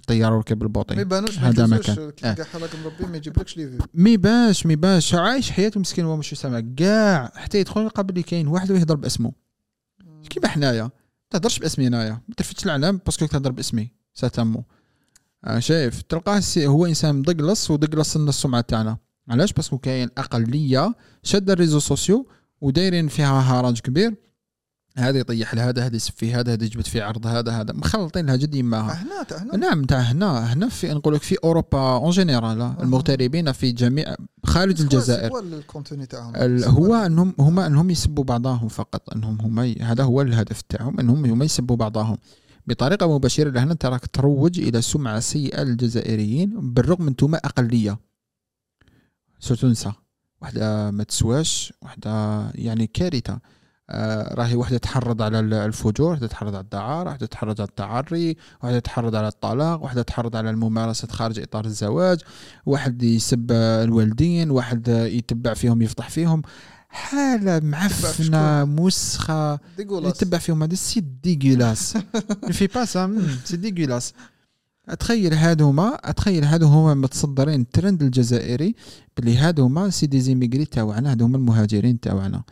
[0.00, 2.12] الطياره وركب ما البوطي يبانوش ما هذا ما كان.
[2.24, 2.32] آه.
[2.34, 3.78] كاع حراك مربي ما يجيبلكش لي فيو.
[3.94, 5.14] مي باش مي باش.
[5.14, 9.32] عايش حياته مسكين هو مش سامع كاع حتى يدخل يقابل لي كاين واحد ويهضر باسمه.
[10.30, 10.82] كيما حنايا.
[10.82, 10.90] ما
[11.30, 12.20] تهضرش باسمي هنايا.
[12.28, 13.90] ما تلفتش العلام باسكو تهضر باسمي.
[14.14, 14.64] ساتامو
[15.44, 18.96] آه شايف تلقاه هو إنسان مدقلص ودقلص السمعه تاعنا.
[19.28, 22.28] علاش؟ parce que كاين أقلية شادة ال réseaux sociaux
[22.60, 24.14] ودايرين فيها هرج كبير.
[24.96, 27.72] هذا يطيح لهذا هذا يسب في هذا هذا يجبد في عرض هذا هذا.
[27.72, 29.56] مخلطين لها جد يماها هنا هنا.
[29.56, 34.80] نعم تاع هنا هنا في نقول لك في أوروبا en général المغتربين في جميع خارج
[34.80, 35.32] الجزائر.
[35.32, 36.36] هو ال contenu تاعهم.
[36.64, 41.44] هو أنهم هما أنهم يسبوا بعضهم فقط أنهم هما هذا هو الهدف تاعهم أنهم هما
[41.44, 42.18] يسبوا بعضهم.
[42.66, 47.98] بطريقة مباشرة لهنا أنت راك تروج إلى سمعة سيئة للجزائريين بالرغم من أنتم أقلية.
[49.40, 49.92] سو تنسى.
[50.42, 53.40] وحدة ما تسواش وحدة يعني كارثة.
[54.34, 58.78] راهي وحدة تحرض على ال- الفجور وحدة تحرض على الدعارة وحدة تحرض على التعري وحدة
[58.78, 62.20] تحرض على الطلاق وحدة تحرض على الممارسات خارج إطار الزواج
[62.66, 66.42] واحد يسب الوالدين واحد يتبع فيهم يفضح فيهم.
[66.88, 69.58] حالة معفنة مسخة
[70.22, 71.96] يتبع فيهم هذا c'est dégueulasse.
[72.52, 74.12] fais pas ça c'est dégueulasse.
[74.88, 78.74] أتخيل هادوما أتخيل هادو هما متصدرين الترند الجزائري
[79.16, 82.42] باللي هادوما c'est des immigrés تاعنا هادو هما المهاجرين تاعنا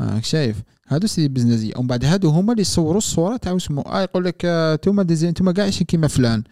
[0.00, 4.02] راك شايف؟ هادو c'est بزنازية ومن بعد هادو هما اللي يصوروا الصورة تاع اسمه آه
[4.02, 6.44] يقول لك آه، توما ديزين توما كاع عايشين كيما فلان.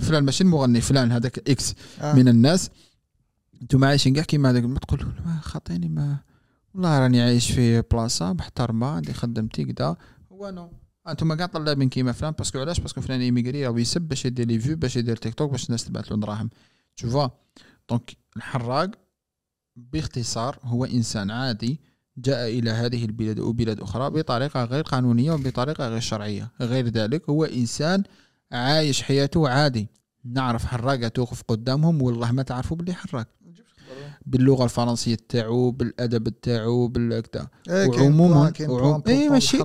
[0.00, 2.14] فلان ماشي المغني فلان هذاك X آه.
[2.14, 2.70] من الناس.
[3.62, 4.64] أنتم عايشين كاع كيما هذاك.
[4.64, 6.18] ما تقول ما خاطيني ما
[6.74, 9.96] والله راني عايش في بلاصة محترمة عندي خدمتي كدا.
[10.32, 10.70] هو non.
[11.08, 12.32] أنتم كاع طلابين كيما فلان.
[12.32, 15.16] parce que علاش؟ parce que فلان immigré راه يسب باش يدير les vues باش يدير
[15.16, 16.50] تيك توك باش الناس تبعث له دراهم.
[16.96, 17.28] tu vois
[17.88, 18.90] donc الحراق
[19.76, 21.80] باختصار هو إنسان عادي
[22.20, 26.50] جاء إلى هذه البلاد أو بلاد أخرى بطريقة غير قانونية وبطريقة غير شرعية.
[26.60, 28.02] غير ذلك هو إنسان
[28.52, 29.88] عايش حياته عادي.
[30.24, 33.26] نعرف حراقة توقف قدامهم والله ما تعرفوا باللي حراق.
[34.26, 39.02] باللغة الفرنسية تاعو بالأدب تاعو بالكذا وعموما وعم...
[39.08, 39.58] اي ماشي.
[39.58, 39.62] 90%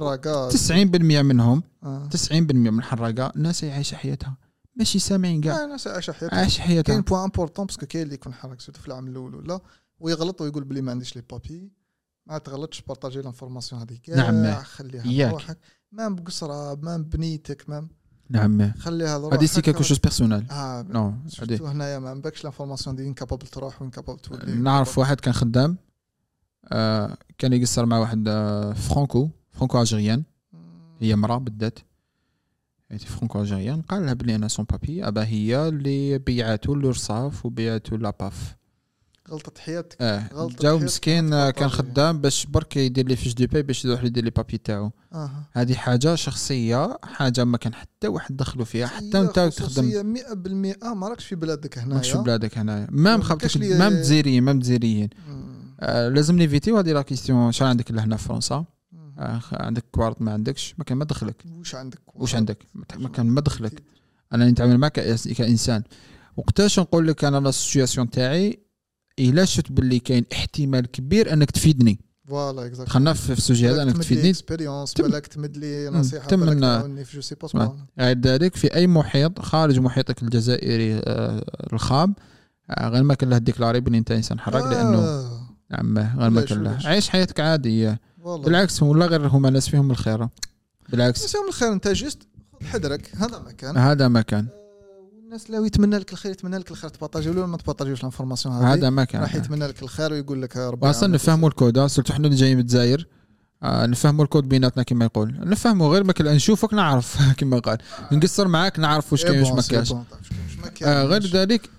[1.01, 2.09] منهم آه.
[2.31, 4.37] 90% من الحراقه ناس عايشة حياتها.
[4.75, 5.63] ماشي سامعين كاع.
[5.63, 6.37] آه، ناس عايشة حياتها.
[6.39, 6.93] عايش حياتها.
[6.93, 9.59] كاين point important parce que كاين اللي يكون حرك surtout في العام الأول ولا
[9.99, 11.71] ويغلط ويقول بلي ما عنديش les papiers
[12.27, 14.09] ما تغلطش partager l'information هذيك.
[14.09, 14.55] نعم.
[14.63, 15.29] خليها ياك.
[15.29, 15.57] بروحك
[15.91, 17.89] même بقصرة même بنيتك même.
[18.29, 19.37] نعم خليها لروحك.
[19.37, 23.81] هذه c'est quelque chose personnel آه non surtout هنايا ما عندكش l'information دي incapable تروح
[23.81, 24.55] و incapable تولي.
[24.55, 25.77] نعرف واحد كان خدام.
[26.71, 30.23] آه كان يقصر مع واحد آه franco franco-algérienne.
[30.99, 31.79] هي مرأة بالذات.
[32.91, 38.55] هي franco-algérienne قال لها بلي أنا sans-papiers أبا هي اللي بيعاتو l'URSSAF وبيعاتو la PAF.
[39.31, 41.69] غلطة حياتك آه غلطة جاو مسكين آه، كان.
[41.69, 44.91] خدام باش برك يدير les fiches de paie باش يروح يدير les papiers تاعو.
[45.13, 50.15] آه هذه حاجة شخصية حاجة ما كان حتى واحد دخلوا فيها حتى أنت تخدم
[50.81, 51.95] 100% ما راكش في بلادك هنايا.
[51.95, 52.87] ماكش في بلادك هنايا.
[52.91, 55.09] même ما خاطرك même جزائريين même جزائريين.
[55.27, 55.75] مم.
[55.79, 58.65] آه لازم نيفيتيو هذه la question شنو عندك لهنا في فرنسا.
[59.19, 61.43] آه عندك كوارت ما عندكش؟ ما كان ما دخلك.
[61.59, 62.57] وش عندك واش عندك؟
[62.95, 63.83] ما كان ما دخلك.
[64.33, 64.91] أنا نتعامل معك
[65.37, 65.83] كإنسان.
[66.37, 68.64] وقتاش نقول لك أنا la situation تاعي؟
[69.19, 71.99] إلا شفت باللي كاين احتمال كبير أنك تفيدني.
[72.27, 74.29] voilà exact خلنا في ال sujet هذا أنك تفيدني.
[74.29, 75.89] expérience بالك تمد لي.
[75.89, 77.77] نصيحة تم بالك تعاوني في je sais pas.
[77.99, 82.15] غير ذلك في أي محيط خارج محيطك الجزائري آه، الخام.
[82.69, 86.63] آه، غير ما كان له déclarer بلي أنت إنسان لأنه آه، نعم غير ما كان
[86.63, 86.79] له.
[86.85, 87.99] عيش حياتك عادية.
[88.19, 90.27] والله بالعكس ولا غير هما ناس فيهم الخير.
[90.89, 91.25] بالعكس.
[91.25, 91.73] بس يوم الخير.
[91.73, 92.27] أنت juste
[92.61, 93.11] خذ حذرك.
[93.15, 93.77] هذا ما كان.
[93.77, 94.21] هذا ما
[95.25, 96.89] والناس اللي يتمنى لك الخير يتمنى لك الخير.
[96.89, 100.11] ت partager ولا ما تبارطاجيوش ال information هذه؟ هذا ما كان راح يتمنى لك الخير
[100.13, 101.03] ويقول لك ربي يعاونك.
[101.03, 103.07] نفهموا ال code surtout حنا اللي جايين من الجزائر
[103.63, 105.49] آه نفهموا les codes بيناتنا كما يقول.
[105.49, 107.77] نفهموا غير ما نشوفك نعرف كما قال.
[108.11, 110.03] نقصر معاك نعرف واش إيه كاين واش ما سي كاش طيب،
[110.83, 111.25] آه غير.
[111.27, 111.69] ذلك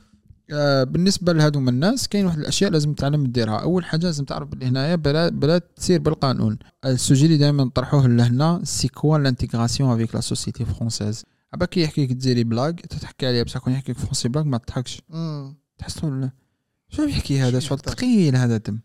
[0.51, 4.67] آه بالنسبة لهذوما الناس كاين واحد الأشياء لازم تعلم ديرها أول حاجة لازم تعرف بلي
[4.67, 6.59] هنايا بلا بلا تسير بالقانون.
[6.85, 11.25] le sujet اللي دائما نطرحوه لهنا c'est quoi l'intégration avec la société française
[11.55, 14.59] عباك كي يحكي لك تزيري بلاك تضحك عليه بصح كون يحكي لك فرونسي بلاك ما
[14.59, 15.03] تضحكش.
[15.79, 16.05] تحس
[16.89, 18.79] شو يحكي هذا؟ شو؟ ثقيل هذا دم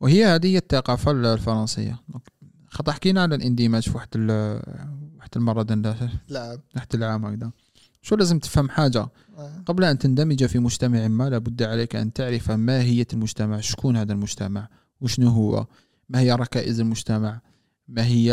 [0.00, 2.00] وهي هذه هي الثقافة الفرنسية.
[2.68, 4.08] خاطر حكينا على الاندماج في واحد
[5.18, 5.62] واحد المرة
[6.28, 7.50] لعب تحت العام هكذا.
[8.02, 9.62] شو لازم تفهم حاجة؟ آه.
[9.66, 14.68] قبل أن تندمج في مجتمع ما لابد عليك أن تعرف ماهيه المجتمع شكون هذا المجتمع؟
[15.00, 15.66] وشنو هو؟
[16.08, 17.40] ما هي ركائز المجتمع؟
[17.96, 18.32] ما هي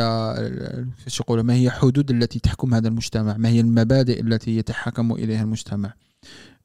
[0.98, 5.44] كيفاش يقولوا ما هي حدود التي تحكم هذا المجتمع؟ ما هي المبادئ التي يتحكم إليها
[5.44, 5.94] المجتمع؟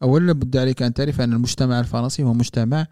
[0.03, 2.87] أولا لابد عليك أن تعرف أن المجتمع الفرنسي هو مجتمع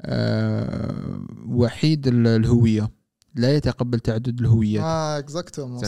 [0.00, 2.90] آه، وحيد ال- الهوية
[3.34, 4.82] لا يتقبل تعدد الهويات.
[4.82, 5.80] آه exactement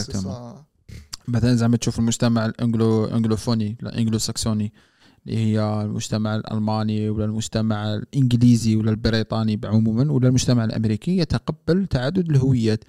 [1.27, 4.73] مثلا زعما تشوف المجتمع ال anglo anglophone ال anglo-saxon
[5.25, 12.29] اللي هي المجتمع الألماني ولا المجتمع الإنجليزي ولا البريطاني عموما ولا المجتمع الأمريكي يتقبل تعدد
[12.29, 12.83] الهويات.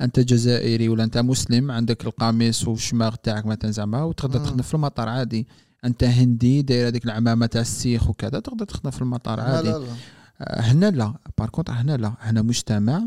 [0.00, 4.44] أنت جزائري ولا أنت مسلم عندك القميص والشماغ تاعك مثلا زعما وتقدر مم.
[4.44, 5.46] تخدم في المطار عادي.
[5.84, 9.68] أنت هندي داير هذيك العمامة تاع السيخ وكذا تقدر تخدم في المطار لا عادي.
[9.68, 9.86] لا لا.
[10.40, 11.14] آه، هنا لا.
[11.38, 12.12] par contre هنا لا.
[12.20, 13.06] هنا مجتمع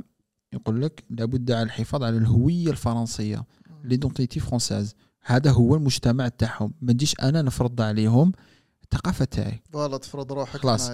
[0.54, 3.46] يقول لك لابد على الحفاظ على الهوية الفرنسية
[3.84, 6.74] l'identité française هذا هو المجتمع تاعهم.
[6.82, 8.32] ما نجيش أنا نفرض عليهم
[8.84, 9.62] الثقافة تاعي.
[9.74, 10.90] voilà تفرض روحك خلاص.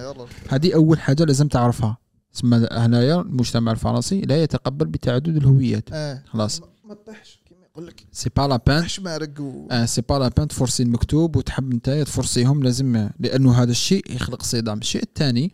[0.48, 1.96] هذه أول حاجة لازم تعرفها.
[2.32, 5.88] تسمى هنايا المجتمع الفرنسي لا يتقبل بتعدد الهويات.
[5.92, 6.60] آه خلاص.
[6.84, 8.06] ما- تطيحش كيما يقول لك.
[8.12, 9.68] c'est pas la peine طيحش مارق و...
[9.70, 14.42] آه c'est pas la peine تفرسي المكتوب وتحب أنت تفرسيهم لازم لأنه هذا الشيء يخلق
[14.42, 14.78] صدام.
[14.78, 15.52] الشيء الثاني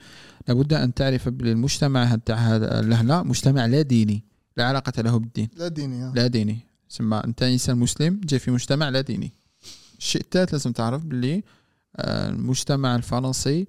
[0.48, 4.24] لابد أن تعرف بلي المجتمع تاع لهنا مجتمع لا ديني.
[4.56, 5.48] لا علاقة له بالدين.
[5.56, 6.12] لا ديني آه.
[6.16, 6.58] لا ديني.
[6.88, 9.32] سما أنت إنسان مسلم جاي في مجتمع لا ديني.
[9.98, 11.42] الشيء الثالث لازم تعرف باللي
[11.96, 13.66] آه، المجتمع الفرنسي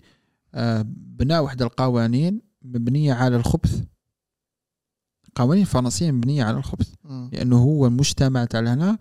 [0.56, 3.84] آه، بنى واحد القوانين مبنية على الخبث.
[5.36, 6.90] قوانين فرنسية مبنية على الخبث.
[7.04, 7.30] مم.
[7.34, 8.98] لأنه هو المجتمع تاع هنا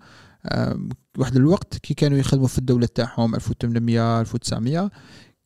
[0.46, 4.90] آه، واحد الوقت كي كانوا يخدموا في الدولة تاعهم 1800 1900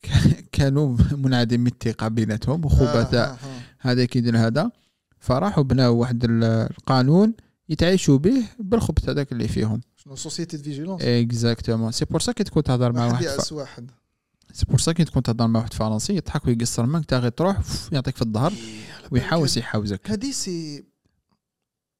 [0.51, 3.29] كانوا منعدمي الثقة بيناتهم وخبثاء.
[3.29, 3.61] آه، آه، آه.
[3.79, 4.71] هذا كيدير هذا.
[5.19, 7.33] فراحوا بناو واحد ال- القانون
[7.69, 9.81] يتعايشوا به بالخبث هذاك اللي فيهم.
[9.95, 13.91] شنو؟ société de vigilance exactement c'est pour ça كي تكون تهضر مع واحد واحد.
[14.57, 17.61] c'est pour ça كي تكون تهضر مع واحد فرنسي يضحك ويقصر منك تا غير تروح
[17.91, 18.53] يعطيك في الظهر
[19.11, 20.85] ويحاوس يحاوزك هذه سي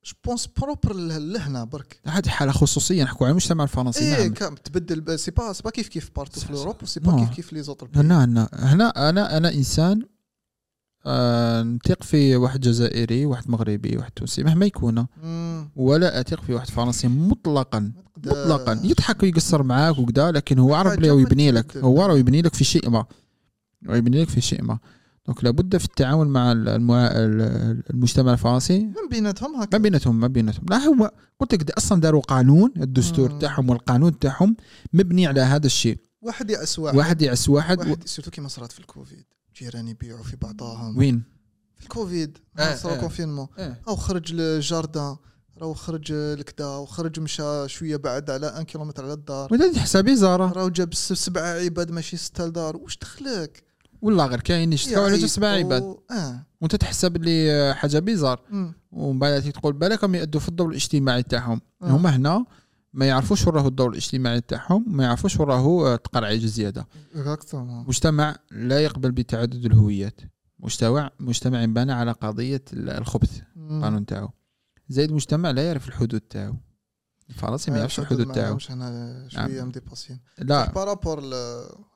[0.06, 5.20] جو بونس بروبر لهنا برك هذه حاله خصوصيه نحكوا على المجتمع الفرنسي إيه نعم تبدل
[5.20, 6.54] سي با سي با كيف كيف بارتو في
[6.84, 7.12] وسي نو.
[7.12, 10.02] با كيف كيف لي زوتر هنا هنا هنا أنا أنا انسان
[11.06, 15.08] آه نثق في واحد جزائري واحد مغربي واحد تونسي مهما يكون
[15.76, 17.94] ولا اثق في واحد فرنسي مطلقا
[18.26, 18.80] مطلقا.
[18.84, 21.78] يضحك ويقصر معاك وكذا لكن هو عارف حاجة بلي يبني لك.
[21.78, 23.06] هو راه يبني لك في شيء ما.
[23.90, 24.80] يبني لك في شيء ما.
[25.28, 27.10] donc لابد في التعامل مع المع...
[27.14, 28.80] المجتمع الفرنسي.
[28.80, 30.66] من بيناتهم ما هكا بيناتهم ما بيناتهم.
[30.70, 33.40] لا هو قلت لك أصلا داروا قانون الدستور.
[33.40, 34.56] تاعهم والقانون تاعهم
[34.94, 35.98] مبني على هذا الشيء.
[36.22, 36.98] واحد يعس واحد.
[36.98, 39.26] واحد يعس واحد, واحد surtout كيما صرات في الكوفيد.
[39.58, 40.98] جيران يبيعوا في بعضهم.
[40.98, 41.24] وين؟
[41.76, 42.38] في الكوفيد.
[42.60, 43.00] آه، صار آه.
[43.00, 43.82] confinement إيه.
[43.88, 45.16] أو خرج لل jardin
[45.62, 49.48] راهو خرج لكدا وخرج مشى شوية بعد على أن كيلومتر على الدار.
[49.52, 50.52] وهذا حسابي زارة.
[50.52, 52.78] راهو جاب سبعه عباد ماشي ستة لدار.
[52.78, 53.64] واش دخلك؟
[54.02, 55.84] والله غير كاين يشتكوا على جوج سبع عباد.
[56.12, 56.46] آه.
[56.62, 58.42] وأنت تحسب اللي حاجة bizarre.
[58.92, 61.62] ومن بعد تقول بالكم يأدوا في الدور الاجتماعي تاعهم.
[61.84, 61.86] آه.
[61.86, 62.46] هما هنا
[62.94, 68.36] ما يعرفوش وين راهو الدور الاجتماعي تاعهم ما يعرفوش وين راهو تقرعيج زياده exactement مجتمع
[68.52, 70.22] لا يقبل بتعدد الهويات.
[70.60, 73.42] مجتمع مجتمع ينبنى على قضية الخبث.
[73.58, 74.30] القانون تاعو.
[74.90, 76.56] زائد مجتمع لا يعرف الحدود تاعو.
[77.30, 78.56] الفرنسي ما يعرفش الحدود تاعو.
[78.56, 80.72] مش هنا شوية م dépassé ين لا.
[80.72, 81.24] par rapport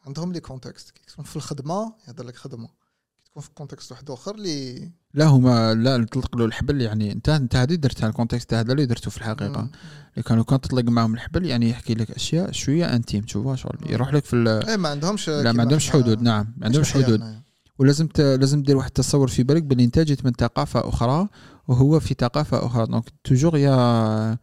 [0.06, 2.68] عندهم les contextes كي تكون في الخدمة يهضر لك خدمة.
[2.68, 7.30] كي تكون في contexte واحد آخر اللي لا هما لا تطلق له الحبل يعني انت
[7.30, 9.70] انت هذه درتها ال contexte هذا اللي درته في الحقيقة.
[10.14, 13.78] اللي كانوا كان تطلق معهم الحبل يعني يحكي لك أشياء شوية intimes تشوفها شغل.
[13.90, 17.06] يروح لك في ال- إيه ما عندهمش لا ما عندهمش حدود نعم ما عندهمش حدود.
[17.22, 17.42] حياتنا.
[17.80, 18.22] ولازم ت...
[18.22, 21.28] لازم دير واحد التصور في بالك باللي انت جيت من ثقافة أخرى
[21.72, 22.86] وهو في ثقافة أخرى.
[22.86, 24.38] donc toujours يا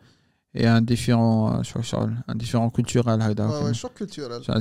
[0.55, 4.59] يا un différent choc شغل un différent culturel هكذا choc culturel.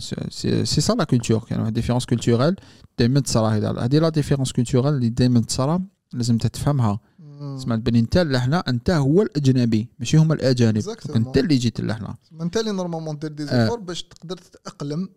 [0.63, 2.55] c'est ça la culture كاين واحد différence culturelle
[2.99, 5.81] دائما تصرى هذا هذه la différence culturelle اللي دائما تصرى
[6.13, 6.99] لازم تتفهمها.
[7.19, 7.57] مم.
[7.59, 10.83] سمعت بلي انت لهنا انت هو الأجنبي ماشي هما الأجانب.
[11.15, 13.45] انت اللي جيت لهنا انت اللي normalement دير des آه.
[13.45, 15.09] efforts باش تقدر تتأقلم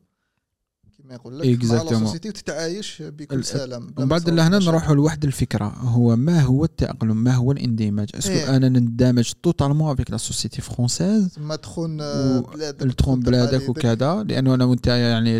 [1.11, 1.65] كما يقول لك.
[1.65, 4.59] la société وتتعايش بكل سلام ما بعد لهنا.
[4.59, 8.57] نروحوا لواحد الفكرة هو ما هو التأقلم ما هو الاندماج est-ce que إيه.
[8.57, 13.69] أنا نندمج totalement avec la société française ما تخون بلادك تخون بلادك.
[13.69, 15.39] وكذا لأنه أنا وأنت يعني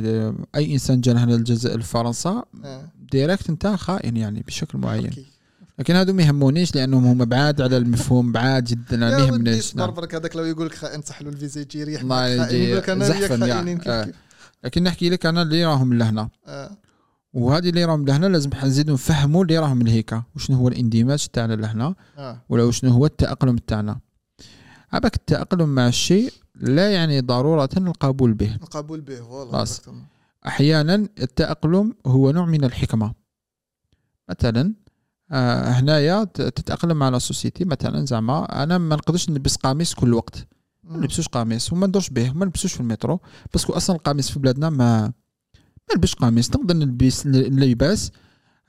[0.57, 2.83] أي إنسان جا هنا للجزائر لفرنسا آه،
[3.13, 5.27] direct أنت خائن يعني بشكل معين OK.
[5.79, 9.91] لكن هادو ما يهمونيش لأنهم هما بعاد على المفهوم بعاد جدا ما يهمنيش صبر نعم.
[9.91, 12.91] برك هذاك لو يقول لك خائن صح له الفيزا يجي يريح الله يجي يقول لك
[12.91, 14.13] أنا وياك زحفا
[14.65, 16.29] لكن نحكي لك أنا اللي راهم لهنا.
[16.47, 16.71] آه.
[17.33, 20.23] وهذه اللي راهم لهنا لازم نزيدو نفهموا اللي راهم لهيكا.
[20.37, 22.43] وشنو هو الاندماج تاعنا لهنا؟ آه.
[22.49, 24.01] ولا شنو هو التأقلم تاعنا؟
[24.93, 28.55] عباك التأقلم مع الشيء لا يعني ضرورة القبول به.
[28.55, 29.67] القبول به والله.
[30.47, 33.15] أحيانا التأقلم هو نوع من الحكمة.
[34.29, 34.75] مثلا
[35.33, 40.47] آه، هنايا تتأقلم على سوسيتي مثلا زعما أنا ما نقدرش نلبس قميص كل وقت.
[40.91, 41.01] ما.
[41.01, 43.21] نلبسوش قميص وما ندورش به ما نلبسوش في المترو
[43.53, 45.03] parce que أصلا القميص في بلادنا ما
[45.91, 48.11] ما نلبسش قميص نقدر نلبس اللباس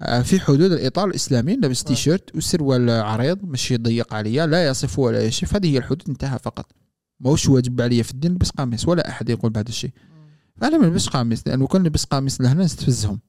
[0.02, 1.88] آه، في حدود الإطار الإسلامي نلبس آه.
[1.88, 6.72] تيشيرت وسروال عريض ماشي ضيق عليا لا يصف ولا يشف هذه هي الحدود انتهى فقط
[7.19, 9.91] ماهوش واجب عليا في الدين نلبس قميص ولا أحد يقول بهذا الشيء
[10.61, 13.19] فانا ما نلبسش قميص لأنه كان نلبس قميص لهنا نستفزهم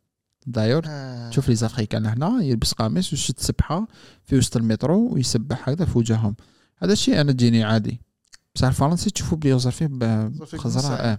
[0.47, 1.31] d'ailleurs آه.
[1.31, 3.87] شوف les Africains هنا يلبس قميص ويشد سبحه
[4.25, 6.37] في وسط المترو ويسبح هكذا في وجههم
[6.79, 8.01] هذا الشيء أنا تجيني عادي
[8.55, 11.19] بصح الفرنسي تشوفوا بلي يغزر فيه بخزرة آه.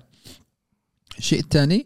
[1.18, 1.86] الشيء الثاني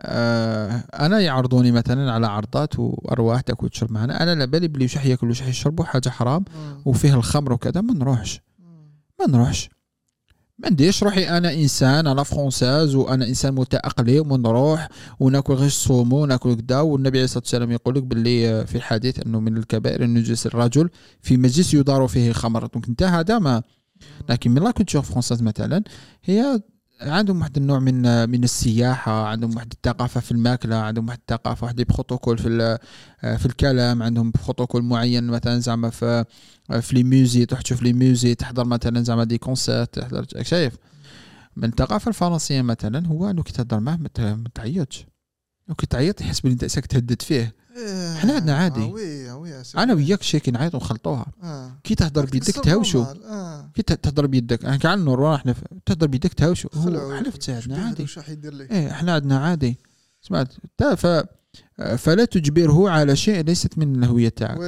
[0.00, 4.22] آه أنا يعرضوني مثلا على عرضات وارواح تاكل تشرب معنا.
[4.22, 6.44] أنا لا بالي بلي وش ياكل وش يشربوا حاجة حرام.
[6.84, 7.80] وفيه الخمر وكذا.
[7.80, 8.40] ما نروحش.
[9.20, 9.70] ما نروحش.
[10.58, 14.88] ما نديرش روحي أنا إنسان أنا فرونساز وأنا إنسان متأقلم ونروح
[15.20, 16.80] وناكل غير الصومو وناكل كدا.
[16.80, 20.46] والنبي عليه الصلاة والسلام يقول لك باللي آه، في الحديث إنه من الكبائر ان يجلس
[20.46, 20.90] الرجل
[21.20, 23.62] في مجلس يدار فيه الخمر donc أنت هذا ما
[24.28, 25.82] لكن من la française مثلا
[26.24, 26.60] هي
[27.00, 31.82] عندهم واحد النوع من من السياحة عندهم واحد الثقافة في الماكلة عندهم واحد الثقافة واحد
[31.82, 32.78] بروتوكول في
[33.20, 36.24] في الكلام عندهم بروتوكول معين مثلا زعما في
[36.80, 40.76] في les musées تروح تشوف les musées تحضر مثلا زعما des concerts تحضر شايف؟
[41.56, 45.06] من الثقافة الفرنسية مثلا هو انه كي تهضر معاه ما تعيطش.
[45.68, 47.54] وكي تعيط يحس بلي انت تهدد فيه.
[47.76, 48.16] إيه.
[48.16, 48.80] إحنا عندنا عادي.
[48.84, 51.78] آه oui آه oui أنا وياك شي نعيط ونخلطوها آه.
[51.84, 52.68] كي تهضر بيدك
[53.02, 53.24] normal.
[53.24, 53.70] آه.
[53.74, 55.54] كي تهضر بيدك أنا كاع nor إحنا
[55.86, 56.34] تهضر بيدك
[56.74, 57.16] هو خلعوا.
[57.16, 58.06] حلف تساعدنا عادي
[58.70, 59.78] إيه إحنا عندنا عادي
[60.22, 61.06] سمعت تا ف
[61.96, 64.58] فلا تجبره على شيء ليست من الهوية تاعك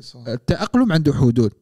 [0.00, 1.52] سا التأقلم عنده حدود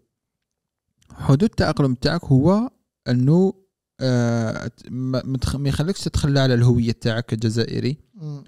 [1.14, 2.70] حدود التأقلم تاعك هو
[3.08, 3.54] إنه
[4.00, 8.44] آه ما يخليكش تتخلى على الهوية تاعك كجزائري مم.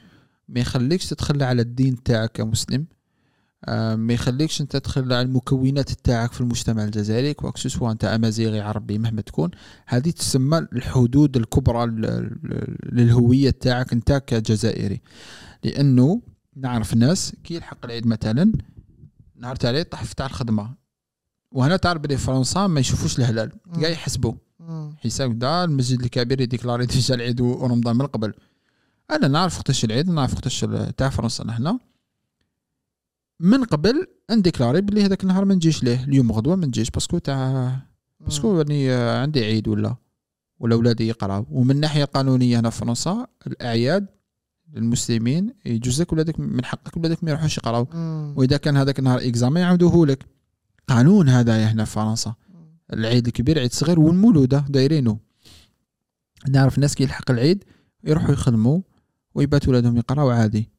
[0.48, 2.86] ما يخليكش تتخلى على الدين تاعك كمسلم
[3.64, 7.92] آه، ما يخليكش انت تدخل على المكونات تاعك في المجتمع الجزائري quoi que ce soit
[7.92, 9.50] انت أمازيغي عربي مهما تكون.
[9.86, 11.86] هذه تسمى الحدود الكبرى
[12.92, 15.00] للهوية تاعك انت كجزائري.
[15.64, 16.22] لأنه
[16.56, 18.52] نعرف ناس كي يلحق العيد مثلا
[19.36, 20.74] نهار تاع العيد طاح تاع الخدمة.
[21.52, 24.34] وهنا تعرف بلي فرنسا ما يشوفوش الهلال كاع يحسبوا.
[24.98, 28.32] حساب دا المسجد الكبير ي déclarer déjà العيد ورمضان من قبل.
[29.10, 30.66] أنا نعرف وقتاش العيد نعرف وقتاش
[30.96, 31.78] تاع فرنسا هنا
[33.40, 36.04] من قبل ن déclarer بلي هذاك النهار ما نجيش ليه.
[36.04, 37.70] اليوم غدوة ما نجيش parce que تاع
[38.20, 39.96] parce que راني عندي عيد ولا
[40.58, 41.46] ولا ولادي يقراو.
[41.50, 44.06] ومن الناحيه القانونيه هنا في فرنسا الأعياد
[44.72, 47.86] للمسلمين يجوز لك ولادك من حقك ولادك ما يروحوش يقراو.
[48.36, 50.26] وإذا كان هذاك النهار examen يعاودوه لك.
[50.88, 52.34] قانون هذا هنا في فرنسا.
[52.92, 55.18] العيد الكبير عيد صغير والمولودة دايرينه
[56.48, 57.64] نعرف ناس كي يلحق العيد
[58.04, 58.80] يروحوا يخدموا.
[59.36, 60.70] ويبات ولادهم يقراو عادي.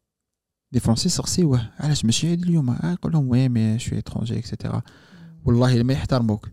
[0.71, 4.39] des Français سقسيوه علاش ماشي عيد اليوم؟ آه يقول لهم oui mais je suis étranger
[4.39, 4.81] et cetera
[5.45, 6.49] والله ما يحترموك.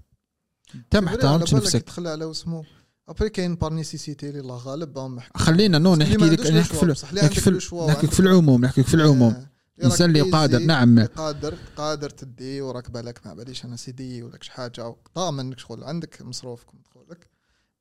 [0.75, 1.83] انت ما احترمتش نفسك.
[1.83, 2.65] تخلى على اسمه.
[3.09, 7.77] après كاين par nécessité اللي الله غالب خلينا نو نحكي لك نحكي في نحكي في
[7.89, 9.47] نحكي في العموم نحكي في العموم.
[9.79, 10.99] الانسان اللي قادر نعم.
[11.01, 15.85] قادر قادر تدي وراك بالك ما باليش أنا سيدي ولا شي حاجة ضامن انك شغل
[15.85, 17.34] عندك مصروفك مدخولك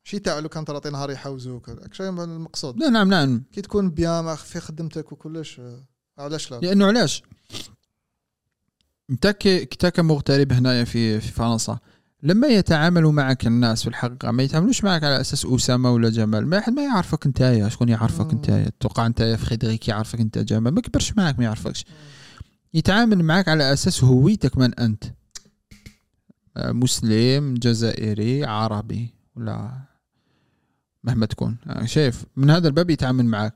[0.05, 2.79] ماشي تاع لو كان تعطي نهار يحوزوك هذاك شيء المقصود.
[2.79, 3.43] لا نعم نعم.
[3.51, 5.61] كي تكون بيان في خدمتك وكلش
[6.17, 7.23] علاش لا؟ لأنه علاش؟
[9.09, 11.79] أنت كي كمغترب هنايا في في فرنسا
[12.23, 16.59] لما يتعاملوا معك الناس في الحقيقة ما يتعاملوش معك على أساس أسامة ولا جمال ما
[16.59, 21.13] حد ما يعرفك أنت شكون يعرفك أنت توقع أنت فريدريك يعرفك أنت جمال ما كبرش
[21.17, 21.85] معك ما يعرفكش.
[22.73, 25.03] يتعامل معك على أساس هويتك من أنت.
[26.57, 29.92] آه، مسلم جزائري عربي ولا
[31.03, 31.57] مهما تكون.
[31.67, 33.55] آه، شايف من هذا الباب يتعامل معك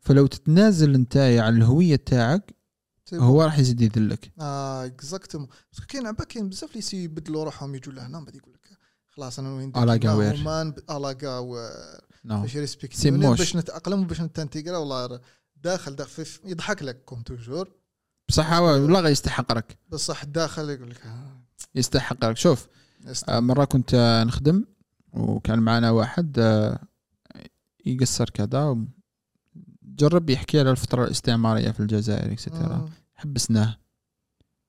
[0.00, 2.54] فلو تتنازل انت عن الهوية تاعك
[3.14, 4.32] هو راح يزيد يذلك.
[4.40, 8.34] آه exactement parce que كاين عباد كاين بزاف اللي يبدلوا روحهم يجوا لهنا من بعد
[8.34, 8.78] يقول لك
[9.16, 10.34] خلاص أنا وين الاكا وير
[10.90, 11.40] الاكا
[12.24, 15.20] باش ي respect وني باش نتأقلم وباش نت intégrer والله
[15.56, 17.72] داخل داخل يضحك لك comme toujours
[18.28, 21.02] بصح والله غير يستحق لك بصح داخل يقول لك
[21.74, 22.66] يستحق لك شوف
[23.28, 24.64] آه مرة كنت نخدم
[25.14, 26.78] وكان معنا واحد آه
[27.86, 28.76] يقصر كذا
[29.82, 33.76] جرب يحكي على الفترة الاستعمارية في الجزائر et cetera حبسناه.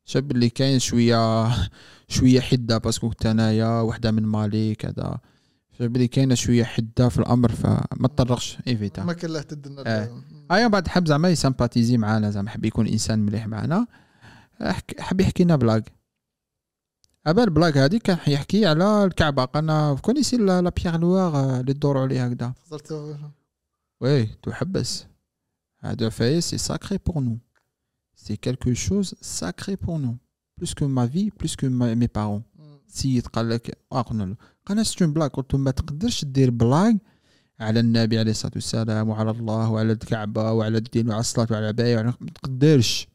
[0.06, 1.48] شاف بلي كاين شوية
[2.16, 5.18] شوية حدة parce que كنت أنايا وحدة من مالي كذا.
[5.80, 9.04] شاف بلي كاينة شوية حدة في الأمر فما تطرقش évita.
[9.04, 10.22] ما كان له تدنا آه.
[10.52, 13.88] ايا بعد حب زعما ي sympathiser معانا زعما حب يكون إنسان مليح معنا
[15.00, 15.92] حب يحكي لنا blague.
[17.28, 22.02] ابا ال blague هذه كان يحكي على الكعبه قلنا connaissez la pierre noire اللي تدوروا
[22.02, 22.54] عليها هكذا
[24.02, 25.06] oui تحبس
[25.80, 27.38] هذا فاي c'est sacré pour nous
[28.16, 30.16] c'est quelque chose sacré pour nous
[30.58, 32.44] plus que ma vie plus que mes parents
[32.88, 34.36] سيد قال لك قلنا له
[34.66, 36.96] قالنا c'est une blague قلت له ما تقدرش دير blague
[37.60, 42.02] على النبي عليه الصلاة والسلام وعلى الله وعلى الكعبة وعلى الدين وعلى الصلاة وعلى العبايه
[42.02, 43.08] ما تقدرش.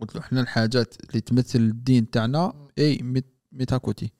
[0.00, 4.12] قلت له إحنا الحاجات اللي تمثل الدين تاعنا et mets à côté.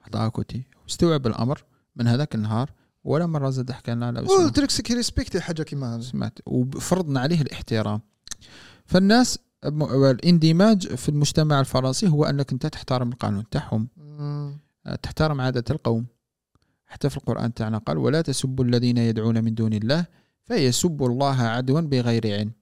[0.00, 1.64] حطها côté واستوعب الأمر
[1.96, 2.72] من هذاك النهار
[3.04, 6.38] ولا مرة زاد حكى لنا على قلت لك ce qui est respecté حاجة كيما سمعت.
[6.46, 8.00] وفرضنا عليه الاحترام.
[8.84, 13.88] فالناس الاندماج في المجتمع الفرنسي هو أنك أنت تحترم القانون تاعهم.
[15.02, 16.06] تحترم عادة القوم.
[16.86, 20.06] حتى في القرآن تاعنا قال ولا تسبوا الذين يدعون من دون الله
[20.44, 22.52] فيسبوا الله عدوا بغير علم.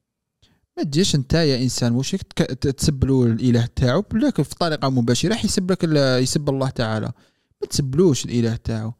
[0.76, 5.72] ما تجيش انت يا انسان مشرك تسب له الاله تاعو؟ لكن في طريقة مباشرة يسب
[5.72, 5.84] لك
[6.22, 7.12] يسب الله تعالى.
[7.62, 8.92] ما تسبلوش الاله تاعو.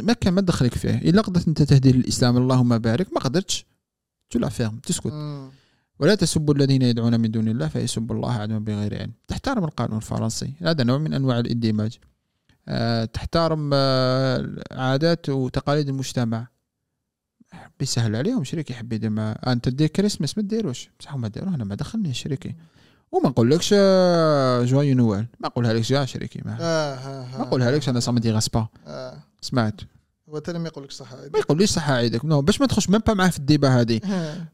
[0.00, 0.94] ما كان ما دخلك فيه.
[0.94, 3.12] إلا قدرت انت تهدي للإسلام اللهم بارك.
[3.12, 3.66] ما قدرتش.
[4.30, 5.12] tu la fermes تسكت.
[6.00, 9.12] ولا تسبوا الذين يدعون من دون الله فيسبوا الله عدوا بغير علم.
[9.28, 10.52] تحترم القانون الفرنسي.
[10.62, 11.98] هذا نوع من أنواع الإندماج.
[12.68, 16.48] أه تحترم أه عادات وتقاليد المجتمع.
[17.80, 21.64] بيسهل عليهم شريكي يحب يدير ما أنت دير كريسماس ما ديروش بصح ما ديروه أنا
[21.64, 22.54] ما دخلني شريكي.
[23.12, 23.74] وما نقولكش
[24.70, 28.12] جوايو نوال ما نقولها لكش كاع شريكي ما, آه آه ما نقولها لكش أنا سا
[28.12, 29.18] ما ديغاس با آه.
[29.40, 29.80] سمعت.
[30.28, 33.14] هو تاني ما يقولكش صح ما يقوليش صح عيدك نو باش ما تخش ميم با
[33.14, 34.00] معاه في الديبة هذه.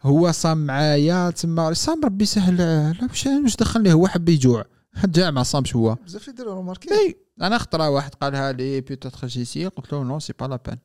[0.02, 2.56] هو صام معايا تما صام ربي يسهل.
[2.56, 4.64] لا واش واش دخلني؟ هو حب يجوع.
[5.04, 9.66] جاع ما صامش هو؟ بزاف يديروا remarquer إي أنا خطرة واحد قالها لي peut-être j'essaie
[9.66, 10.78] قلت له non c'est pas la peine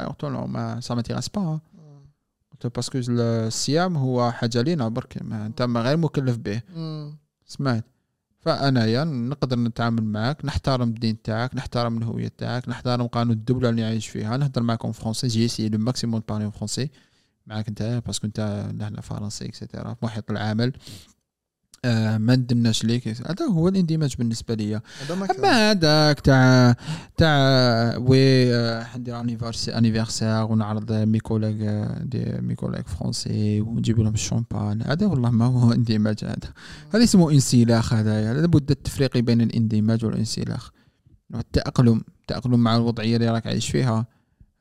[0.00, 1.60] له ما ça me dérange pas.
[2.52, 6.62] قلت له parce que الصيام هو حاجة لينا برك أنت غير مكلف به.
[7.46, 7.84] سمعت؟
[8.40, 14.08] فأنايا نقدر نتعامل معك نحترم الدين تاعك نحترم الهوية تاعك نحترم قانون الدولة اللي عايش
[14.08, 14.36] فيها.
[14.36, 16.90] نهضر معكم français j'essaie le maximum parler français
[17.46, 20.72] معك أنت parce que أنت لهنا فرنسي et cetera في محيط العمل.
[21.86, 23.08] آه ما ندناش ليك.
[23.08, 25.36] هذا هو الاندماج بالنسبة لي هذا ما كان.
[25.36, 26.74] اما هذاك تاع
[27.16, 34.14] تاع oui آه، ندير anniversaire ونعرض mes collègues آه، de mes collègues français ونجيب لهم
[34.14, 36.52] الشومبان هذا والله ما هو اندماج هذا.
[36.94, 40.70] هذا اسمه انسلاخ هذايا لابد التفريق بين الاندماج والانسلاخ.
[41.34, 44.06] التاقلم التاقلم مع الوضعية اللي راك عايش فيها.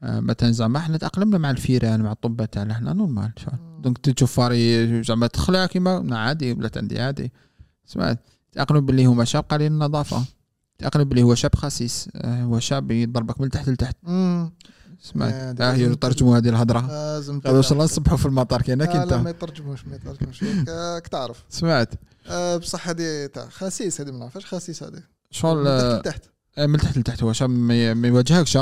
[0.04, 3.32] آه، مثلا زعما إحنا تأقلمنا مع الفيران مع الطبه تاعنا إحنا normal
[3.86, 7.32] donc تشوف فاري زعما تخلع كيما عادي ولات عندي عادي.
[7.86, 8.20] سمعت
[8.52, 10.26] تاقلم باللي هما شاب قليل النظافه
[10.78, 13.96] تاقلم باللي هو شاب خسيس آه، هو شاب يضربك من تحت لتحت.
[15.02, 16.88] سمعت آه، آه لازم يترجموا هذه الهضرة.
[16.88, 20.44] لازم هذا واش الله نصبحوا في المطار كاينك آه لا ما انت يترجموش ما يترجموش.
[20.70, 21.44] راك تعرف.
[21.50, 21.94] سمعت.
[22.28, 26.24] آه بصح هذه تاع خسيس هذه ما نعرفهاش خسيس هذه شغل من آه، تحت لتحت.
[26.58, 28.58] آه، من تحت لتحت هو شاب ما ما يواجهكش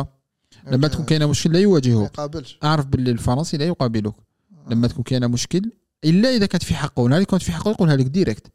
[0.71, 0.87] لما.
[0.87, 2.59] تكون كاينة مشكل لا ما يواجهك يقابلش.
[2.63, 4.32] أعرف باللي الفرنسي لا يقابلك آه.
[4.67, 5.71] لما تكون كاينة مشكل
[6.05, 8.51] إلا إذا كانت في حقه ونهار كانت في حقه يقولها لك direct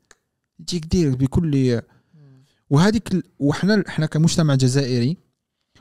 [0.60, 1.80] يجيك direct بكل
[2.70, 5.16] وهذيك ال- وحنا إحنا كمجتمع جزائري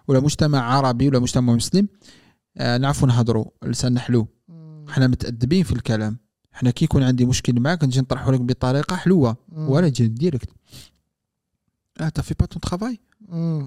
[0.07, 1.87] ولا مجتمع عربي ولا مجتمع مسلم
[2.57, 4.85] آه نعرفوا نهضروا لساننا حلو مم.
[4.89, 6.17] إحنا متأدبين في الكلام.
[6.55, 9.37] إحنا كي يكون عندي مشكل معاك نجي نطرحه لك بطريقة حلوة.
[9.51, 10.49] ولا يجي direct
[12.01, 12.99] آه t'as fait pas ton travail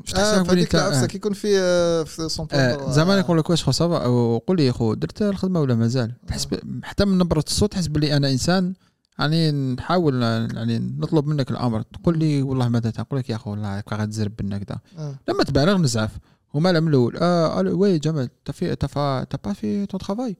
[0.06, 1.09] فهذيك انت- العفسه آه.
[1.16, 4.56] يكون في آه، في سون آه زمان يقول لك واش خو ça va أو قول
[4.56, 6.48] لي يا خو درت الخدمة ولا مازال؟ تحس
[6.85, 8.74] حتى من نبرة الصوت تحس بلي أنا إنسان
[9.18, 11.82] يعني نحاول يعني نطلب منك الأمر.
[11.82, 15.14] تقول لي والله ماذا تقول لك يا اخو والله هكا غتزرب بنا كذا آه.
[15.28, 16.10] لما تبالغ نزعف
[16.55, 20.36] هما من الأول آه oui جمال t'as fait t'as pas fait ton travail.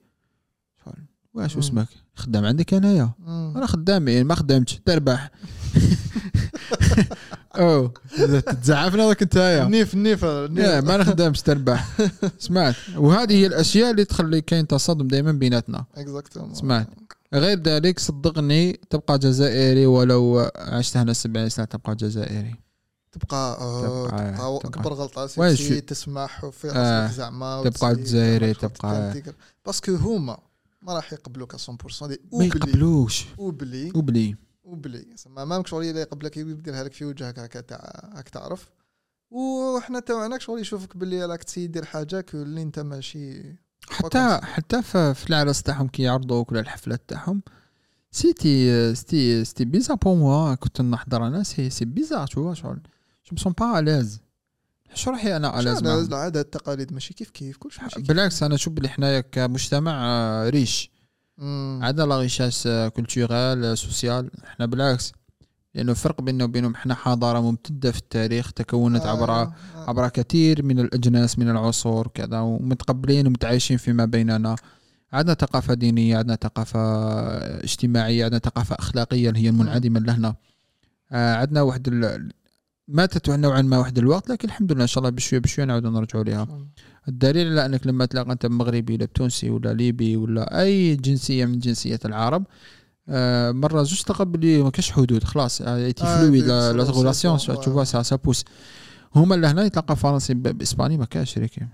[1.35, 1.57] واش.
[1.57, 3.11] اسمك؟ خدام عندك أنايا.
[3.57, 5.31] أنا خدامي ما خدمتش تربح.
[7.57, 7.87] أو
[8.63, 10.65] تزعفنا راك نتايا النيف النيف النيف.
[10.65, 11.89] يا ما نخدمش تربح؟
[12.39, 12.75] سمعت.
[12.97, 15.85] وهذه هي الأشياء اللي تخلي كاين تصادم دائما بيناتنا.
[15.97, 16.87] exactement سمعت.
[17.35, 22.55] غير ذلك صدقني تبقى جزائري ولو عشت هنا 70 سنه تبقى جزائري.
[23.13, 24.69] تبقى آه، تبقى- تبقى تبقى.
[24.81, 29.31] أكبر غلطة c'est تسمح وفي آه، راسك زعما تبقى جزائري، تبقى-.
[29.66, 30.39] parce que هما
[30.83, 33.27] ما راح يقبلوك 100% دي ما يقبلوش.
[33.39, 33.93] oublie.
[33.95, 34.37] oublie
[34.70, 35.07] oublie.
[35.17, 38.71] زعما même que شغل اللي يقبلك يديرها لك في وجهك هكا تاع هاك تعرف.
[39.31, 43.55] وحنا تاعنا شغل يشوفك باللي راك تسيد دير حاجة اللي انت ماشي
[43.91, 47.43] حتى حتى في العرس تاعهم كي يعرضوك ولا الحفلات تاعهم
[48.11, 52.81] c'était c'était c'était bizarre pour moi كنت نحضر أنا c'est c'est bizarre tout شغل.
[53.31, 54.20] je sens pas à l'aise
[54.95, 58.73] شو راح أنا à l'aise؟ العادات التقاليد ماشي كيف كيف؟ ماشي كيف بالعكس أنا نشوف
[58.73, 60.91] بلي حنايا كمجتمع آه، riche.
[61.83, 64.31] عندنا la richesse culturelle sociale.
[64.45, 65.12] إحنا بالعكس
[65.75, 69.43] لأنه الفرق بيننا وبينهم إحنا حضارة ممتدة في التاريخ تكونت عبر آه،
[69.77, 69.85] آه.
[69.89, 74.57] عبر كثير من الأجناس من العصور كذا ومتقبلين ومتعايشين فيما بيننا.
[75.12, 76.81] عندنا ثقافة دينية عندنا ثقافة
[77.65, 80.35] اجتماعية عندنا ثقافة أخلاقية اللي هي المنعدمة لهنا.
[81.12, 82.33] آه، عندنا واحد ال...
[82.89, 86.25] ماتت نوعا ما واحد الوقت لكن الحمد لله إن شاء الله بشوية بشوية نعاودوا نرجعوا
[86.25, 86.47] لها.
[87.09, 91.59] الدليل على أنك لما تلاقى أنت مغربي ولا تونسي ولا ليبي ولا أي جنسية من
[91.59, 92.47] جنسيات العرب
[93.09, 96.77] آه، مرة زوج تلقى بلي ما كاش حدود خلاص était آه، fluide بي- la cir-
[96.78, 98.45] circulation c'est- tout ça ça passe
[99.16, 101.66] هما لهنا يتلقى فرنسي بإسباني ما كاش ريكي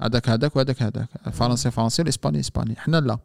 [0.00, 1.08] هذاك هذاك وهذاك هذاك.
[1.32, 2.78] فرنسي فرنسي الإسباني إسباني.
[2.78, 3.18] إحنا لا.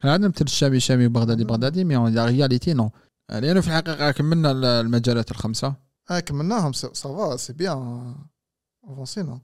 [0.00, 2.90] إحنا عندنا مثل الشامي شامي وبغدادي بغدادي mais la réalité non
[3.30, 4.50] لأنه في الحقيقة كملنا
[4.80, 5.74] المجالات الخمسة.
[6.10, 8.14] آه كملناهم ça va c'est bien
[8.84, 9.40] avanc ينا